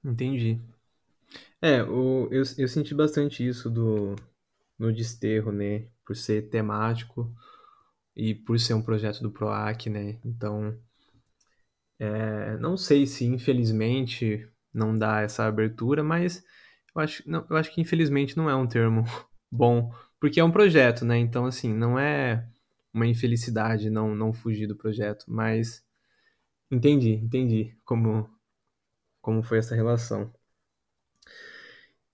Entendi. 0.05 0.61
É, 1.59 1.81
o, 1.81 2.29
eu, 2.31 2.43
eu 2.59 2.67
senti 2.67 2.93
bastante 2.93 3.43
isso 3.43 3.67
do, 3.67 4.15
no 4.77 4.93
Desterro, 4.93 5.51
né? 5.51 5.87
Por 6.05 6.15
ser 6.15 6.47
temático 6.49 7.33
e 8.15 8.35
por 8.35 8.59
ser 8.59 8.75
um 8.75 8.83
projeto 8.83 9.23
do 9.23 9.31
PROAC, 9.31 9.89
né? 9.89 10.19
Então, 10.23 10.79
é, 11.97 12.55
não 12.57 12.77
sei 12.77 13.07
se 13.07 13.25
infelizmente 13.25 14.47
não 14.73 14.97
dá 14.97 15.21
essa 15.21 15.45
abertura, 15.45 16.03
mas 16.03 16.43
eu 16.95 17.01
acho, 17.01 17.23
não, 17.29 17.45
eu 17.49 17.55
acho 17.57 17.73
que 17.73 17.81
infelizmente 17.81 18.37
não 18.37 18.49
é 18.49 18.55
um 18.55 18.67
termo 18.67 19.03
bom, 19.51 19.93
porque 20.19 20.39
é 20.39 20.43
um 20.43 20.51
projeto, 20.51 21.05
né? 21.05 21.17
Então, 21.17 21.45
assim, 21.45 21.73
não 21.73 21.97
é 21.99 22.47
uma 22.93 23.07
infelicidade 23.07 23.89
não, 23.89 24.15
não 24.15 24.33
fugir 24.33 24.67
do 24.67 24.75
projeto, 24.75 25.25
mas 25.27 25.83
entendi, 26.71 27.13
entendi 27.15 27.77
como, 27.85 28.29
como 29.21 29.43
foi 29.43 29.59
essa 29.59 29.75
relação. 29.75 30.33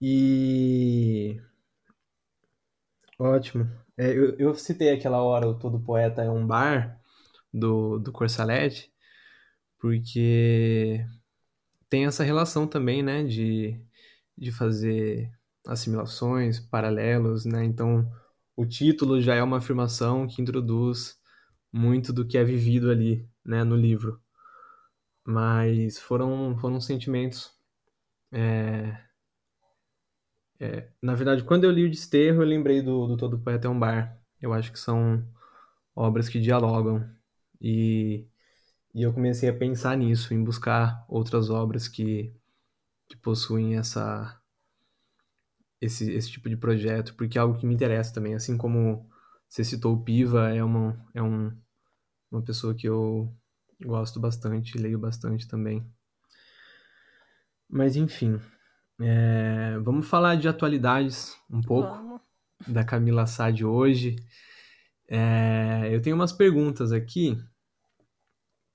E. 0.01 1.41
Ótimo. 3.17 3.69
É, 3.97 4.09
eu, 4.11 4.37
eu 4.37 4.55
citei 4.55 4.91
aquela 4.91 5.21
hora 5.23 5.47
o 5.47 5.57
Todo 5.57 5.79
Poeta 5.79 6.21
é 6.21 6.29
um 6.29 6.45
Bar, 6.45 6.99
do, 7.55 7.99
do 7.99 8.11
Corsalete, 8.11 8.91
porque 9.79 11.05
tem 11.95 12.05
essa 12.05 12.25
relação 12.25 12.67
também, 12.67 13.01
né, 13.01 13.23
de, 13.23 13.79
de 14.37 14.51
fazer 14.51 15.31
assimilações, 15.65 16.59
paralelos, 16.59 17.45
né? 17.45 17.63
Então, 17.63 18.11
o 18.53 18.65
título 18.65 19.21
já 19.21 19.33
é 19.35 19.41
uma 19.41 19.59
afirmação 19.59 20.27
que 20.27 20.41
introduz 20.41 21.17
muito 21.71 22.11
do 22.11 22.27
que 22.27 22.37
é 22.37 22.43
vivido 22.43 22.91
ali, 22.91 23.25
né, 23.45 23.63
no 23.63 23.77
livro. 23.77 24.21
Mas 25.25 25.97
foram, 25.97 26.57
foram 26.59 26.81
sentimentos 26.81 27.53
é, 28.29 28.97
é, 30.59 30.89
na 31.01 31.15
verdade, 31.15 31.45
quando 31.45 31.63
eu 31.63 31.71
li 31.71 31.85
o 31.85 31.89
Desterro, 31.89 32.41
eu 32.41 32.47
lembrei 32.47 32.81
do, 32.81 33.07
do 33.07 33.15
Todo 33.15 33.39
Poeta 33.39 33.67
é 33.67 33.71
um 33.71 33.79
Bar. 33.79 34.21
Eu 34.41 34.51
acho 34.51 34.69
que 34.69 34.79
são 34.79 35.25
obras 35.95 36.27
que 36.27 36.41
dialogam. 36.41 37.09
E, 37.61 38.27
e 38.95 39.03
eu 39.03 39.11
comecei 39.11 39.49
a 39.49 39.53
pensar 39.53 39.97
nisso, 39.97 40.33
em 40.33 40.41
buscar 40.41 41.03
outras 41.09 41.49
obras 41.49 41.85
que, 41.85 42.33
que 43.09 43.17
possuem 43.17 43.75
essa, 43.75 44.41
esse, 45.81 46.09
esse 46.13 46.31
tipo 46.31 46.47
de 46.47 46.55
projeto, 46.55 47.13
porque 47.15 47.37
é 47.37 47.41
algo 47.41 47.59
que 47.59 47.65
me 47.65 47.73
interessa 47.73 48.13
também. 48.13 48.35
Assim 48.35 48.55
como 48.55 49.05
você 49.49 49.65
citou 49.65 49.93
o 49.93 50.01
Piva, 50.01 50.49
é 50.49 50.63
uma, 50.63 50.97
é 51.13 51.21
um, 51.21 51.51
uma 52.31 52.41
pessoa 52.41 52.73
que 52.73 52.87
eu 52.87 53.35
gosto 53.83 54.17
bastante, 54.17 54.77
leio 54.77 54.97
bastante 54.97 55.45
também. 55.45 55.85
Mas 57.69 57.97
enfim. 57.97 58.39
É, 59.01 59.77
vamos 59.79 60.07
falar 60.07 60.37
de 60.37 60.47
atualidades 60.47 61.35
um 61.49 61.59
pouco 61.59 61.89
vamos. 61.89 62.21
da 62.65 62.85
Camila 62.85 63.27
Sá 63.27 63.51
de 63.51 63.65
hoje. 63.65 64.15
É, 65.05 65.89
eu 65.91 66.01
tenho 66.01 66.15
umas 66.15 66.31
perguntas 66.31 66.93
aqui 66.93 67.37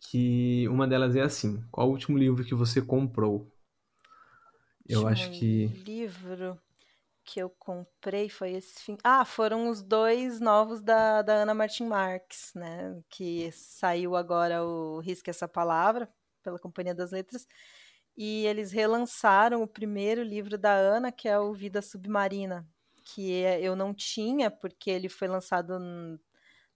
que 0.00 0.66
uma 0.68 0.86
delas 0.88 1.14
é 1.14 1.20
assim: 1.20 1.62
qual 1.70 1.88
o 1.88 1.92
último 1.92 2.18
livro 2.18 2.44
que 2.44 2.54
você 2.54 2.80
comprou? 2.80 3.50
Eu 4.88 5.06
acho 5.06 5.30
que 5.30 5.66
livro 5.84 6.58
que 7.24 7.40
eu 7.40 7.48
comprei 7.48 8.28
foi 8.28 8.52
esse 8.52 8.82
fim. 8.82 8.96
Ah, 9.04 9.24
foram 9.24 9.68
os 9.68 9.82
dois 9.82 10.40
novos 10.40 10.80
da, 10.80 11.22
da 11.22 11.34
Ana 11.34 11.54
Martin 11.54 11.84
Marques, 11.84 12.52
né? 12.56 13.00
Que 13.08 13.52
saiu 13.52 14.16
agora 14.16 14.64
o 14.64 14.98
Risque 14.98 15.30
essa 15.30 15.46
palavra 15.46 16.08
pela 16.42 16.58
Companhia 16.58 16.94
das 16.94 17.12
Letras 17.12 17.46
e 18.16 18.46
eles 18.46 18.72
relançaram 18.72 19.62
o 19.62 19.66
primeiro 19.66 20.22
livro 20.22 20.58
da 20.58 20.72
Ana, 20.72 21.12
que 21.12 21.28
é 21.28 21.38
o 21.38 21.54
Vida 21.54 21.80
Submarina, 21.80 22.66
que 23.04 23.30
eu 23.60 23.76
não 23.76 23.94
tinha, 23.94 24.50
porque 24.50 24.90
ele 24.90 25.08
foi 25.08 25.28
lançado 25.28 25.78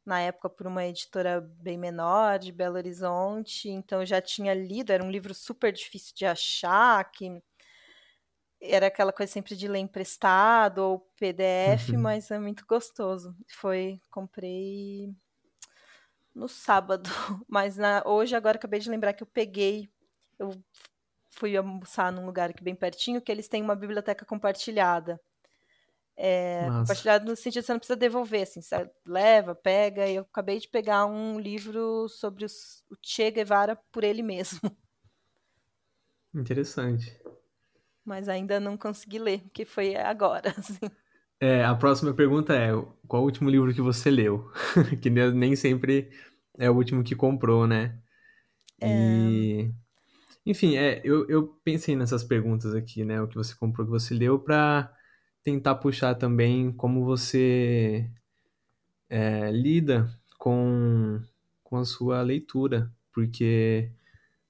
na 0.05 0.21
época 0.21 0.51
por 0.51 0.67
uma 0.67 0.85
editora 0.85 1.41
bem 1.41 1.79
menor, 1.79 2.39
de 2.39 2.53
Belo 2.53 2.77
Horizonte, 2.77 3.69
então 3.71 4.01
eu 4.01 4.07
já 4.07 4.21
tinha 4.21 4.53
lido, 4.53 4.91
era 4.93 5.03
um 5.03 5.11
livro 5.11 5.35
super 5.35 5.73
difícil 5.73 6.15
de 6.15 6.27
achar, 6.27 7.11
que 7.11 7.43
era 8.61 8.87
aquela 8.87 9.13
coisa 9.13 9.33
sempre 9.33 9.57
de 9.57 9.69
ler 9.69 9.79
emprestado 9.79 10.79
ou 10.79 11.01
PDF, 11.19 11.91
uhum. 11.91 12.01
mas 12.01 12.31
é 12.31 12.39
muito 12.39 12.65
gostoso. 12.67 13.35
Foi, 13.49 14.01
comprei 14.11 15.15
no 16.35 16.49
sábado, 16.49 17.09
mas 17.49 17.77
na, 17.77 18.03
hoje 18.05 18.35
agora 18.35 18.57
acabei 18.57 18.81
de 18.81 18.91
lembrar 18.91 19.13
que 19.13 19.23
eu 19.23 19.27
peguei, 19.27 19.89
eu 20.39 20.51
fui 21.31 21.57
almoçar 21.57 22.13
num 22.13 22.27
lugar 22.27 22.51
aqui 22.51 22.63
bem 22.63 22.75
pertinho, 22.75 23.21
que 23.21 23.31
eles 23.31 23.49
têm 23.49 23.63
uma 23.63 23.77
biblioteca 23.77 24.25
compartilhada. 24.25 25.21
É, 26.17 26.69
compartilhado 26.69 27.25
no 27.25 27.35
sentido 27.35 27.63
de 27.63 27.67
você 27.67 27.73
não 27.73 27.79
precisa 27.81 27.97
devolver, 27.97 28.43
assim, 28.43 28.61
você 28.61 28.89
leva, 29.07 29.55
pega, 29.55 30.07
e 30.07 30.15
eu 30.15 30.23
acabei 30.23 30.61
de 30.61 30.69
pegar 30.69 31.07
um 31.07 31.41
livro 31.41 32.09
sobre 32.09 32.45
os, 32.45 32.85
o 32.89 32.95
Che 33.03 33.31
Guevara 33.31 33.77
por 33.91 34.05
ele 34.05 34.23
mesmo. 34.23 34.61
Interessante. 36.33 37.17
Mas 38.05 38.29
ainda 38.29 38.61
não 38.61 38.77
consegui 38.77 39.19
ler, 39.19 39.41
porque 39.43 39.65
foi 39.65 39.97
agora, 39.97 40.55
assim. 40.59 40.79
É, 41.41 41.65
a 41.65 41.75
próxima 41.75 42.15
pergunta 42.15 42.55
é: 42.55 42.71
qual 43.09 43.23
o 43.23 43.25
último 43.25 43.51
livro 43.51 43.75
que 43.75 43.81
você 43.81 44.11
leu? 44.11 44.51
que 45.01 45.11
nem 45.11 45.57
sempre 45.57 46.11
é 46.59 46.71
o 46.71 46.75
último 46.75 47.03
que 47.03 47.15
comprou, 47.17 47.67
né? 47.67 47.99
E. 48.83 49.71
Enfim, 50.47 50.77
é, 50.77 51.01
eu, 51.05 51.27
eu 51.29 51.49
pensei 51.65 51.97
nessas 51.97 52.23
perguntas 52.23 52.75
aqui, 52.75 53.05
né? 53.05 53.21
O 53.21 53.29
que 53.29 53.35
você 53.35 53.55
comprou, 53.55 53.87
o 53.87 53.91
que 53.91 53.99
você 53.99 54.15
leu, 54.15 54.39
pra 54.39 54.93
tentar 55.45 55.75
puxar 55.77 56.15
também 56.15 56.73
como 56.73 57.05
você 57.05 58.11
é, 59.09 59.53
lida 59.53 60.11
com, 60.39 61.21
com 61.63 61.77
a 61.77 61.85
sua 61.85 62.23
leitura. 62.23 62.91
Porque, 63.13 63.93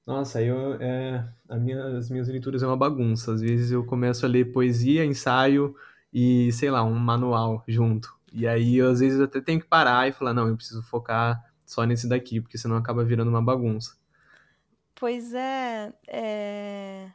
nossa, 0.07 0.41
eu, 0.41 0.75
é, 0.81 1.29
a 1.49 1.57
minha, 1.57 1.85
as 1.99 2.09
minhas 2.09 2.29
leituras 2.29 2.63
é 2.63 2.67
uma 2.67 2.77
bagunça. 2.77 3.35
Às 3.35 3.43
vezes 3.43 3.73
eu 3.73 3.85
começo 3.85 4.25
a 4.25 4.29
ler 4.29 4.53
poesia, 4.53 5.05
ensaio 5.05 5.75
e, 6.13 6.51
sei 6.53 6.71
lá, 6.71 6.83
um 6.85 6.95
manual 6.95 7.65
junto. 7.67 8.15
E 8.33 8.47
aí, 8.47 8.81
às 8.81 9.01
vezes, 9.01 9.19
eu 9.19 9.27
até 9.27 9.41
tenho 9.41 9.61
que 9.61 9.67
parar 9.67 10.09
e 10.09 10.13
falar, 10.13 10.33
não, 10.33 10.49
eu 10.49 10.57
preciso 10.57 10.83
focar 10.83 11.45
só 11.67 11.85
nesse 11.85 12.09
daqui, 12.09 12.41
porque 12.41 12.59
senão 12.59 12.77
acaba 12.77 13.05
virando 13.05 13.29
uma 13.31 13.43
bagunça. 13.43 13.97
Pois 14.95 15.35
é, 15.35 15.93
é, 16.09 17.11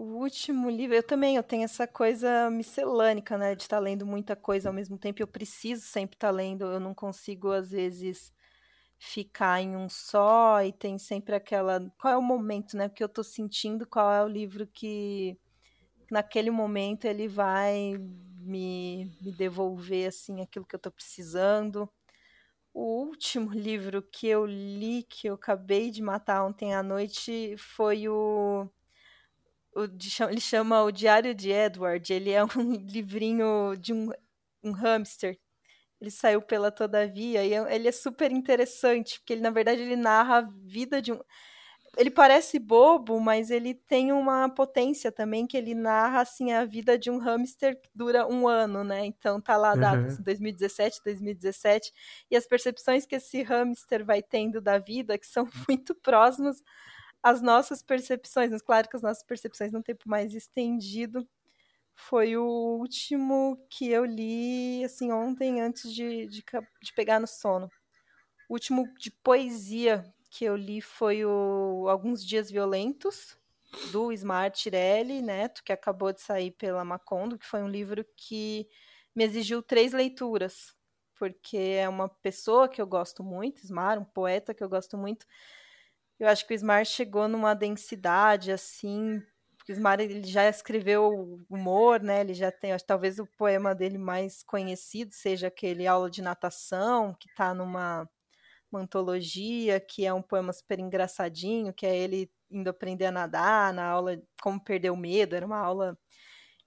o 0.00 0.16
último 0.22 0.70
livro, 0.70 0.96
eu 0.96 1.02
também, 1.02 1.36
eu 1.36 1.42
tenho 1.42 1.64
essa 1.64 1.86
coisa 1.86 2.50
miscelânica, 2.50 3.36
né, 3.36 3.54
de 3.54 3.64
estar 3.64 3.76
tá 3.76 3.82
lendo 3.82 4.06
muita 4.06 4.34
coisa 4.34 4.70
ao 4.70 4.72
mesmo 4.72 4.96
tempo, 4.96 5.22
eu 5.22 5.26
preciso 5.26 5.82
sempre 5.82 6.16
estar 6.16 6.28
tá 6.28 6.32
lendo, 6.32 6.64
eu 6.64 6.80
não 6.80 6.94
consigo, 6.94 7.50
às 7.52 7.70
vezes, 7.70 8.32
ficar 8.98 9.60
em 9.60 9.76
um 9.76 9.88
só, 9.90 10.62
e 10.62 10.72
tem 10.72 10.96
sempre 10.96 11.34
aquela, 11.34 11.80
qual 11.98 12.14
é 12.14 12.16
o 12.16 12.22
momento, 12.22 12.76
né, 12.78 12.88
que 12.88 13.02
eu 13.02 13.06
estou 13.08 13.22
sentindo, 13.22 13.86
qual 13.86 14.10
é 14.10 14.24
o 14.24 14.28
livro 14.28 14.66
que, 14.66 15.38
naquele 16.10 16.50
momento, 16.50 17.04
ele 17.04 17.28
vai 17.28 17.98
me, 18.38 19.04
me 19.20 19.32
devolver, 19.32 20.08
assim, 20.08 20.40
aquilo 20.40 20.64
que 20.64 20.74
eu 20.74 20.78
estou 20.78 20.92
precisando, 20.92 21.90
o 22.72 23.02
último 23.04 23.52
livro 23.52 24.00
que 24.00 24.28
eu 24.28 24.46
li, 24.46 25.02
que 25.02 25.28
eu 25.28 25.34
acabei 25.34 25.90
de 25.90 26.00
matar 26.00 26.44
ontem 26.44 26.74
à 26.74 26.82
noite, 26.82 27.54
foi 27.58 28.08
o. 28.08 28.66
ele 30.28 30.40
chama 30.40 30.82
O 30.82 30.90
Diário 30.90 31.34
de 31.34 31.50
Edward. 31.50 32.12
Ele 32.12 32.30
é 32.30 32.42
um 32.56 32.74
livrinho 32.74 33.76
de 33.76 33.92
um, 33.92 34.10
um 34.62 34.72
hamster. 34.72 35.38
Ele 36.00 36.10
saiu 36.10 36.40
pela 36.40 36.70
Todavia 36.70 37.44
e 37.44 37.52
é, 37.52 37.74
ele 37.74 37.88
é 37.88 37.92
super 37.92 38.32
interessante, 38.32 39.18
porque 39.18 39.34
ele, 39.34 39.42
na 39.42 39.50
verdade, 39.50 39.82
ele 39.82 39.96
narra 39.96 40.38
a 40.38 40.48
vida 40.64 41.02
de 41.02 41.12
um 41.12 41.20
ele 41.96 42.10
parece 42.10 42.58
bobo, 42.58 43.18
mas 43.20 43.50
ele 43.50 43.74
tem 43.74 44.12
uma 44.12 44.48
potência 44.48 45.10
também 45.10 45.46
que 45.46 45.56
ele 45.56 45.74
narra 45.74 46.20
assim 46.20 46.52
a 46.52 46.64
vida 46.64 46.96
de 46.96 47.10
um 47.10 47.18
hamster 47.18 47.80
que 47.80 47.90
dura 47.94 48.26
um 48.26 48.46
ano, 48.46 48.84
né? 48.84 49.04
Então 49.04 49.40
tá 49.40 49.56
lá 49.56 49.74
dados 49.74 50.16
uhum. 50.16 50.22
2017, 50.22 51.00
2017 51.04 51.92
e 52.30 52.36
as 52.36 52.46
percepções 52.46 53.06
que 53.06 53.16
esse 53.16 53.42
hamster 53.42 54.04
vai 54.04 54.22
tendo 54.22 54.60
da 54.60 54.78
vida 54.78 55.18
que 55.18 55.26
são 55.26 55.48
muito 55.68 55.94
próximas 55.96 56.62
às 57.22 57.42
nossas 57.42 57.82
percepções. 57.82 58.50
Mas 58.50 58.62
claro 58.62 58.88
que 58.88 58.96
as 58.96 59.02
nossas 59.02 59.22
percepções 59.22 59.72
num 59.72 59.82
tempo 59.82 60.08
mais 60.08 60.34
estendido 60.34 61.28
foi 61.94 62.36
o 62.36 62.44
último 62.78 63.66
que 63.68 63.88
eu 63.90 64.04
li 64.04 64.82
assim 64.84 65.12
ontem 65.12 65.60
antes 65.60 65.92
de, 65.92 66.26
de, 66.26 66.44
de 66.82 66.92
pegar 66.94 67.20
no 67.20 67.26
sono. 67.26 67.70
O 68.48 68.54
último 68.54 68.92
de 68.98 69.10
poesia 69.10 70.04
que 70.30 70.44
eu 70.44 70.56
li 70.56 70.80
foi 70.80 71.24
o 71.24 71.86
Alguns 71.88 72.24
Dias 72.24 72.50
Violentos, 72.50 73.36
do 73.92 74.12
Smart 74.12 74.60
Tirelli 74.60 75.22
Neto, 75.22 75.62
que 75.62 75.72
acabou 75.72 76.12
de 76.12 76.20
sair 76.20 76.50
pela 76.52 76.84
Macondo, 76.84 77.38
que 77.38 77.46
foi 77.46 77.62
um 77.62 77.68
livro 77.68 78.04
que 78.16 78.68
me 79.14 79.24
exigiu 79.24 79.62
três 79.62 79.92
leituras, 79.92 80.74
porque 81.14 81.56
é 81.56 81.88
uma 81.88 82.08
pessoa 82.08 82.68
que 82.68 82.80
eu 82.80 82.86
gosto 82.86 83.22
muito, 83.22 83.62
Smart, 83.64 84.00
um 84.00 84.04
poeta 84.04 84.54
que 84.54 84.62
eu 84.62 84.68
gosto 84.68 84.96
muito. 84.96 85.26
Eu 86.20 86.28
acho 86.28 86.46
que 86.46 86.52
o 86.52 86.56
Smart 86.56 86.88
chegou 86.88 87.26
numa 87.26 87.54
densidade 87.54 88.52
assim, 88.52 89.22
porque 89.56 89.72
o 89.72 89.74
Smart 89.74 90.02
ele 90.02 90.22
já 90.22 90.46
escreveu 90.48 91.42
humor, 91.48 92.02
né? 92.02 92.20
Ele 92.20 92.34
já 92.34 92.52
tem, 92.52 92.72
acho, 92.72 92.84
talvez 92.84 93.18
o 93.18 93.26
poema 93.38 93.74
dele 93.74 93.96
mais 93.98 94.42
conhecido 94.42 95.12
seja 95.12 95.46
aquele 95.48 95.86
Aula 95.86 96.10
de 96.10 96.20
Natação, 96.22 97.14
que 97.18 97.28
está 97.28 97.54
numa 97.54 98.08
uma 98.72 98.80
antologia, 98.82 99.80
que 99.80 100.06
é 100.06 100.12
um 100.14 100.22
poema 100.22 100.52
super 100.52 100.78
engraçadinho, 100.78 101.72
que 101.74 101.86
é 101.86 101.96
ele 101.96 102.30
indo 102.50 102.68
aprender 102.70 103.06
a 103.06 103.12
nadar 103.12 103.72
na 103.74 103.84
aula 103.84 104.20
Como 104.42 104.62
Perder 104.62 104.90
o 104.90 104.96
Medo, 104.96 105.34
era 105.36 105.46
uma 105.46 105.58
aula. 105.58 105.98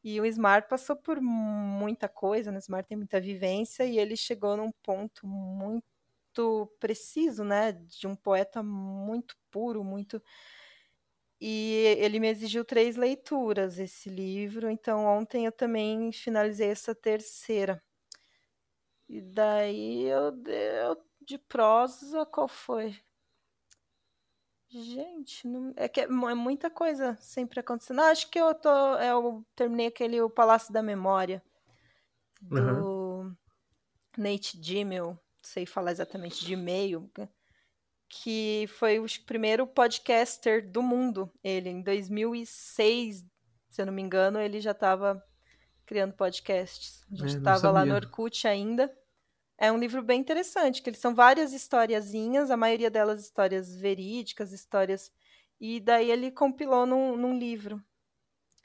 E 0.04 0.20
o 0.22 0.26
Smart 0.26 0.68
passou 0.70 0.96
por 0.98 1.22
muita 1.22 2.10
coisa, 2.10 2.52
né? 2.52 2.58
O 2.58 2.60
Smart 2.60 2.88
tem 2.88 2.98
muita 2.98 3.22
vivência 3.22 3.86
e 3.86 3.98
ele 4.00 4.18
chegou 4.18 4.58
num 4.58 4.72
ponto 4.84 5.26
muito 5.28 5.86
preciso, 6.80 7.44
né? 7.44 7.72
De 7.72 8.08
um 8.08 8.16
poeta 8.16 8.64
muito 8.64 9.36
puro, 9.52 9.84
muito. 9.84 10.22
E 11.40 11.98
ele 12.00 12.20
me 12.20 12.30
exigiu 12.30 12.64
três 12.64 12.96
leituras 12.96 13.78
esse 13.78 14.10
livro, 14.10 14.70
então 14.70 15.06
ontem 15.06 15.46
eu 15.46 15.52
também 15.52 16.12
finalizei 16.12 16.70
essa 16.70 16.96
terceira. 16.96 17.84
E 19.10 19.22
daí 19.22 20.04
eu, 20.04 20.34
eu 20.48 20.98
de 21.22 21.38
prosa, 21.38 22.26
qual 22.26 22.48
foi? 22.48 22.98
Gente, 24.70 25.48
não, 25.48 25.72
é 25.76 25.88
que 25.88 26.02
é, 26.02 26.04
é, 26.06 26.08
muita 26.08 26.70
coisa 26.70 27.16
sempre 27.22 27.60
acontecendo. 27.60 28.00
Ah, 28.02 28.10
acho 28.10 28.30
que 28.32 28.40
eu 28.40 28.56
tô. 28.56 28.70
Eu 28.96 29.46
terminei 29.56 29.88
aquele 29.88 30.20
O 30.20 30.30
Palácio 30.30 30.74
da 30.74 30.82
Memória 30.82 31.44
do 32.42 32.58
uhum. 32.58 33.36
Nate 34.18 34.58
Gmail, 34.58 35.18
sei 35.44 35.66
falar 35.66 35.92
exatamente 35.92 36.46
de 36.46 36.54
e-mail, 36.54 37.12
que 38.10 38.66
foi 38.78 39.00
o 39.00 39.06
primeiro 39.26 39.68
podcaster 39.68 40.68
do 40.70 40.82
mundo. 40.82 41.32
Ele, 41.44 41.70
em 41.70 41.82
2006, 41.82 43.26
se 43.70 43.82
eu 43.82 43.86
não 43.86 43.94
me 43.94 44.02
engano, 44.02 44.40
ele 44.40 44.62
já 44.62 44.72
estava 44.72 45.24
criando 45.86 46.14
podcasts. 46.14 47.06
A 47.12 47.16
gente 47.16 47.38
estava 47.38 47.68
é, 47.68 47.72
lá 47.72 47.86
no 47.86 47.96
Orkut 47.96 48.48
ainda. 48.48 48.92
É 49.58 49.72
um 49.72 49.78
livro 49.78 50.02
bem 50.02 50.20
interessante, 50.20 50.82
que 50.82 50.90
eles 50.90 51.00
são 51.00 51.14
várias 51.14 51.54
historiazinhas, 51.54 52.52
a 52.52 52.58
maioria 52.58 52.90
delas 52.90 53.22
histórias 53.22 53.76
verídicas, 53.76 54.52
histórias. 54.52 55.12
E 55.60 55.80
daí 55.80 56.10
ele 56.12 56.32
compilou 56.32 56.86
num, 56.86 57.16
num 57.16 57.38
livro. 57.38 57.82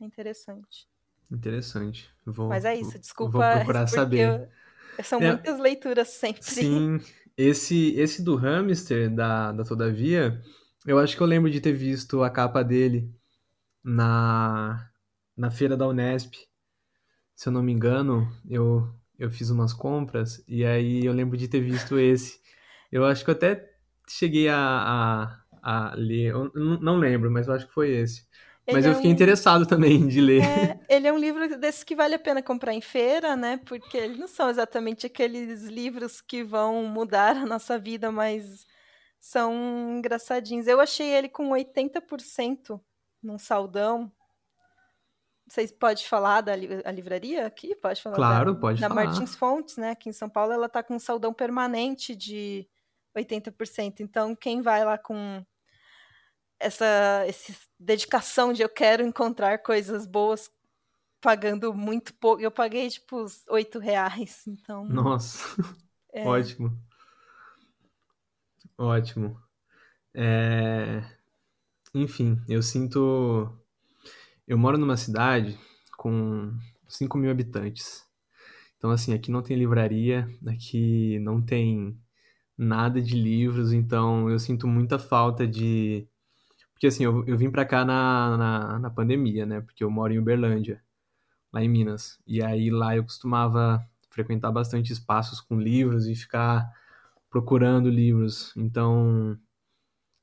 É 0.01 0.05
interessante. 0.05 0.89
Interessante. 1.31 2.11
Vou, 2.24 2.49
Mas 2.49 2.64
é 2.64 2.74
isso, 2.74 2.99
desculpa. 2.99 3.39
Vou 3.39 3.51
procurar 3.59 3.87
saber. 3.89 4.41
Eu, 4.41 4.49
são 5.03 5.20
é, 5.20 5.32
muitas 5.32 5.59
leituras 5.59 6.09
sempre. 6.09 6.42
Sim. 6.42 7.01
Esse, 7.36 7.94
esse 7.94 8.22
do 8.22 8.34
hamster, 8.34 9.14
da, 9.14 9.53
da 9.53 9.64
Todavia, 9.64 10.42
eu 10.86 10.99
acho 10.99 11.16
que 11.16 11.22
eu 11.22 11.26
lembro 11.26 11.51
de 11.51 11.61
ter 11.61 11.72
visto 11.72 12.22
a 12.22 12.30
capa 12.30 12.64
dele 12.64 13.14
na, 13.82 14.90
na 15.36 15.51
feira 15.51 15.76
da 15.76 15.86
Unesp. 15.86 16.34
Se 17.36 17.49
eu 17.49 17.53
não 17.53 17.62
me 17.62 17.72
engano, 17.72 18.28
eu, 18.49 18.92
eu 19.18 19.30
fiz 19.30 19.51
umas 19.51 19.72
compras 19.72 20.42
e 20.49 20.64
aí 20.64 21.05
eu 21.05 21.12
lembro 21.12 21.36
de 21.36 21.46
ter 21.46 21.61
visto 21.61 21.99
esse. 21.99 22.40
Eu 22.90 23.05
acho 23.05 23.24
que 23.24 23.30
eu 23.30 23.34
até 23.34 23.70
cheguei 24.09 24.49
a, 24.49 24.57
a, 24.57 25.90
a 25.90 25.94
ler, 25.94 26.32
eu 26.32 26.51
não 26.55 26.96
lembro, 26.96 27.30
mas 27.30 27.46
eu 27.46 27.55
acho 27.55 27.66
que 27.66 27.74
foi 27.74 27.90
esse. 27.90 28.26
Ele 28.69 28.77
mas 28.77 28.85
eu 28.85 28.95
fiquei 28.97 29.11
é 29.11 29.12
um... 29.12 29.14
interessado 29.14 29.64
também 29.64 30.07
de 30.07 30.21
ler. 30.21 30.43
É, 30.43 30.79
ele 30.91 31.09
é 31.09 31.12
um 31.12 31.16
livro 31.16 31.57
desses 31.57 31.83
que 31.83 31.97
vale 31.97 32.14
a 32.14 32.19
pena 32.19 32.43
comprar 32.43 32.75
em 32.75 32.83
feira, 32.83 33.35
né? 33.35 33.59
Porque 33.64 33.97
eles 33.97 34.19
não 34.19 34.29
são 34.29 34.51
exatamente 34.51 35.07
aqueles 35.07 35.64
livros 35.64 36.21
que 36.21 36.45
vão 36.45 36.85
mudar 36.85 37.35
a 37.35 37.47
nossa 37.47 37.79
vida, 37.79 38.12
mas 38.12 38.66
são 39.19 39.97
engraçadinhos. 39.97 40.66
Eu 40.66 40.81
achei 40.81 41.09
ele 41.09 41.31
com 41.31 41.49
80% 41.49 42.79
num 43.23 43.39
saldão. 43.39 44.12
Vocês 45.49 45.73
podem 45.73 46.05
falar 46.05 46.43
da 46.43 46.53
a 46.53 46.93
livraria 46.93 47.47
aqui? 47.47 47.75
Pode 47.75 48.03
falar 48.03 48.16
claro, 48.16 48.53
da, 48.53 48.61
pode 48.61 48.81
da 48.83 48.89
falar. 48.89 49.07
Martins 49.07 49.35
Fontes, 49.35 49.79
né? 49.79 49.93
Aqui 49.93 50.11
em 50.11 50.12
São 50.12 50.29
Paulo, 50.29 50.53
ela 50.53 50.66
está 50.66 50.83
com 50.83 50.95
um 50.95 50.99
saldão 50.99 51.33
permanente 51.33 52.14
de 52.14 52.69
80%. 53.16 54.01
Então, 54.01 54.37
quem 54.37 54.61
vai 54.61 54.85
lá 54.85 54.99
com 54.99 55.43
essa, 56.59 57.24
essa 57.26 57.52
dedicação 57.78 58.52
de 58.52 58.62
eu 58.62 58.68
quero 58.68 59.02
encontrar 59.02 59.59
coisas 59.59 60.06
boas 60.06 60.50
pagando 61.20 61.72
muito 61.74 62.14
pouco. 62.14 62.40
Eu 62.42 62.50
paguei, 62.50 62.88
tipo, 62.88 63.24
oito 63.50 63.78
reais, 63.78 64.46
então... 64.46 64.84
Nossa, 64.84 65.44
é... 66.12 66.26
ótimo. 66.26 66.76
Ótimo. 68.76 69.40
É... 70.14 71.02
Enfim, 71.94 72.40
eu 72.48 72.62
sinto 72.62 73.59
eu 74.48 74.56
moro 74.56 74.78
numa 74.78 74.96
cidade 74.96 75.59
com 75.98 76.56
5 76.88 77.18
mil 77.18 77.30
habitantes. 77.30 78.02
Então, 78.78 78.90
assim, 78.90 79.12
aqui 79.12 79.30
não 79.30 79.42
tem 79.42 79.59
livraria, 79.59 80.26
aqui 80.46 81.18
não 81.18 81.42
tem 81.42 82.00
nada 82.56 83.02
de 83.02 83.14
livros, 83.14 83.74
então 83.74 84.30
eu 84.30 84.38
sinto 84.38 84.66
muita 84.66 84.98
falta 84.98 85.46
de. 85.46 86.09
Porque, 86.79 86.87
assim, 86.89 87.05
eu, 87.05 87.26
eu 87.26 87.37
vim 87.37 87.51
pra 87.51 87.66
cá 87.66 87.85
na, 87.85 88.39
na, 88.39 88.79
na 88.79 88.91
pandemia, 88.91 89.45
né? 89.45 89.61
Porque 89.61 89.83
eu 89.85 89.91
moro 89.91 90.14
em 90.14 90.18
Uberlândia. 90.18 90.81
lá 91.53 91.62
em 91.62 91.68
Minas. 91.68 92.20
E 92.26 92.43
aí 92.43 92.70
lá 92.70 92.97
eu 92.97 93.05
costumava 93.05 93.87
frequentar 94.11 94.53
bastante 94.53 94.93
espaços 94.93 95.41
com 95.41 95.61
livros 95.61 96.07
e 96.09 96.14
ficar 96.16 96.66
procurando 97.31 97.91
livros. 97.91 98.53
Então, 98.57 99.39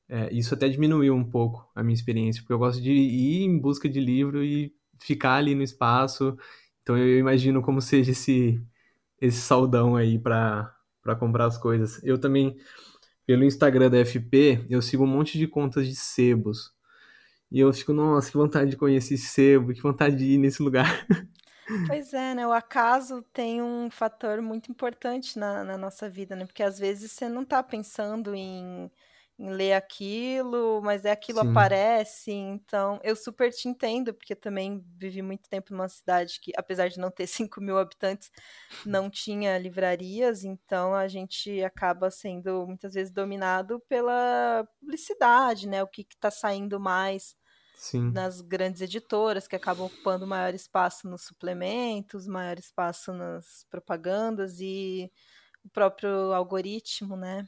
é, 0.08 0.32
isso 0.32 0.54
até 0.54 0.68
diminuiu 0.68 1.14
um 1.14 1.24
pouco 1.24 1.68
a 1.74 1.82
minha 1.82 1.94
experiência, 1.94 2.42
porque 2.42 2.52
eu 2.52 2.58
gosto 2.58 2.80
de 2.82 2.92
ir 2.92 3.42
em 3.44 3.58
busca 3.58 3.88
de 3.88 4.00
livro 4.00 4.42
e 4.44 4.74
ficar 5.00 5.34
ali 5.34 5.54
no 5.54 5.62
espaço. 5.62 6.36
Então, 6.82 6.96
eu 6.96 7.18
imagino 7.18 7.62
como 7.62 7.80
seja 7.82 8.12
esse, 8.12 8.60
esse 9.20 9.40
saldão 9.40 9.96
aí 9.96 10.18
para 10.18 10.74
comprar 11.18 11.46
as 11.46 11.58
coisas. 11.58 12.02
Eu 12.04 12.18
também, 12.20 12.56
pelo 13.26 13.44
Instagram 13.44 13.90
da 13.90 14.04
FP, 14.04 14.64
eu 14.70 14.80
sigo 14.80 15.04
um 15.04 15.08
monte 15.08 15.36
de 15.38 15.46
contas 15.46 15.86
de 15.86 15.96
sebos. 15.96 16.72
E 17.50 17.60
eu 17.60 17.72
fico, 17.72 17.92
nossa, 17.92 18.30
que 18.30 18.36
vontade 18.36 18.70
de 18.70 18.76
conhecer 18.76 19.16
sebo, 19.16 19.74
que 19.74 19.82
vontade 19.82 20.16
de 20.16 20.24
ir 20.24 20.38
nesse 20.38 20.62
lugar. 20.62 21.06
Pois 21.88 22.14
é, 22.14 22.32
né? 22.32 22.46
O 22.46 22.52
acaso 22.52 23.22
tem 23.32 23.60
um 23.60 23.90
fator 23.90 24.40
muito 24.40 24.70
importante 24.70 25.36
na, 25.36 25.64
na 25.64 25.76
nossa 25.76 26.08
vida, 26.08 26.36
né? 26.36 26.46
Porque 26.46 26.62
às 26.62 26.78
vezes 26.78 27.10
você 27.10 27.28
não 27.28 27.44
tá 27.44 27.60
pensando 27.60 28.36
em 28.36 28.88
ler 29.38 29.74
aquilo, 29.74 30.80
mas 30.82 31.04
é 31.04 31.10
aquilo 31.12 31.40
Sim. 31.40 31.40
aparece. 31.40 32.30
Então, 32.32 32.98
eu 33.02 33.14
super 33.16 33.52
te 33.52 33.68
entendo, 33.68 34.14
porque 34.14 34.34
também 34.34 34.82
vivi 34.98 35.22
muito 35.22 35.48
tempo 35.50 35.72
numa 35.72 35.88
cidade 35.88 36.40
que, 36.40 36.52
apesar 36.56 36.88
de 36.88 36.98
não 36.98 37.10
ter 37.10 37.26
5 37.28 37.60
mil 37.60 37.78
habitantes, 37.78 38.30
não 38.84 39.10
tinha 39.10 39.58
livrarias. 39.58 40.44
Então, 40.44 40.94
a 40.94 41.08
gente 41.08 41.62
acaba 41.64 42.10
sendo 42.10 42.66
muitas 42.66 42.94
vezes 42.94 43.12
dominado 43.12 43.80
pela 43.88 44.66
publicidade, 44.80 45.68
né? 45.68 45.82
O 45.82 45.88
que 45.88 46.02
está 46.02 46.30
saindo 46.30 46.80
mais 46.80 47.36
Sim. 47.72 48.12
nas 48.12 48.40
grandes 48.40 48.80
editoras, 48.82 49.48
que 49.48 49.56
acabam 49.56 49.86
ocupando 49.86 50.26
maior 50.26 50.54
espaço 50.54 51.08
nos 51.08 51.24
suplementos, 51.26 52.26
maior 52.28 52.58
espaço 52.58 53.12
nas 53.12 53.64
propagandas 53.70 54.60
e 54.60 55.12
o 55.64 55.70
próprio 55.70 56.32
algoritmo, 56.32 57.16
né? 57.16 57.46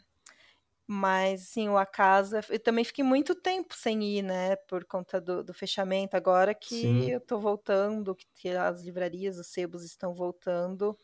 Mas, 0.91 1.43
sim, 1.43 1.69
o 1.69 1.77
acaso. 1.77 2.37
Eu 2.49 2.59
também 2.59 2.83
fiquei 2.83 3.05
muito 3.05 3.35
tempo 3.35 3.75
sem 3.75 4.03
ir, 4.03 4.23
né? 4.23 4.57
Por 4.57 4.87
conta 4.87 5.21
do, 5.21 5.45
do 5.45 5.53
fechamento. 5.53 6.17
Agora 6.17 6.55
que 6.55 6.81
Sim. 6.81 7.11
eu 7.11 7.21
tô 7.21 7.39
voltando, 7.39 8.17
que 8.35 8.49
as 8.49 8.83
livrarias, 8.83 9.37
os 9.39 9.49
sebos 9.49 9.85
estão 9.85 10.15
voltando. 10.15 10.97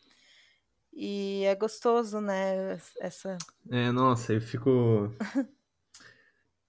E 0.91 1.45
é 1.45 1.55
gostoso, 1.55 2.18
né? 2.18 2.78
Essa. 2.99 3.37
É, 3.70 3.93
nossa, 3.93 4.32
eu 4.32 4.41
fico. 4.41 5.12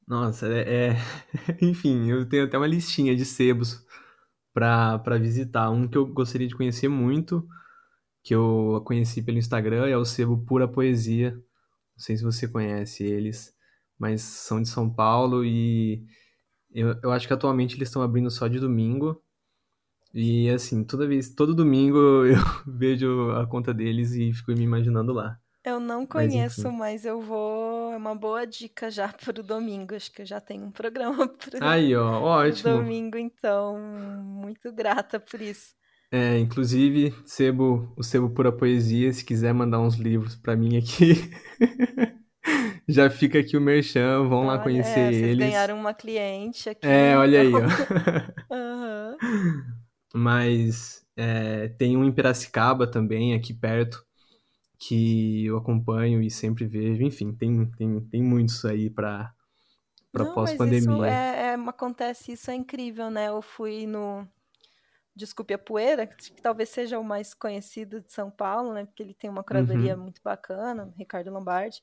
Nossa, 0.06 0.48
é, 0.48 0.90
é... 0.90 0.96
Enfim, 1.64 2.10
eu 2.12 2.28
tenho 2.28 2.44
até 2.44 2.58
uma 2.58 2.68
listinha 2.68 3.16
de 3.16 3.24
sebos 3.24 3.82
para 4.54 5.00
para 5.00 5.18
visitar. 5.18 5.70
Um 5.70 5.88
que 5.88 5.98
eu 5.98 6.06
gostaria 6.06 6.50
de 6.50 6.56
conhecer 6.56 6.90
muito, 6.90 7.48
que 8.22 8.36
eu 8.36 8.84
conheci 8.86 9.22
pelo 9.22 9.38
Instagram, 9.38 9.88
é 9.88 9.96
o 9.98 10.04
sebo 10.04 10.38
Pura 10.46 10.68
Poesia. 10.68 11.42
Não 11.96 12.04
sei 12.04 12.18
se 12.18 12.24
você 12.24 12.48
conhece 12.48 13.04
eles, 13.04 13.54
mas 13.98 14.22
são 14.22 14.62
de 14.62 14.68
São 14.70 14.90
Paulo 14.94 15.46
e 15.46 16.06
eu, 16.72 16.94
eu 17.02 17.12
acho 17.12 17.26
que 17.28 17.34
atualmente 17.34 17.76
eles 17.76 17.88
estão 17.88 18.02
abrindo 18.02 18.30
só 18.30 18.48
de 18.48 18.60
domingo. 18.60 19.22
E 20.14 20.50
assim, 20.50 20.84
toda 20.84 21.08
vez, 21.08 21.34
todo 21.34 21.56
domingo 21.56 21.98
eu 22.26 22.38
vejo 22.68 23.32
a 23.32 23.48
conta 23.48 23.74
deles 23.74 24.12
e 24.14 24.34
fico 24.34 24.52
me 24.52 24.64
imaginando 24.64 25.14
lá. 25.14 25.40
Eu 25.64 25.80
não 25.80 26.02
Mas 26.02 26.32
conheço, 26.32 26.68
enfim. 26.68 26.78
mas 26.78 27.06
eu 27.06 27.20
vou. 27.22 27.92
É 27.92 27.98
uma 27.98 28.14
boa 28.14 28.46
dica 28.46 28.92
já 28.92 29.08
para 29.12 29.40
o 29.40 29.44
domingo. 29.44 29.96
Acho 29.96 30.12
que 30.12 30.22
eu 30.22 30.26
já 30.26 30.40
tenho 30.40 30.66
um 30.66 30.72
programa 30.72 31.28
para 31.28 31.72
Aí, 31.72 31.96
ó, 31.96 32.22
ótimo. 32.22 32.78
domingo, 32.78 33.18
então. 33.18 33.78
Muito 34.24 34.72
grata 34.72 35.20
por 35.20 35.42
isso. 35.42 35.74
É, 36.18 36.40
inclusive, 36.40 37.14
sebo, 37.26 37.92
o 37.98 38.02
Sebo 38.04 38.30
Pura 38.30 38.50
Poesia, 38.50 39.12
se 39.12 39.26
quiser 39.26 39.54
mandar 39.54 39.82
uns 39.82 39.96
livros 39.96 40.34
pra 40.36 40.56
mim 40.56 40.78
aqui, 40.78 41.30
já 42.88 43.10
fica 43.10 43.40
aqui 43.40 43.58
o 43.58 43.62
merchan, 43.62 44.28
vão 44.28 44.46
lá 44.46 44.58
Olha, 44.58 44.60
conhecer 44.60 45.02
é, 45.10 45.14
vocês 45.14 45.34
eles. 45.34 45.36
ganharam 45.36 45.78
uma 45.78 45.94
cliente 45.94 46.70
aqui, 46.70 46.94
É, 46.98 47.18
olha 47.18 47.40
aí, 47.42 47.60
ó. 47.62 47.68
Aham. 48.52 49.20
Mas 50.14 51.06
é, 51.16 51.68
tem 51.70 51.98
um 51.98 52.04
em 52.06 52.12
Piracicaba 52.14 52.90
também, 52.90 53.34
aqui 53.34 53.54
perto, 53.54 54.06
que 54.80 55.46
eu 55.46 55.58
acompanho 55.58 56.22
e 56.24 56.32
sempre 56.32 56.68
vejo. 56.68 57.04
Enfim, 57.04 57.34
tem, 57.36 57.66
tem, 57.74 58.02
tem 58.10 58.24
muitos 58.24 58.66
aí 58.66 58.90
isso 60.64 60.92
pós-pandemia. 60.96 61.04
é, 61.04 61.54
é- 61.54 61.56
acontece, 61.56 62.32
isso 62.34 62.50
é 62.52 62.56
incrível, 62.56 63.10
né? 63.12 63.28
Eu 63.30 63.42
fui 63.42 63.86
no 63.88 64.28
Desculpe 65.16 65.54
a 65.54 65.58
Poeira, 65.58 66.06
que 66.08 66.42
talvez 66.42 66.70
seja 66.70 67.00
o 67.00 67.04
mais 67.04 67.34
conhecido 67.34 68.02
de 68.02 68.12
São 68.12 68.30
Paulo, 68.30 68.74
né? 68.74 68.86
Porque 68.86 69.02
ele 69.04 69.14
tem 69.14 69.30
uma 69.30 69.44
curadoria 69.44 69.96
Uhum, 69.96 69.98
muito 69.98 70.22
bacana, 70.24 70.94
Ricardo 70.98 71.32
Lombardi. 71.32 71.82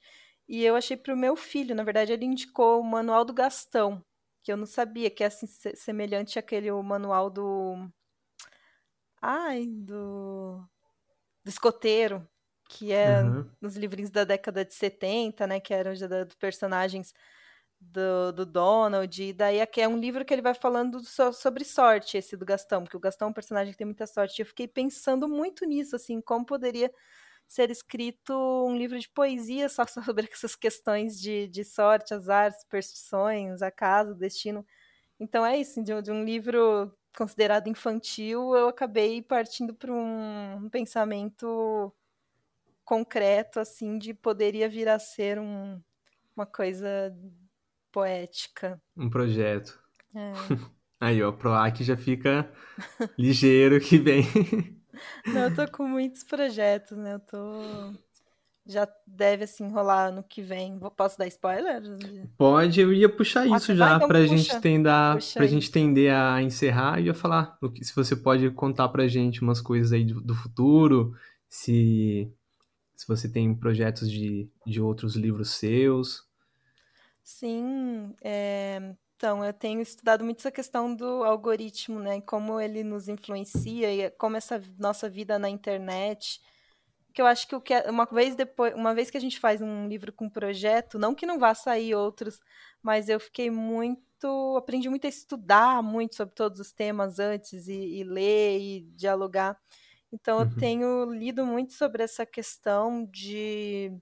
E 0.49 0.63
eu 0.65 0.77
achei 0.77 0.97
para 0.97 1.15
o 1.15 1.17
meu 1.17 1.35
filho, 1.37 1.75
na 1.75 1.83
verdade, 1.85 2.13
ele 2.13 2.27
indicou 2.27 2.81
o 2.81 2.85
Manual 2.85 3.25
do 3.25 3.33
Gastão, 3.33 4.05
que 4.43 4.53
eu 4.53 4.57
não 4.57 4.67
sabia 4.67 5.11
que 5.11 5.25
é 5.25 5.27
assim, 5.29 5.47
se- 5.47 5.75
semelhante 5.77 6.39
àquele 6.39 6.71
o 6.71 6.83
manual 6.83 7.31
do. 7.31 7.89
Ai, 9.21 9.67
do. 9.67 10.59
do 11.45 11.49
escoteiro, 11.51 12.29
que 12.71 12.93
é 12.93 13.25
aham, 13.25 13.57
nos 13.61 13.77
livrinhos 13.77 14.11
da 14.11 14.25
década 14.25 14.65
de 14.65 14.75
70, 14.75 15.47
né? 15.47 15.61
Que 15.61 15.75
eram 15.75 15.95
já 15.97 16.07
dos 16.09 16.37
personagens 16.37 17.15
do, 17.83 18.33
do 18.33 18.47
Donald. 18.47 19.23
E 19.23 19.33
daí 19.33 19.61
aqui 19.61 19.81
é 19.81 19.89
um 19.89 19.99
livro 19.99 20.25
que 20.25 20.33
ele 20.35 20.43
vai 20.43 20.55
falando 20.55 21.01
so- 21.05 21.33
sobre 21.33 21.65
sorte, 21.65 22.17
esse 22.19 22.37
do 22.37 22.45
Gastão, 22.47 22.83
porque 22.85 22.97
o 22.97 23.01
Gastão 23.01 23.29
é 23.29 23.31
um 23.31 23.35
personagem 23.35 23.73
que 23.73 23.79
tem 23.79 23.87
muita 23.87 24.07
sorte. 24.07 24.41
Eu 24.41 24.47
fiquei 24.47 24.69
pensando 24.69 25.29
muito 25.29 25.65
nisso, 25.67 25.97
assim, 25.97 26.21
como 26.21 26.45
poderia 26.47 26.91
ser 27.49 27.71
escrito 27.71 28.33
um 28.67 28.77
livro 28.77 28.99
de 28.99 29.09
poesia 29.09 29.69
só 29.69 29.85
sobre 29.87 30.29
essas 30.33 30.57
questões 30.57 31.21
de, 31.21 31.49
de 31.49 31.65
sorte, 31.65 32.15
azar, 32.15 32.53
superstições, 32.53 33.63
acaso, 33.63 34.15
destino. 34.15 34.65
Então 35.21 35.45
é 35.47 35.59
isso, 35.59 35.83
de, 35.83 35.95
um- 35.95 36.03
de 36.03 36.13
um 36.13 36.25
livro 36.25 36.93
considerado 37.17 37.69
infantil, 37.69 38.57
eu 38.57 38.69
acabei 38.69 39.23
partindo 39.23 39.75
para 39.75 39.93
um 39.93 40.69
pensamento 40.71 41.95
concreto, 42.85 43.61
assim, 43.61 43.99
de 43.99 44.13
poderia 44.15 44.69
vir 44.69 44.89
a 44.89 44.99
ser 44.99 45.39
um- 45.39 45.81
uma 46.37 46.47
coisa 46.47 47.15
poética. 47.93 48.81
um 48.97 49.09
projeto. 49.11 49.79
É. 50.15 50.33
Aí, 51.01 51.23
ó, 51.23 51.33
Proac 51.33 51.83
já 51.83 51.97
fica 51.97 52.51
ligeiro 53.19 53.81
que 53.81 53.99
vem. 53.99 54.23
Não, 55.27 55.43
eu 55.49 55.55
tô 55.55 55.71
com 55.71 55.87
muitos 55.89 56.23
projetos, 56.23 56.97
né? 56.97 57.15
Eu 57.15 57.21
tô. 57.21 57.93
Já 58.65 58.87
deve 59.05 59.43
assim 59.43 59.67
rolar 59.69 60.07
ano 60.11 60.23
que 60.23 60.41
vem. 60.41 60.79
Posso 60.97 61.19
dar 61.19 61.27
spoiler? 61.27 61.83
Pode, 62.39 62.81
eu 62.81 62.93
ia 62.93 63.09
puxar 63.09 63.41
Ah, 63.43 63.57
isso 63.57 63.67
você 63.67 63.75
vai? 63.75 63.89
já 63.89 63.97
Então 63.97 64.07
pra 64.07 64.25
gente 64.25 64.47
puxa. 64.47 64.61
tender, 64.61 64.93
Puxa 65.15 65.33
pra 65.35 65.43
aí. 65.43 65.49
gente 65.49 65.71
tender 65.73 66.15
a 66.15 66.41
encerrar 66.41 67.01
e 67.01 67.09
eu 67.09 67.15
falar 67.15 67.59
o 67.61 67.69
que- 67.69 67.85
se 67.85 67.93
você 67.97 68.15
pode 68.15 68.49
contar 68.53 68.89
pra 68.91 69.09
gente 69.09 69.43
umas 69.43 69.61
coisas 69.61 69.93
aí 69.93 70.05
do, 70.05 70.21
do 70.21 70.35
futuro, 70.37 71.13
se, 71.49 72.33
se 72.95 73.09
você 73.09 73.29
tem 73.29 73.53
projetos 73.53 74.09
de, 74.09 74.49
de 74.65 74.81
outros 74.81 75.17
livros 75.17 75.51
seus. 75.51 76.23
Sim, 77.25 78.15
é, 78.23 78.95
então 79.17 79.45
eu 79.45 79.53
tenho 79.53 79.81
estudado 79.81 80.25
muito 80.25 80.41
essa 80.41 80.51
questão 80.51 80.95
do 80.95 81.23
algoritmo, 81.25 82.01
né? 82.01 82.17
e 82.17 82.23
Como 82.23 82.61
ele 82.61 82.83
nos 82.83 83.09
influencia 83.09 83.93
e 83.95 84.11
como 84.11 84.37
essa 84.37 84.61
nossa 84.79 85.09
vida 85.09 85.39
na 85.39 85.49
internet. 85.49 86.41
Que 87.15 87.23
eu 87.23 87.27
acho 87.27 87.49
que 87.49 87.57
o 87.57 87.61
que 87.61 87.75
é- 87.75 87.91
uma 87.91 88.07
vez 88.07 88.35
depois, 88.37 88.75
uma 88.75 88.95
vez 88.95 89.11
que 89.11 89.17
a 89.19 89.21
gente 89.21 89.39
faz 89.41 89.63
um 89.63 89.89
livro 89.89 90.13
com 90.13 90.31
projeto, 90.31 90.99
não 90.99 91.15
que 91.15 91.27
não 91.27 91.39
vá 91.39 91.55
sair 91.55 91.95
outros, 91.95 92.41
mas 92.83 93.09
eu 93.09 93.21
fiquei 93.21 93.51
muito, 93.51 94.57
aprendi 94.57 94.89
muito 94.91 95.07
a 95.07 95.11
estudar 95.11 95.83
muito 95.83 96.17
sobre 96.17 96.35
todos 96.35 96.61
os 96.61 96.73
temas 96.73 97.19
antes 97.21 97.69
e, 97.69 98.01
e 98.01 98.05
ler 98.05 98.61
e 98.61 98.81
dialogar. 98.97 99.59
Então 100.13 100.41
eu 100.41 100.47
Uhum. 100.47 100.57
tenho 100.59 101.13
lido 101.13 101.47
muito 101.47 101.73
sobre 101.75 102.03
essa 102.05 102.27
questão 102.27 103.05
de 103.07 103.93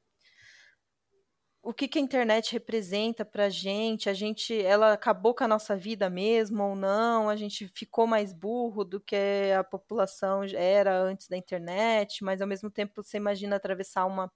o 1.62 1.74
que, 1.74 1.86
que 1.88 1.98
a 1.98 2.02
internet 2.02 2.52
representa 2.52 3.24
pra 3.24 3.48
gente, 3.50 4.08
a 4.08 4.14
gente, 4.14 4.61
ela 4.62 4.94
acabou 4.94 5.34
com 5.34 5.44
a 5.44 5.48
nossa 5.48 5.76
vida 5.76 6.08
mesmo 6.08 6.62
ou 6.62 6.74
não, 6.74 7.28
a 7.28 7.36
gente 7.36 7.68
ficou 7.68 8.06
mais 8.06 8.32
burro 8.32 8.84
do 8.84 9.00
que 9.00 9.16
a 9.58 9.62
população 9.62 10.42
era 10.54 10.98
antes 11.02 11.28
da 11.28 11.36
internet, 11.36 12.24
mas 12.24 12.40
ao 12.40 12.48
mesmo 12.48 12.70
tempo 12.70 13.02
você 13.02 13.18
imagina 13.18 13.56
atravessar 13.56 14.06
uma 14.06 14.32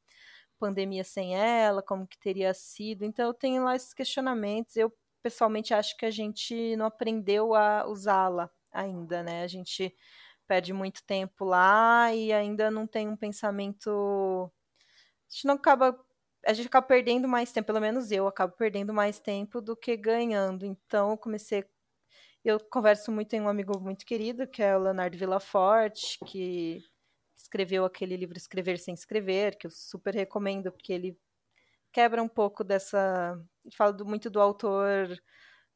pandemia 0.58 1.04
sem 1.04 1.36
ela, 1.36 1.82
como 1.82 2.06
que 2.06 2.18
teria 2.18 2.52
sido. 2.54 3.04
Então 3.04 3.26
eu 3.26 3.34
tenho 3.34 3.64
lá 3.64 3.76
esses 3.76 3.94
questionamentos. 3.94 4.76
Eu 4.76 4.92
pessoalmente 5.22 5.74
acho 5.74 5.96
que 5.96 6.06
a 6.06 6.10
gente 6.10 6.76
não 6.76 6.86
aprendeu 6.86 7.54
a 7.54 7.86
usá-la 7.88 8.50
ainda, 8.72 9.22
né? 9.22 9.42
A 9.42 9.46
gente 9.46 9.94
perde 10.46 10.72
muito 10.72 11.02
tempo 11.04 11.44
lá 11.44 12.12
e 12.14 12.32
ainda 12.32 12.70
não 12.70 12.86
tem 12.86 13.08
um 13.08 13.16
pensamento 13.16 14.50
a 15.28 15.32
gente 15.34 15.46
não 15.46 15.54
acaba. 15.54 15.98
A 16.46 16.52
gente 16.52 16.66
acaba 16.66 16.86
perdendo 16.86 17.28
mais 17.28 17.52
tempo, 17.52 17.66
pelo 17.66 17.80
menos 17.80 18.10
eu 18.10 18.26
acabo 18.26 18.54
perdendo 18.54 18.92
mais 18.92 19.18
tempo 19.18 19.60
do 19.60 19.76
que 19.76 19.96
ganhando. 19.96 20.66
Então 20.66 21.10
eu 21.10 21.18
comecei. 21.18 21.64
Eu 22.44 22.60
converso 22.60 23.10
muito, 23.10 23.28
tem 23.28 23.40
um 23.40 23.48
amigo 23.48 23.80
muito 23.80 24.04
querido, 24.04 24.46
que 24.46 24.62
é 24.62 24.76
o 24.76 24.80
Leonardo 24.80 25.16
Villaforte, 25.16 26.18
que 26.26 26.84
escreveu 27.34 27.84
aquele 27.84 28.16
livro 28.16 28.36
Escrever 28.36 28.78
Sem 28.78 28.94
Escrever, 28.94 29.56
que 29.56 29.66
eu 29.66 29.70
super 29.70 30.14
recomendo, 30.14 30.70
porque 30.70 30.92
ele 30.92 31.18
quebra 31.92 32.22
um 32.22 32.28
pouco 32.28 32.62
dessa. 32.62 33.40
Fala 33.74 33.92
do, 33.92 34.04
muito 34.04 34.28
do 34.28 34.40
autor 34.40 35.18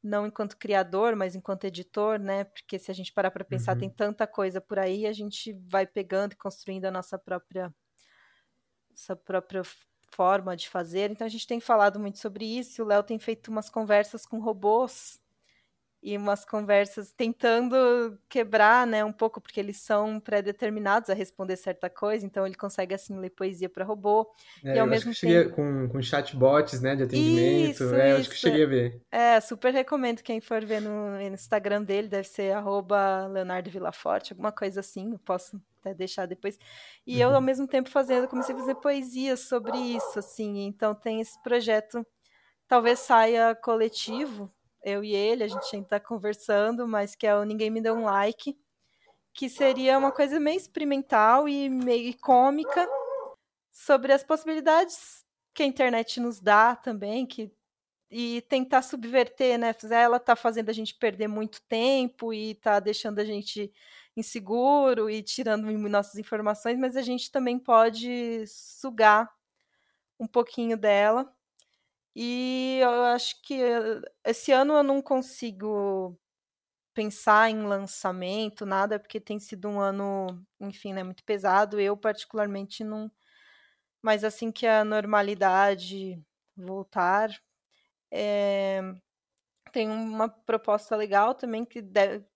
não 0.02 0.26
enquanto 0.26 0.56
criador, 0.56 1.16
mas 1.16 1.34
enquanto 1.34 1.64
editor, 1.64 2.18
né? 2.18 2.44
Porque 2.44 2.78
se 2.78 2.90
a 2.90 2.94
gente 2.94 3.12
parar 3.12 3.30
para 3.30 3.44
pensar, 3.44 3.72
uhum. 3.72 3.80
tem 3.80 3.90
tanta 3.90 4.26
coisa 4.26 4.60
por 4.60 4.78
aí, 4.78 5.06
a 5.06 5.12
gente 5.12 5.52
vai 5.66 5.86
pegando 5.86 6.32
e 6.32 6.36
construindo 6.36 6.84
a 6.84 6.90
nossa 6.90 7.18
própria, 7.18 7.74
nossa 8.90 9.16
própria 9.16 9.62
forma 10.10 10.56
de 10.56 10.68
fazer. 10.68 11.10
Então 11.10 11.26
a 11.26 11.30
gente 11.30 11.46
tem 11.46 11.60
falado 11.60 11.98
muito 12.00 12.18
sobre 12.18 12.44
isso. 12.44 12.82
O 12.82 12.86
Léo 12.86 13.02
tem 13.02 13.18
feito 13.18 13.48
umas 13.48 13.68
conversas 13.70 14.26
com 14.26 14.38
robôs 14.38 15.20
e 16.02 16.16
umas 16.16 16.44
conversas 16.44 17.12
tentando 17.12 18.16
quebrar, 18.28 18.86
né, 18.86 19.04
um 19.04 19.12
pouco, 19.12 19.40
porque 19.40 19.58
eles 19.58 19.78
são 19.78 20.20
pré-determinados 20.20 21.10
a 21.10 21.14
responder 21.14 21.56
certa 21.56 21.90
coisa, 21.90 22.24
então 22.24 22.46
ele 22.46 22.54
consegue, 22.54 22.94
assim, 22.94 23.18
ler 23.18 23.30
poesia 23.30 23.68
para 23.68 23.84
robô. 23.84 24.30
É, 24.64 24.76
e 24.76 24.78
ao 24.78 24.86
mesmo 24.86 25.12
tempo... 25.12 25.16
Cheguei 25.16 25.48
com, 25.48 25.88
com 25.88 26.00
chatbots, 26.00 26.80
né, 26.80 26.94
de 26.94 27.02
atendimento, 27.02 27.70
isso, 27.70 27.94
é, 27.94 28.10
isso. 28.10 28.20
acho 28.20 28.30
que 28.30 28.36
cheguei 28.36 28.64
a 28.64 28.68
ver. 28.68 29.02
É, 29.10 29.40
super 29.40 29.72
recomendo 29.72 30.22
quem 30.22 30.40
for 30.40 30.64
ver 30.64 30.80
no, 30.80 31.10
no 31.10 31.22
Instagram 31.22 31.82
dele, 31.82 32.06
deve 32.06 32.28
ser 32.28 32.52
arroba 32.52 33.26
Leonardo 33.26 33.68
Villaforte, 33.68 34.32
alguma 34.32 34.52
coisa 34.52 34.80
assim, 34.80 35.12
eu 35.12 35.18
posso 35.18 35.60
até 35.80 35.94
deixar 35.94 36.26
depois. 36.26 36.58
E 37.04 37.16
uhum. 37.16 37.22
eu, 37.22 37.34
ao 37.34 37.40
mesmo 37.40 37.66
tempo, 37.66 37.90
fazendo, 37.90 38.28
comecei 38.28 38.54
a 38.54 38.58
fazer 38.58 38.76
poesias 38.76 39.40
sobre 39.40 39.76
isso, 39.76 40.18
assim, 40.18 40.66
então 40.66 40.94
tem 40.94 41.20
esse 41.20 41.40
projeto, 41.42 42.06
talvez 42.68 43.00
saia 43.00 43.54
coletivo, 43.56 44.52
eu 44.88 45.04
e 45.04 45.14
ele, 45.14 45.44
a 45.44 45.48
gente 45.48 45.74
ainda 45.74 45.88
tá 45.88 46.00
conversando, 46.00 46.86
mas 46.86 47.14
que 47.14 47.26
é 47.26 47.34
o 47.36 47.44
Ninguém 47.44 47.70
Me 47.70 47.80
Deu 47.80 47.94
um 47.94 48.04
Like, 48.04 48.58
que 49.32 49.48
seria 49.48 49.98
uma 49.98 50.10
coisa 50.12 50.40
meio 50.40 50.56
experimental 50.56 51.48
e 51.48 51.68
meio 51.68 52.16
cômica 52.18 52.88
sobre 53.72 54.12
as 54.12 54.24
possibilidades 54.24 55.24
que 55.54 55.62
a 55.62 55.66
internet 55.66 56.20
nos 56.20 56.40
dá 56.40 56.74
também, 56.76 57.26
que 57.26 57.52
e 58.10 58.40
tentar 58.42 58.82
subverter, 58.82 59.58
né? 59.58 59.74
Ela 59.90 60.18
tá 60.18 60.34
fazendo 60.34 60.70
a 60.70 60.72
gente 60.72 60.94
perder 60.94 61.28
muito 61.28 61.60
tempo 61.68 62.32
e 62.32 62.54
tá 62.54 62.80
deixando 62.80 63.18
a 63.18 63.24
gente 63.24 63.70
inseguro 64.16 65.10
e 65.10 65.22
tirando 65.22 65.70
nossas 65.88 66.16
informações, 66.16 66.78
mas 66.78 66.96
a 66.96 67.02
gente 67.02 67.30
também 67.30 67.58
pode 67.58 68.44
sugar 68.46 69.30
um 70.18 70.26
pouquinho 70.26 70.76
dela 70.76 71.32
e 72.20 72.80
eu 72.82 73.04
acho 73.04 73.40
que 73.42 73.54
esse 74.24 74.50
ano 74.50 74.74
eu 74.74 74.82
não 74.82 75.00
consigo 75.00 76.18
pensar 76.92 77.48
em 77.48 77.62
lançamento, 77.62 78.66
nada, 78.66 78.98
porque 78.98 79.20
tem 79.20 79.38
sido 79.38 79.68
um 79.68 79.80
ano, 79.80 80.44
enfim, 80.58 80.92
né, 80.92 81.04
muito 81.04 81.22
pesado. 81.24 81.78
Eu, 81.80 81.96
particularmente, 81.96 82.82
não. 82.82 83.08
Mas 84.02 84.24
assim 84.24 84.50
que 84.50 84.66
a 84.66 84.84
normalidade 84.84 86.20
voltar, 86.56 87.30
é... 88.10 88.80
tem 89.72 89.88
uma 89.88 90.28
proposta 90.28 90.96
legal 90.96 91.34
também 91.36 91.64
que 91.64 91.80
deve... 91.80 92.26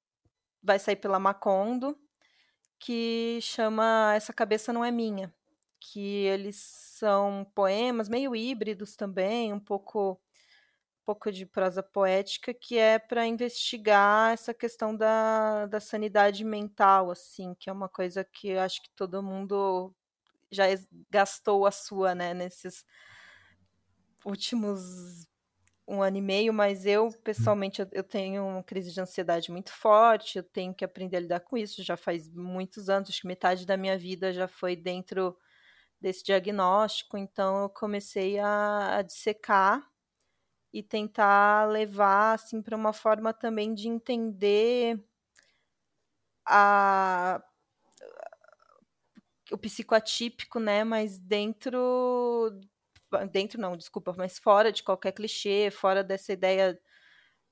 vai 0.63 0.79
sair 0.79 0.97
pela 0.97 1.19
Macondo, 1.19 1.99
que 2.79 3.41
chama 3.43 4.13
Essa 4.15 4.33
Cabeça 4.33 4.73
Não 4.73 4.85
É 4.85 4.93
Minha 4.93 5.35
que 5.83 6.25
eles 6.27 6.57
são 6.57 7.45
poemas 7.55 8.09
meio 8.09 8.35
híbridos 8.37 8.95
também, 8.97 9.53
um 9.53 9.61
pouco 9.61 10.21
um 11.03 11.05
pouco 11.05 11.33
de 11.33 11.45
prosa 11.45 11.83
poética, 11.83 12.55
que 12.55 12.79
é 12.79 12.97
para 12.99 13.27
investigar 13.27 14.33
essa 14.33 14.55
questão 14.55 14.97
da, 14.97 15.67
da 15.67 15.81
sanidade 15.81 16.45
mental, 16.45 17.11
assim, 17.11 17.55
que 17.59 17.69
é 17.69 17.73
uma 17.73 17.89
coisa 17.89 18.25
que 18.25 18.51
eu 18.51 18.61
acho 18.61 18.81
que 18.83 18.91
todo 18.91 19.23
mundo 19.23 19.93
já 20.51 20.65
gastou 21.11 21.67
a 21.67 21.73
sua, 21.73 22.15
né, 22.15 22.35
nesses 22.35 22.85
últimos 24.25 25.27
um 25.87 26.01
ano 26.03 26.17
e 26.17 26.23
meio, 26.23 26.53
mas 26.53 26.87
eu, 26.87 27.11
pessoalmente, 27.25 27.83
eu, 27.83 27.89
eu 27.93 28.05
tenho 28.05 28.47
uma 28.47 28.63
crise 28.63 28.93
de 28.93 29.01
ansiedade 29.01 29.51
muito 29.51 29.73
forte, 29.73 30.39
eu 30.39 30.43
tenho 30.45 30.73
que 30.75 30.85
aprender 30.85 31.17
a 31.17 31.21
lidar 31.21 31.41
com 31.41 31.57
isso, 31.57 31.83
já 31.83 31.97
faz 31.97 32.29
muitos 32.29 32.89
anos, 32.89 33.11
acho 33.11 33.21
que 33.21 33.27
metade 33.27 33.67
da 33.67 33.77
minha 33.77 33.99
vida 33.99 34.33
já 34.33 34.47
foi 34.47 34.77
dentro 34.77 35.37
desse 36.03 36.25
diagnóstico, 36.25 37.17
então 37.19 37.63
eu 37.65 37.71
comecei 37.71 38.39
a, 38.41 38.99
a 38.99 39.03
dissecar 39.03 39.89
e 40.73 40.83
tentar 40.83 41.69
levar 41.71 42.35
assim 42.35 42.63
para 42.63 42.77
uma 42.77 42.93
forma 42.93 43.33
também 43.35 43.75
de 43.75 43.89
entender 43.89 45.01
a 46.47 47.43
o 49.51 49.59
psicoatípico, 49.59 50.59
né, 50.61 50.85
mas 50.85 51.19
dentro 51.19 52.51
dentro 53.31 53.61
não, 53.61 53.77
desculpa, 53.77 54.15
mas 54.17 54.39
fora 54.39 54.73
de 54.73 54.83
qualquer 54.83 55.13
clichê, 55.13 55.71
fora 55.71 56.03
dessa 56.03 56.33
ideia 56.33 56.81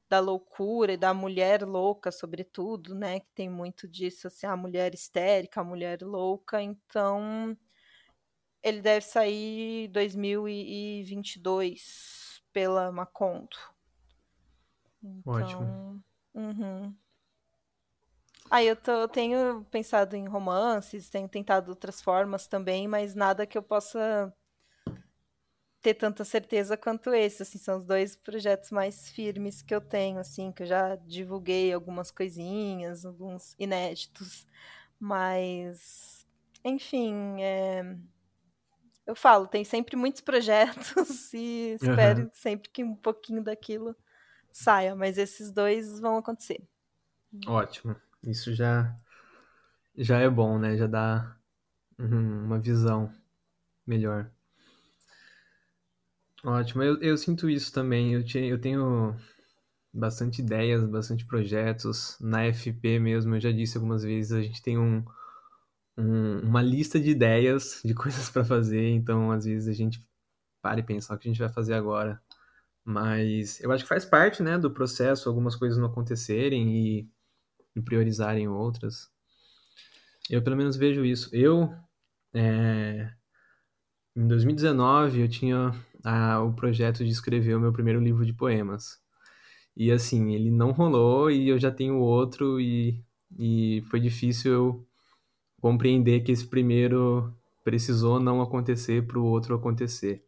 da 0.08 0.20
loucura 0.20 0.92
e 0.94 0.96
da 0.98 1.14
mulher 1.14 1.64
louca, 1.64 2.12
sobretudo, 2.12 2.94
né, 2.94 3.20
que 3.20 3.28
tem 3.34 3.48
muito 3.50 3.88
disso, 3.88 4.26
assim, 4.28 4.46
a 4.46 4.56
mulher 4.56 4.94
histérica, 4.94 5.60
a 5.62 5.64
mulher 5.64 6.02
louca, 6.02 6.62
então 6.62 7.56
ele 8.62 8.80
deve 8.80 9.04
sair 9.04 9.88
2022 9.88 12.40
pela 12.52 12.92
Macondo. 12.92 13.56
Então, 15.02 15.32
Ótimo. 15.32 16.04
Uhum. 16.34 16.94
Aí 18.50 18.66
eu, 18.66 18.76
tô, 18.76 18.92
eu 18.92 19.08
tenho 19.08 19.64
pensado 19.70 20.16
em 20.16 20.26
romances, 20.26 21.08
tenho 21.08 21.28
tentado 21.28 21.70
outras 21.70 22.02
formas 22.02 22.46
também, 22.48 22.88
mas 22.88 23.14
nada 23.14 23.46
que 23.46 23.56
eu 23.56 23.62
possa 23.62 24.34
ter 25.80 25.94
tanta 25.94 26.24
certeza 26.24 26.76
quanto 26.76 27.14
esse, 27.14 27.42
assim, 27.42 27.58
são 27.58 27.78
os 27.78 27.84
dois 27.84 28.16
projetos 28.16 28.70
mais 28.70 29.08
firmes 29.08 29.62
que 29.62 29.74
eu 29.74 29.80
tenho, 29.80 30.18
assim, 30.18 30.52
que 30.52 30.64
eu 30.64 30.66
já 30.66 30.96
divulguei 30.96 31.72
algumas 31.72 32.10
coisinhas, 32.10 33.06
alguns 33.06 33.54
inéditos, 33.58 34.46
mas 34.98 36.26
enfim, 36.64 37.40
é, 37.40 37.96
eu 39.06 39.14
falo, 39.14 39.46
tem 39.46 39.64
sempre 39.64 39.96
muitos 39.96 40.20
projetos 40.20 41.32
e 41.34 41.76
espero 41.80 42.22
uhum. 42.22 42.30
sempre 42.32 42.70
que 42.70 42.84
um 42.84 42.94
pouquinho 42.94 43.42
daquilo 43.42 43.96
saia, 44.52 44.94
mas 44.94 45.18
esses 45.18 45.50
dois 45.50 46.00
vão 46.00 46.16
acontecer. 46.16 46.62
Ótimo. 47.46 47.96
Isso 48.22 48.54
já 48.54 48.94
já 49.96 50.18
é 50.18 50.28
bom, 50.28 50.58
né? 50.58 50.76
Já 50.76 50.86
dá 50.86 51.36
uma 51.98 52.58
visão 52.58 53.12
melhor. 53.86 54.30
Ótimo. 56.44 56.82
Eu, 56.82 57.00
eu 57.00 57.16
sinto 57.16 57.50
isso 57.50 57.72
também. 57.72 58.14
Eu, 58.14 58.24
te, 58.24 58.38
eu 58.38 58.58
tenho 58.58 59.14
bastante 59.92 60.40
ideias, 60.40 60.82
bastante 60.84 61.26
projetos. 61.26 62.16
Na 62.20 62.44
FP 62.52 62.98
mesmo, 62.98 63.34
eu 63.34 63.40
já 63.40 63.52
disse 63.52 63.76
algumas 63.76 64.02
vezes, 64.02 64.32
a 64.32 64.40
gente 64.40 64.62
tem 64.62 64.78
um, 64.78 65.04
um, 66.00 66.40
uma 66.40 66.62
lista 66.62 66.98
de 66.98 67.10
ideias 67.10 67.80
de 67.84 67.94
coisas 67.94 68.30
para 68.30 68.44
fazer, 68.44 68.88
então 68.90 69.30
às 69.30 69.44
vezes 69.44 69.68
a 69.68 69.72
gente 69.72 70.00
para 70.62 70.80
e 70.80 70.82
pensa 70.82 71.14
o 71.14 71.18
que 71.18 71.28
a 71.28 71.32
gente 71.32 71.40
vai 71.40 71.52
fazer 71.52 71.74
agora. 71.74 72.20
Mas 72.84 73.60
eu 73.60 73.70
acho 73.72 73.84
que 73.84 73.88
faz 73.88 74.04
parte, 74.04 74.42
né, 74.42 74.58
do 74.58 74.70
processo 74.70 75.28
algumas 75.28 75.56
coisas 75.56 75.78
não 75.78 75.86
acontecerem 75.86 76.76
e, 76.76 77.08
e 77.76 77.80
priorizarem 77.82 78.48
outras. 78.48 79.10
Eu 80.28 80.42
pelo 80.42 80.56
menos 80.56 80.76
vejo 80.76 81.04
isso. 81.04 81.28
Eu, 81.32 81.74
é, 82.34 83.12
em 84.16 84.26
2019, 84.26 85.20
eu 85.20 85.28
tinha 85.28 85.72
a, 86.04 86.40
o 86.42 86.52
projeto 86.54 87.04
de 87.04 87.10
escrever 87.10 87.54
o 87.54 87.60
meu 87.60 87.72
primeiro 87.72 88.00
livro 88.00 88.24
de 88.24 88.32
poemas. 88.32 88.98
E 89.76 89.90
assim, 89.90 90.34
ele 90.34 90.50
não 90.50 90.72
rolou 90.72 91.30
e 91.30 91.48
eu 91.48 91.58
já 91.58 91.70
tenho 91.70 91.96
outro 91.98 92.60
e, 92.60 93.04
e 93.38 93.82
foi 93.90 94.00
difícil 94.00 94.52
eu 94.52 94.89
compreender 95.60 96.20
que 96.20 96.32
esse 96.32 96.46
primeiro 96.46 97.34
precisou 97.62 98.18
não 98.18 98.40
acontecer 98.40 99.06
para 99.06 99.18
o 99.18 99.24
outro 99.24 99.54
acontecer. 99.54 100.24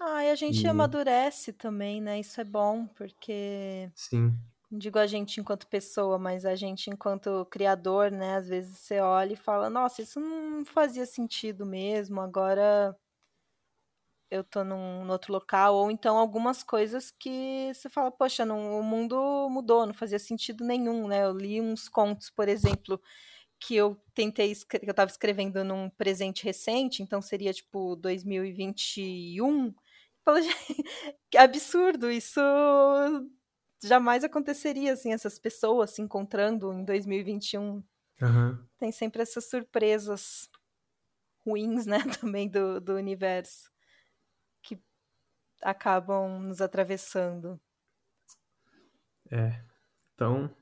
Ah, 0.00 0.24
e 0.24 0.30
a 0.30 0.34
gente 0.34 0.62
e... 0.62 0.66
amadurece 0.66 1.52
também, 1.52 2.00
né? 2.00 2.20
Isso 2.20 2.40
é 2.40 2.44
bom, 2.44 2.86
porque. 2.86 3.90
Sim. 3.94 4.34
Não 4.70 4.78
digo 4.78 4.98
a 4.98 5.06
gente 5.06 5.40
enquanto 5.40 5.66
pessoa, 5.66 6.18
mas 6.18 6.44
a 6.44 6.54
gente 6.54 6.90
enquanto 6.90 7.46
criador, 7.46 8.10
né? 8.10 8.36
Às 8.36 8.48
vezes 8.48 8.78
você 8.78 9.00
olha 9.00 9.32
e 9.32 9.36
fala, 9.36 9.70
nossa, 9.70 10.02
isso 10.02 10.20
não 10.20 10.64
fazia 10.64 11.06
sentido 11.06 11.64
mesmo, 11.64 12.20
agora 12.20 12.94
eu 14.30 14.44
tô 14.44 14.62
num, 14.62 15.04
num 15.04 15.10
outro 15.10 15.32
local, 15.32 15.74
ou 15.74 15.90
então 15.90 16.18
algumas 16.18 16.62
coisas 16.62 17.10
que 17.10 17.72
você 17.72 17.88
fala, 17.88 18.10
poxa, 18.10 18.44
não, 18.44 18.78
o 18.78 18.82
mundo 18.82 19.48
mudou, 19.50 19.86
não 19.86 19.94
fazia 19.94 20.18
sentido 20.18 20.64
nenhum, 20.64 21.08
né? 21.08 21.24
Eu 21.24 21.32
li 21.32 21.60
uns 21.60 21.88
contos, 21.88 22.28
por 22.28 22.46
exemplo, 22.48 23.00
que 23.60 23.74
eu 23.74 23.96
tentei, 24.14 24.54
que 24.54 24.76
eu 24.82 24.90
estava 24.90 25.10
escrevendo 25.10 25.64
num 25.64 25.90
presente 25.90 26.44
recente, 26.44 27.02
então 27.02 27.20
seria 27.20 27.52
tipo 27.52 27.96
2021. 27.96 29.74
Falei, 30.24 30.44
que 31.30 31.38
absurdo, 31.38 32.10
isso 32.10 32.40
jamais 33.82 34.24
aconteceria 34.24 34.92
assim 34.92 35.12
essas 35.12 35.38
pessoas 35.38 35.90
se 35.90 36.02
encontrando 36.02 36.72
em 36.72 36.84
2021. 36.84 37.82
Aham. 38.20 38.66
Tem 38.78 38.92
sempre 38.92 39.22
essas 39.22 39.48
surpresas 39.48 40.48
ruins, 41.44 41.86
né, 41.86 41.98
também 42.20 42.48
do, 42.48 42.80
do 42.80 42.94
universo 42.94 43.70
que 44.62 44.80
acabam 45.62 46.40
nos 46.40 46.60
atravessando. 46.60 47.60
É. 49.30 49.62
Então, 50.14 50.54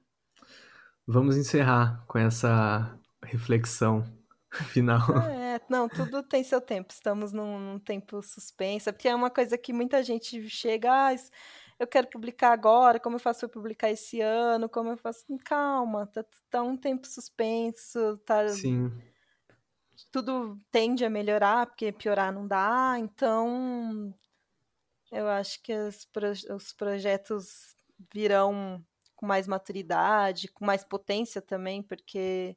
vamos 1.07 1.37
encerrar 1.37 2.05
com 2.07 2.19
essa 2.19 2.99
reflexão 3.23 4.05
final. 4.71 5.01
É, 5.29 5.61
não, 5.69 5.89
tudo 5.89 6.23
tem 6.23 6.43
seu 6.43 6.61
tempo. 6.61 6.93
Estamos 6.93 7.33
num, 7.33 7.59
num 7.59 7.79
tempo 7.79 8.23
suspenso, 8.23 8.93
porque 8.93 9.09
é 9.09 9.15
uma 9.15 9.31
coisa 9.31 9.57
que 9.57 9.73
muita 9.73 10.03
gente 10.03 10.49
chega, 10.49 11.09
ah, 11.09 11.17
eu 11.79 11.87
quero 11.87 12.09
publicar 12.09 12.53
agora, 12.53 12.99
como 12.99 13.17
eu 13.17 13.21
faço 13.21 13.41
para 13.41 13.49
publicar 13.49 13.91
esse 13.91 14.21
ano, 14.21 14.69
como 14.69 14.91
eu 14.91 14.97
faço. 14.97 15.25
Calma, 15.45 16.07
tá, 16.07 16.25
tá 16.51 16.63
um 16.63 16.77
tempo 16.77 17.07
suspenso, 17.07 18.19
tá, 18.25 18.49
Sim, 18.49 18.91
tudo 20.11 20.59
tende 20.71 21.05
a 21.05 21.11
melhorar, 21.11 21.67
porque 21.67 21.93
piorar 21.93 22.33
não 22.33 22.47
dá, 22.47 22.97
então 22.99 24.15
eu 25.13 25.29
acho 25.29 25.63
que 25.63 25.73
os 25.73 26.73
projetos 26.73 27.75
virão 28.13 28.85
com 29.27 29.29
mais 29.29 29.47
maturidade, 29.49 30.49
com 30.49 30.64
mais 30.64 30.85
potência 30.85 31.43
também, 31.43 31.83
porque 31.83 32.57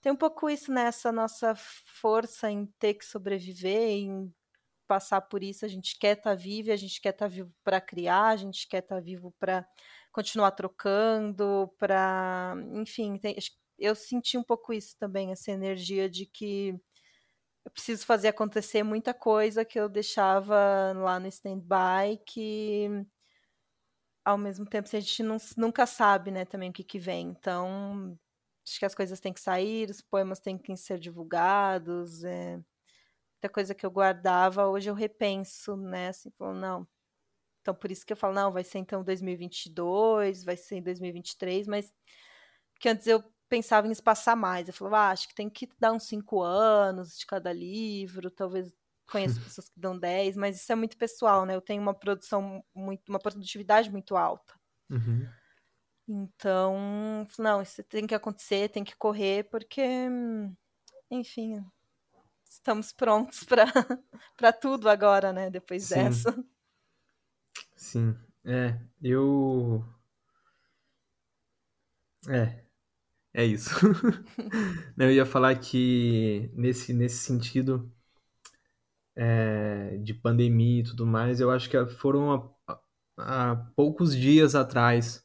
tem 0.00 0.12
um 0.12 0.16
pouco 0.16 0.50
isso 0.50 0.72
nessa 0.72 1.12
nossa 1.12 1.54
força 1.56 2.50
em 2.50 2.66
ter 2.78 2.94
que 2.94 3.04
sobreviver, 3.04 3.90
em 3.90 4.34
passar 4.88 5.22
por 5.22 5.42
isso. 5.44 5.64
A 5.66 5.68
gente 5.68 5.98
quer 5.98 6.18
estar 6.18 6.34
vivo, 6.36 6.68
e 6.70 6.72
a 6.72 6.76
gente 6.76 7.00
quer 7.00 7.10
estar 7.10 7.28
vivo 7.28 7.52
para 7.64 7.80
criar, 7.80 8.28
a 8.30 8.36
gente 8.36 8.68
quer 8.68 8.80
estar 8.82 9.00
vivo 9.00 9.34
para 9.40 9.66
continuar 10.12 10.52
trocando, 10.52 11.68
para, 11.78 12.54
enfim, 12.74 13.18
tem- 13.18 13.36
eu 13.78 13.94
senti 13.96 14.38
um 14.38 14.44
pouco 14.44 14.72
isso 14.72 14.96
também, 14.98 15.32
essa 15.32 15.50
energia 15.52 16.08
de 16.10 16.26
que 16.26 16.74
eu 17.64 17.70
preciso 17.72 18.06
fazer 18.06 18.28
acontecer 18.28 18.82
muita 18.84 19.12
coisa 19.14 19.64
que 19.64 19.78
eu 19.78 19.88
deixava 19.88 20.92
lá 20.96 21.18
no 21.20 21.26
stand-by, 21.28 22.18
que 22.26 22.88
ao 24.26 24.38
mesmo 24.38 24.66
tempo 24.66 24.88
a 24.94 25.00
gente 25.00 25.22
não- 25.24 25.38
nunca 25.58 25.86
sabe, 25.86 26.30
né, 26.32 26.44
também 26.46 26.70
o 26.70 26.74
que 26.74 26.84
que 26.84 26.98
vem. 27.00 27.28
Então, 27.30 28.18
acho 28.68 28.78
que 28.80 28.86
as 28.86 28.94
coisas 28.96 29.20
têm 29.20 29.32
que 29.34 29.40
sair, 29.40 29.90
os 29.90 30.02
poemas 30.02 30.40
têm 30.40 30.58
que 30.58 30.76
ser 30.76 30.98
divulgados, 31.00 32.24
é, 32.24 32.56
muita 33.36 33.52
coisa 33.52 33.74
que 33.74 33.86
eu 33.86 33.90
guardava, 33.90 34.66
hoje 34.68 34.90
eu 34.90 34.94
repenso, 34.94 35.76
né, 35.76 36.08
assim, 36.08 36.30
não. 36.40 36.86
Então, 37.62 37.74
por 37.74 37.90
isso 37.90 38.06
que 38.06 38.12
eu 38.12 38.16
falo, 38.16 38.34
não, 38.34 38.52
vai 38.52 38.64
ser 38.64 38.78
então 38.78 39.02
2022, 39.04 40.44
vai 40.44 40.56
ser 40.56 40.76
em 40.76 40.82
2023, 40.82 41.66
mas 41.66 41.92
que 42.80 42.88
antes 42.88 43.06
eu 43.06 43.22
pensava 43.48 43.86
em 43.88 43.92
espaçar 43.92 44.36
mais. 44.36 44.68
Eu 44.68 44.74
falava, 44.74 44.98
ah, 44.98 45.10
acho 45.10 45.28
que 45.28 45.34
tem 45.34 45.48
que 45.50 45.68
dar 45.78 45.92
uns 45.92 46.04
cinco 46.08 46.42
anos 46.42 47.18
de 47.18 47.26
cada 47.26 47.52
livro, 47.52 48.30
talvez 48.30 48.72
conheço 49.06 49.40
pessoas 49.42 49.68
que 49.68 49.78
dão 49.80 49.98
10, 49.98 50.36
mas 50.36 50.56
isso 50.56 50.72
é 50.72 50.74
muito 50.74 50.96
pessoal, 50.96 51.44
né? 51.46 51.54
Eu 51.54 51.60
tenho 51.62 51.82
uma 51.82 51.94
produção 51.94 52.64
muito, 52.74 53.08
uma 53.10 53.18
produtividade 53.20 53.90
muito 53.90 54.16
alta. 54.16 54.54
uhum, 54.90 55.34
Então, 56.08 57.26
não, 57.38 57.60
isso 57.62 57.82
tem 57.84 58.06
que 58.06 58.14
acontecer, 58.14 58.68
tem 58.68 58.84
que 58.84 58.96
correr, 58.96 59.44
porque, 59.50 59.82
enfim, 61.10 61.64
estamos 62.48 62.92
prontos 62.92 63.44
para 63.44 63.66
tudo 64.60 64.88
agora, 64.88 65.32
né? 65.32 65.50
Depois 65.50 65.86
Sim. 65.86 65.88
dessa. 65.88 66.34
sim. 67.74 68.16
É, 68.44 68.78
eu. 69.02 69.84
É, 72.28 72.64
é 73.34 73.44
isso. 73.46 73.70
Eu 74.98 75.12
ia 75.12 75.26
falar 75.26 75.58
que 75.60 76.50
nesse, 76.54 76.92
nesse 76.94 77.18
sentido 77.18 77.92
é, 79.16 79.98
de 79.98 80.14
pandemia 80.14 80.80
e 80.80 80.84
tudo 80.84 81.06
mais, 81.06 81.40
eu 81.40 81.50
acho 81.50 81.70
que 81.70 81.86
foram 81.86 82.54
há, 82.68 82.78
há 83.52 83.56
poucos 83.76 84.16
dias 84.16 84.54
atrás 84.54 85.24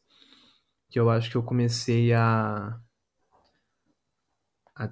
que 0.90 1.00
eu 1.00 1.10
acho 1.10 1.30
que 1.32 1.38
eu 1.38 1.44
comecei 1.44 2.14
a, 2.14 2.80
a 4.76 4.90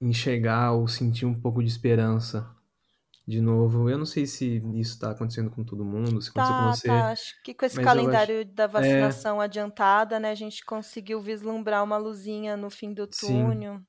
enxergar 0.00 0.72
ou 0.72 0.88
sentir 0.88 1.26
um 1.26 1.38
pouco 1.40 1.62
de 1.62 1.68
esperança 1.68 2.48
de 3.26 3.40
novo. 3.40 3.90
Eu 3.90 3.98
não 3.98 4.06
sei 4.06 4.26
se 4.26 4.58
isso 4.76 4.94
está 4.94 5.12
acontecendo 5.12 5.50
com 5.50 5.64
todo 5.64 5.84
mundo, 5.84 6.20
se 6.22 6.30
aconteceu 6.30 6.56
com 6.56 6.62
Tá, 6.62 6.72
você. 6.72 6.88
tá. 6.88 7.10
Acho 7.12 7.42
que 7.42 7.54
com 7.54 7.64
esse 7.66 7.80
eu 7.80 7.82
acho- 7.82 7.86
calendário 7.86 8.44
da 8.44 8.64
é. 8.64 8.68
vacinação 8.72 9.40
adiantada, 9.40 10.18
né, 10.20 10.30
a 10.30 10.34
gente 10.34 10.64
conseguiu 10.64 11.20
vislumbrar 11.20 11.82
uma 11.84 11.96
luzinha 11.96 12.56
no 12.56 12.70
fim 12.70 12.92
do 12.92 13.06
Sim, 13.10 13.44
túnel. 13.46 13.80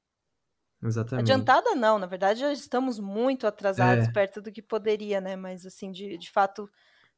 Exatamente. 0.82 1.32
Adiantada 1.32 1.76
não, 1.76 1.98
na 1.98 2.06
verdade 2.06 2.40
já 2.42 2.52
estamos 2.52 3.00
muito 3.00 3.48
atrasados 3.48 4.08
É. 4.08 4.12
perto 4.12 4.42
do 4.42 4.52
que 4.52 4.62
poderia, 4.62 5.22
né? 5.22 5.36
Mas 5.36 5.66
assim, 5.66 5.92
de, 5.92 6.18
de 6.18 6.30
fato, 6.32 6.70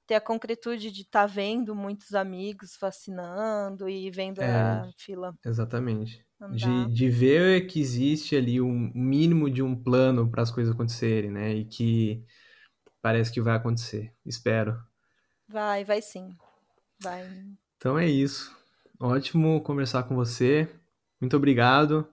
ter 0.08 0.16
a 0.16 0.22
concretude 0.22 0.92
de 0.92 1.02
estar 1.02 1.26
vendo 1.28 1.76
muitos 1.76 2.14
amigos 2.16 2.78
vacinando 2.80 3.90
e 3.90 4.10
vendo 4.12 4.42
É, 4.42 4.50
a 4.52 4.90
fila 4.98 5.34
Exatamente. 5.46 6.26
De, 6.54 6.94
de 6.94 7.10
ver 7.10 7.66
que 7.68 7.80
existe 7.82 8.36
ali 8.36 8.62
um 8.62 8.92
mínimo 8.94 9.50
de 9.50 9.64
um 9.64 9.76
plano 9.76 10.30
para 10.30 10.44
as 10.44 10.52
coisas 10.52 10.74
acontecerem, 10.74 11.32
né? 11.32 11.54
E 11.54 11.66
que 11.66 12.24
parece 13.02 13.32
que 13.32 13.42
vai 13.42 13.56
acontecer. 13.58 14.14
Espero. 14.26 14.78
Vai, 15.48 15.84
vai 15.84 16.02
sim. 16.02 16.38
Vai. 17.00 17.26
Então 17.78 17.98
é 17.98 18.08
isso. 18.08 18.56
Ótimo 19.00 19.62
conversar 19.62 20.04
com 20.04 20.16
você. 20.16 20.68
Muito 21.22 21.36
obrigado. 21.38 22.08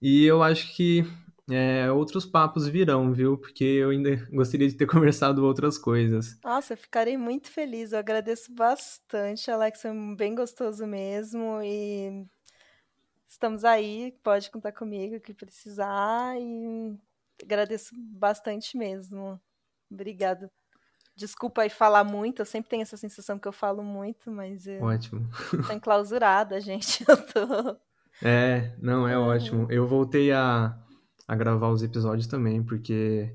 E 0.00 0.24
eu 0.24 0.42
acho 0.42 0.74
que 0.74 1.04
é, 1.50 1.90
outros 1.90 2.26
papos 2.26 2.68
virão, 2.68 3.12
viu? 3.12 3.38
Porque 3.38 3.64
eu 3.64 3.90
ainda 3.90 4.16
gostaria 4.30 4.68
de 4.68 4.74
ter 4.74 4.86
conversado 4.86 5.44
outras 5.44 5.78
coisas. 5.78 6.38
Nossa, 6.44 6.74
eu 6.74 6.76
ficarei 6.76 7.16
muito 7.16 7.50
feliz. 7.50 7.92
Eu 7.92 7.98
agradeço 7.98 8.52
bastante, 8.54 9.50
Alex. 9.50 9.82
Foi 9.82 9.90
bem 10.16 10.34
gostoso 10.34 10.86
mesmo. 10.86 11.60
E 11.62 12.26
estamos 13.26 13.64
aí. 13.64 14.14
Pode 14.22 14.50
contar 14.50 14.72
comigo 14.72 15.16
o 15.16 15.20
que 15.20 15.32
precisar. 15.32 16.38
E 16.38 16.94
agradeço 17.42 17.94
bastante 17.96 18.76
mesmo. 18.76 19.40
Obrigada. 19.90 20.50
Desculpa 21.16 21.62
aí 21.62 21.70
falar 21.70 22.04
muito. 22.04 22.42
Eu 22.42 22.46
sempre 22.46 22.68
tenho 22.68 22.82
essa 22.82 22.96
sensação 22.96 23.38
que 23.38 23.48
eu 23.48 23.52
falo 23.52 23.82
muito, 23.82 24.30
mas 24.30 24.66
Ótimo. 24.80 25.28
tô 25.66 25.72
enclausurada, 25.72 26.60
gente. 26.60 27.04
Eu 27.08 27.16
tô. 27.26 27.87
É, 28.22 28.74
não, 28.80 29.06
é 29.06 29.16
ótimo. 29.18 29.66
Eu 29.70 29.86
voltei 29.86 30.32
a, 30.32 30.76
a 31.26 31.36
gravar 31.36 31.68
os 31.70 31.82
episódios 31.82 32.26
também, 32.26 32.62
porque 32.62 33.34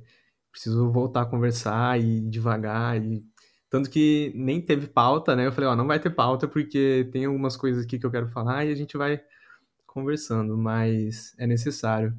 preciso 0.51 0.91
voltar 0.91 1.21
a 1.21 1.25
conversar 1.25 1.99
e 1.99 2.21
devagar. 2.21 3.01
E... 3.03 3.25
Tanto 3.69 3.89
que 3.89 4.31
nem 4.36 4.61
teve 4.61 4.88
pauta, 4.88 5.36
né? 5.36 5.47
Eu 5.47 5.51
falei, 5.51 5.69
ó, 5.69 5.75
não 5.75 5.88
vai 5.88 5.99
ter 5.99 6.11
pauta 6.11 6.47
porque 6.47 7.09
tem 7.11 7.25
algumas 7.25 7.57
coisas 7.57 7.84
aqui 7.84 7.97
que 7.97 8.05
eu 8.05 8.11
quero 8.11 8.29
falar 8.29 8.65
e 8.65 8.71
a 8.71 8.75
gente 8.75 8.97
vai 8.97 9.21
conversando, 9.88 10.57
mas 10.57 11.36
é 11.39 11.47
necessário. 11.47 12.15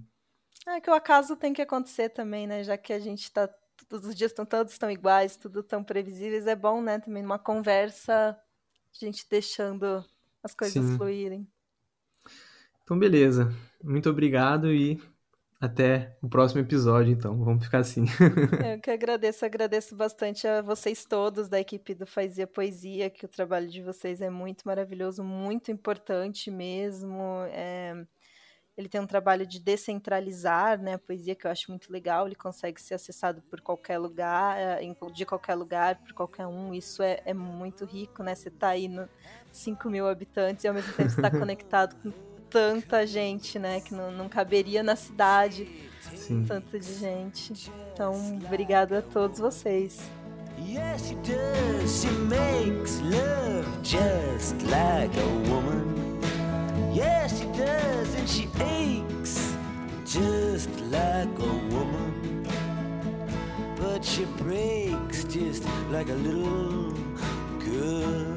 É 0.66 0.80
que 0.80 0.90
o 0.90 0.94
acaso 0.94 1.36
tem 1.36 1.52
que 1.52 1.62
acontecer 1.62 2.08
também, 2.08 2.46
né? 2.46 2.64
Já 2.64 2.76
que 2.76 2.92
a 2.92 2.98
gente 2.98 3.30
tá. 3.30 3.48
Todos 3.88 4.08
os 4.08 4.14
dias 4.14 4.30
estão 4.30 4.46
todos 4.46 4.78
tão 4.78 4.90
iguais, 4.90 5.36
tudo 5.36 5.62
tão 5.62 5.84
previsíveis. 5.84 6.46
É 6.46 6.56
bom, 6.56 6.80
né? 6.80 6.98
Também 6.98 7.22
numa 7.22 7.38
conversa, 7.38 8.30
a 8.30 9.04
gente 9.04 9.26
deixando 9.28 10.04
as 10.42 10.54
coisas 10.54 10.82
Sim. 10.82 10.96
fluírem. 10.96 11.46
Então, 12.84 12.98
beleza. 12.98 13.50
Muito 13.82 14.08
obrigado 14.10 14.72
e 14.72 15.00
até 15.64 16.14
o 16.20 16.28
próximo 16.28 16.60
episódio, 16.60 17.12
então. 17.12 17.42
Vamos 17.42 17.64
ficar 17.64 17.78
assim. 17.78 18.04
Eu 18.74 18.78
que 18.80 18.90
agradeço, 18.90 19.44
agradeço 19.44 19.96
bastante 19.96 20.46
a 20.46 20.60
vocês 20.60 21.04
todos 21.06 21.48
da 21.48 21.58
equipe 21.58 21.94
do 21.94 22.06
Fazia 22.06 22.46
Poesia, 22.46 23.08
que 23.08 23.24
o 23.24 23.28
trabalho 23.28 23.68
de 23.68 23.82
vocês 23.82 24.20
é 24.20 24.28
muito 24.28 24.62
maravilhoso, 24.66 25.24
muito 25.24 25.72
importante 25.72 26.50
mesmo. 26.50 27.44
É, 27.48 28.04
Ele 28.76 28.90
tem 28.90 29.00
um 29.00 29.06
trabalho 29.06 29.46
de 29.46 29.58
descentralizar 29.58 30.78
né, 30.78 30.94
a 30.94 30.98
poesia, 30.98 31.34
que 31.34 31.46
eu 31.46 31.50
acho 31.50 31.70
muito 31.70 31.90
legal. 31.90 32.26
Ele 32.26 32.34
consegue 32.34 32.78
ser 32.78 32.94
acessado 32.94 33.40
por 33.42 33.62
qualquer 33.62 33.96
lugar, 33.96 34.58
é, 34.58 34.80
de 35.14 35.24
qualquer 35.24 35.54
lugar, 35.54 35.96
por 36.02 36.12
qualquer 36.12 36.46
um. 36.46 36.74
Isso 36.74 37.02
é, 37.02 37.22
é 37.24 37.32
muito 37.32 37.86
rico, 37.86 38.22
né? 38.22 38.34
Você 38.34 38.50
tá 38.50 38.68
aí 38.68 38.86
no 38.86 39.08
5 39.50 39.88
mil 39.88 40.06
habitantes 40.06 40.62
e 40.64 40.68
ao 40.68 40.74
mesmo 40.74 40.92
tempo 40.92 41.08
você 41.08 41.22
tá 41.22 41.30
conectado 41.32 41.96
com 42.02 42.33
tanta 42.54 43.04
gente, 43.04 43.58
né? 43.58 43.80
Que 43.80 43.92
não, 43.92 44.12
não 44.12 44.28
caberia 44.28 44.80
na 44.80 44.94
cidade 44.94 45.68
Sim. 46.14 46.44
tanto 46.46 46.78
de 46.78 46.94
gente. 46.94 47.52
Então, 47.92 48.14
obrigado 48.46 48.92
a 48.92 49.02
todos 49.02 49.40
vocês. 49.40 50.00
Yes, 50.56 51.08
she 51.08 51.16
does. 51.16 52.00
She 52.00 52.10
makes 52.28 53.00
love 53.00 53.66
just 53.82 54.54
like 54.70 55.10
a 55.18 55.50
woman. 55.50 56.20
Yes, 56.94 57.40
she 57.40 57.46
does, 57.46 58.14
and 58.14 58.28
she 58.28 58.48
aches 58.62 59.56
just 60.06 60.70
like 60.92 61.36
a 61.40 61.74
woman. 61.74 62.44
But 63.76 64.04
she 64.04 64.26
breaks 64.38 65.24
just 65.24 65.64
like 65.90 66.08
a 66.08 66.14
little 66.14 66.92
girl. 67.58 68.33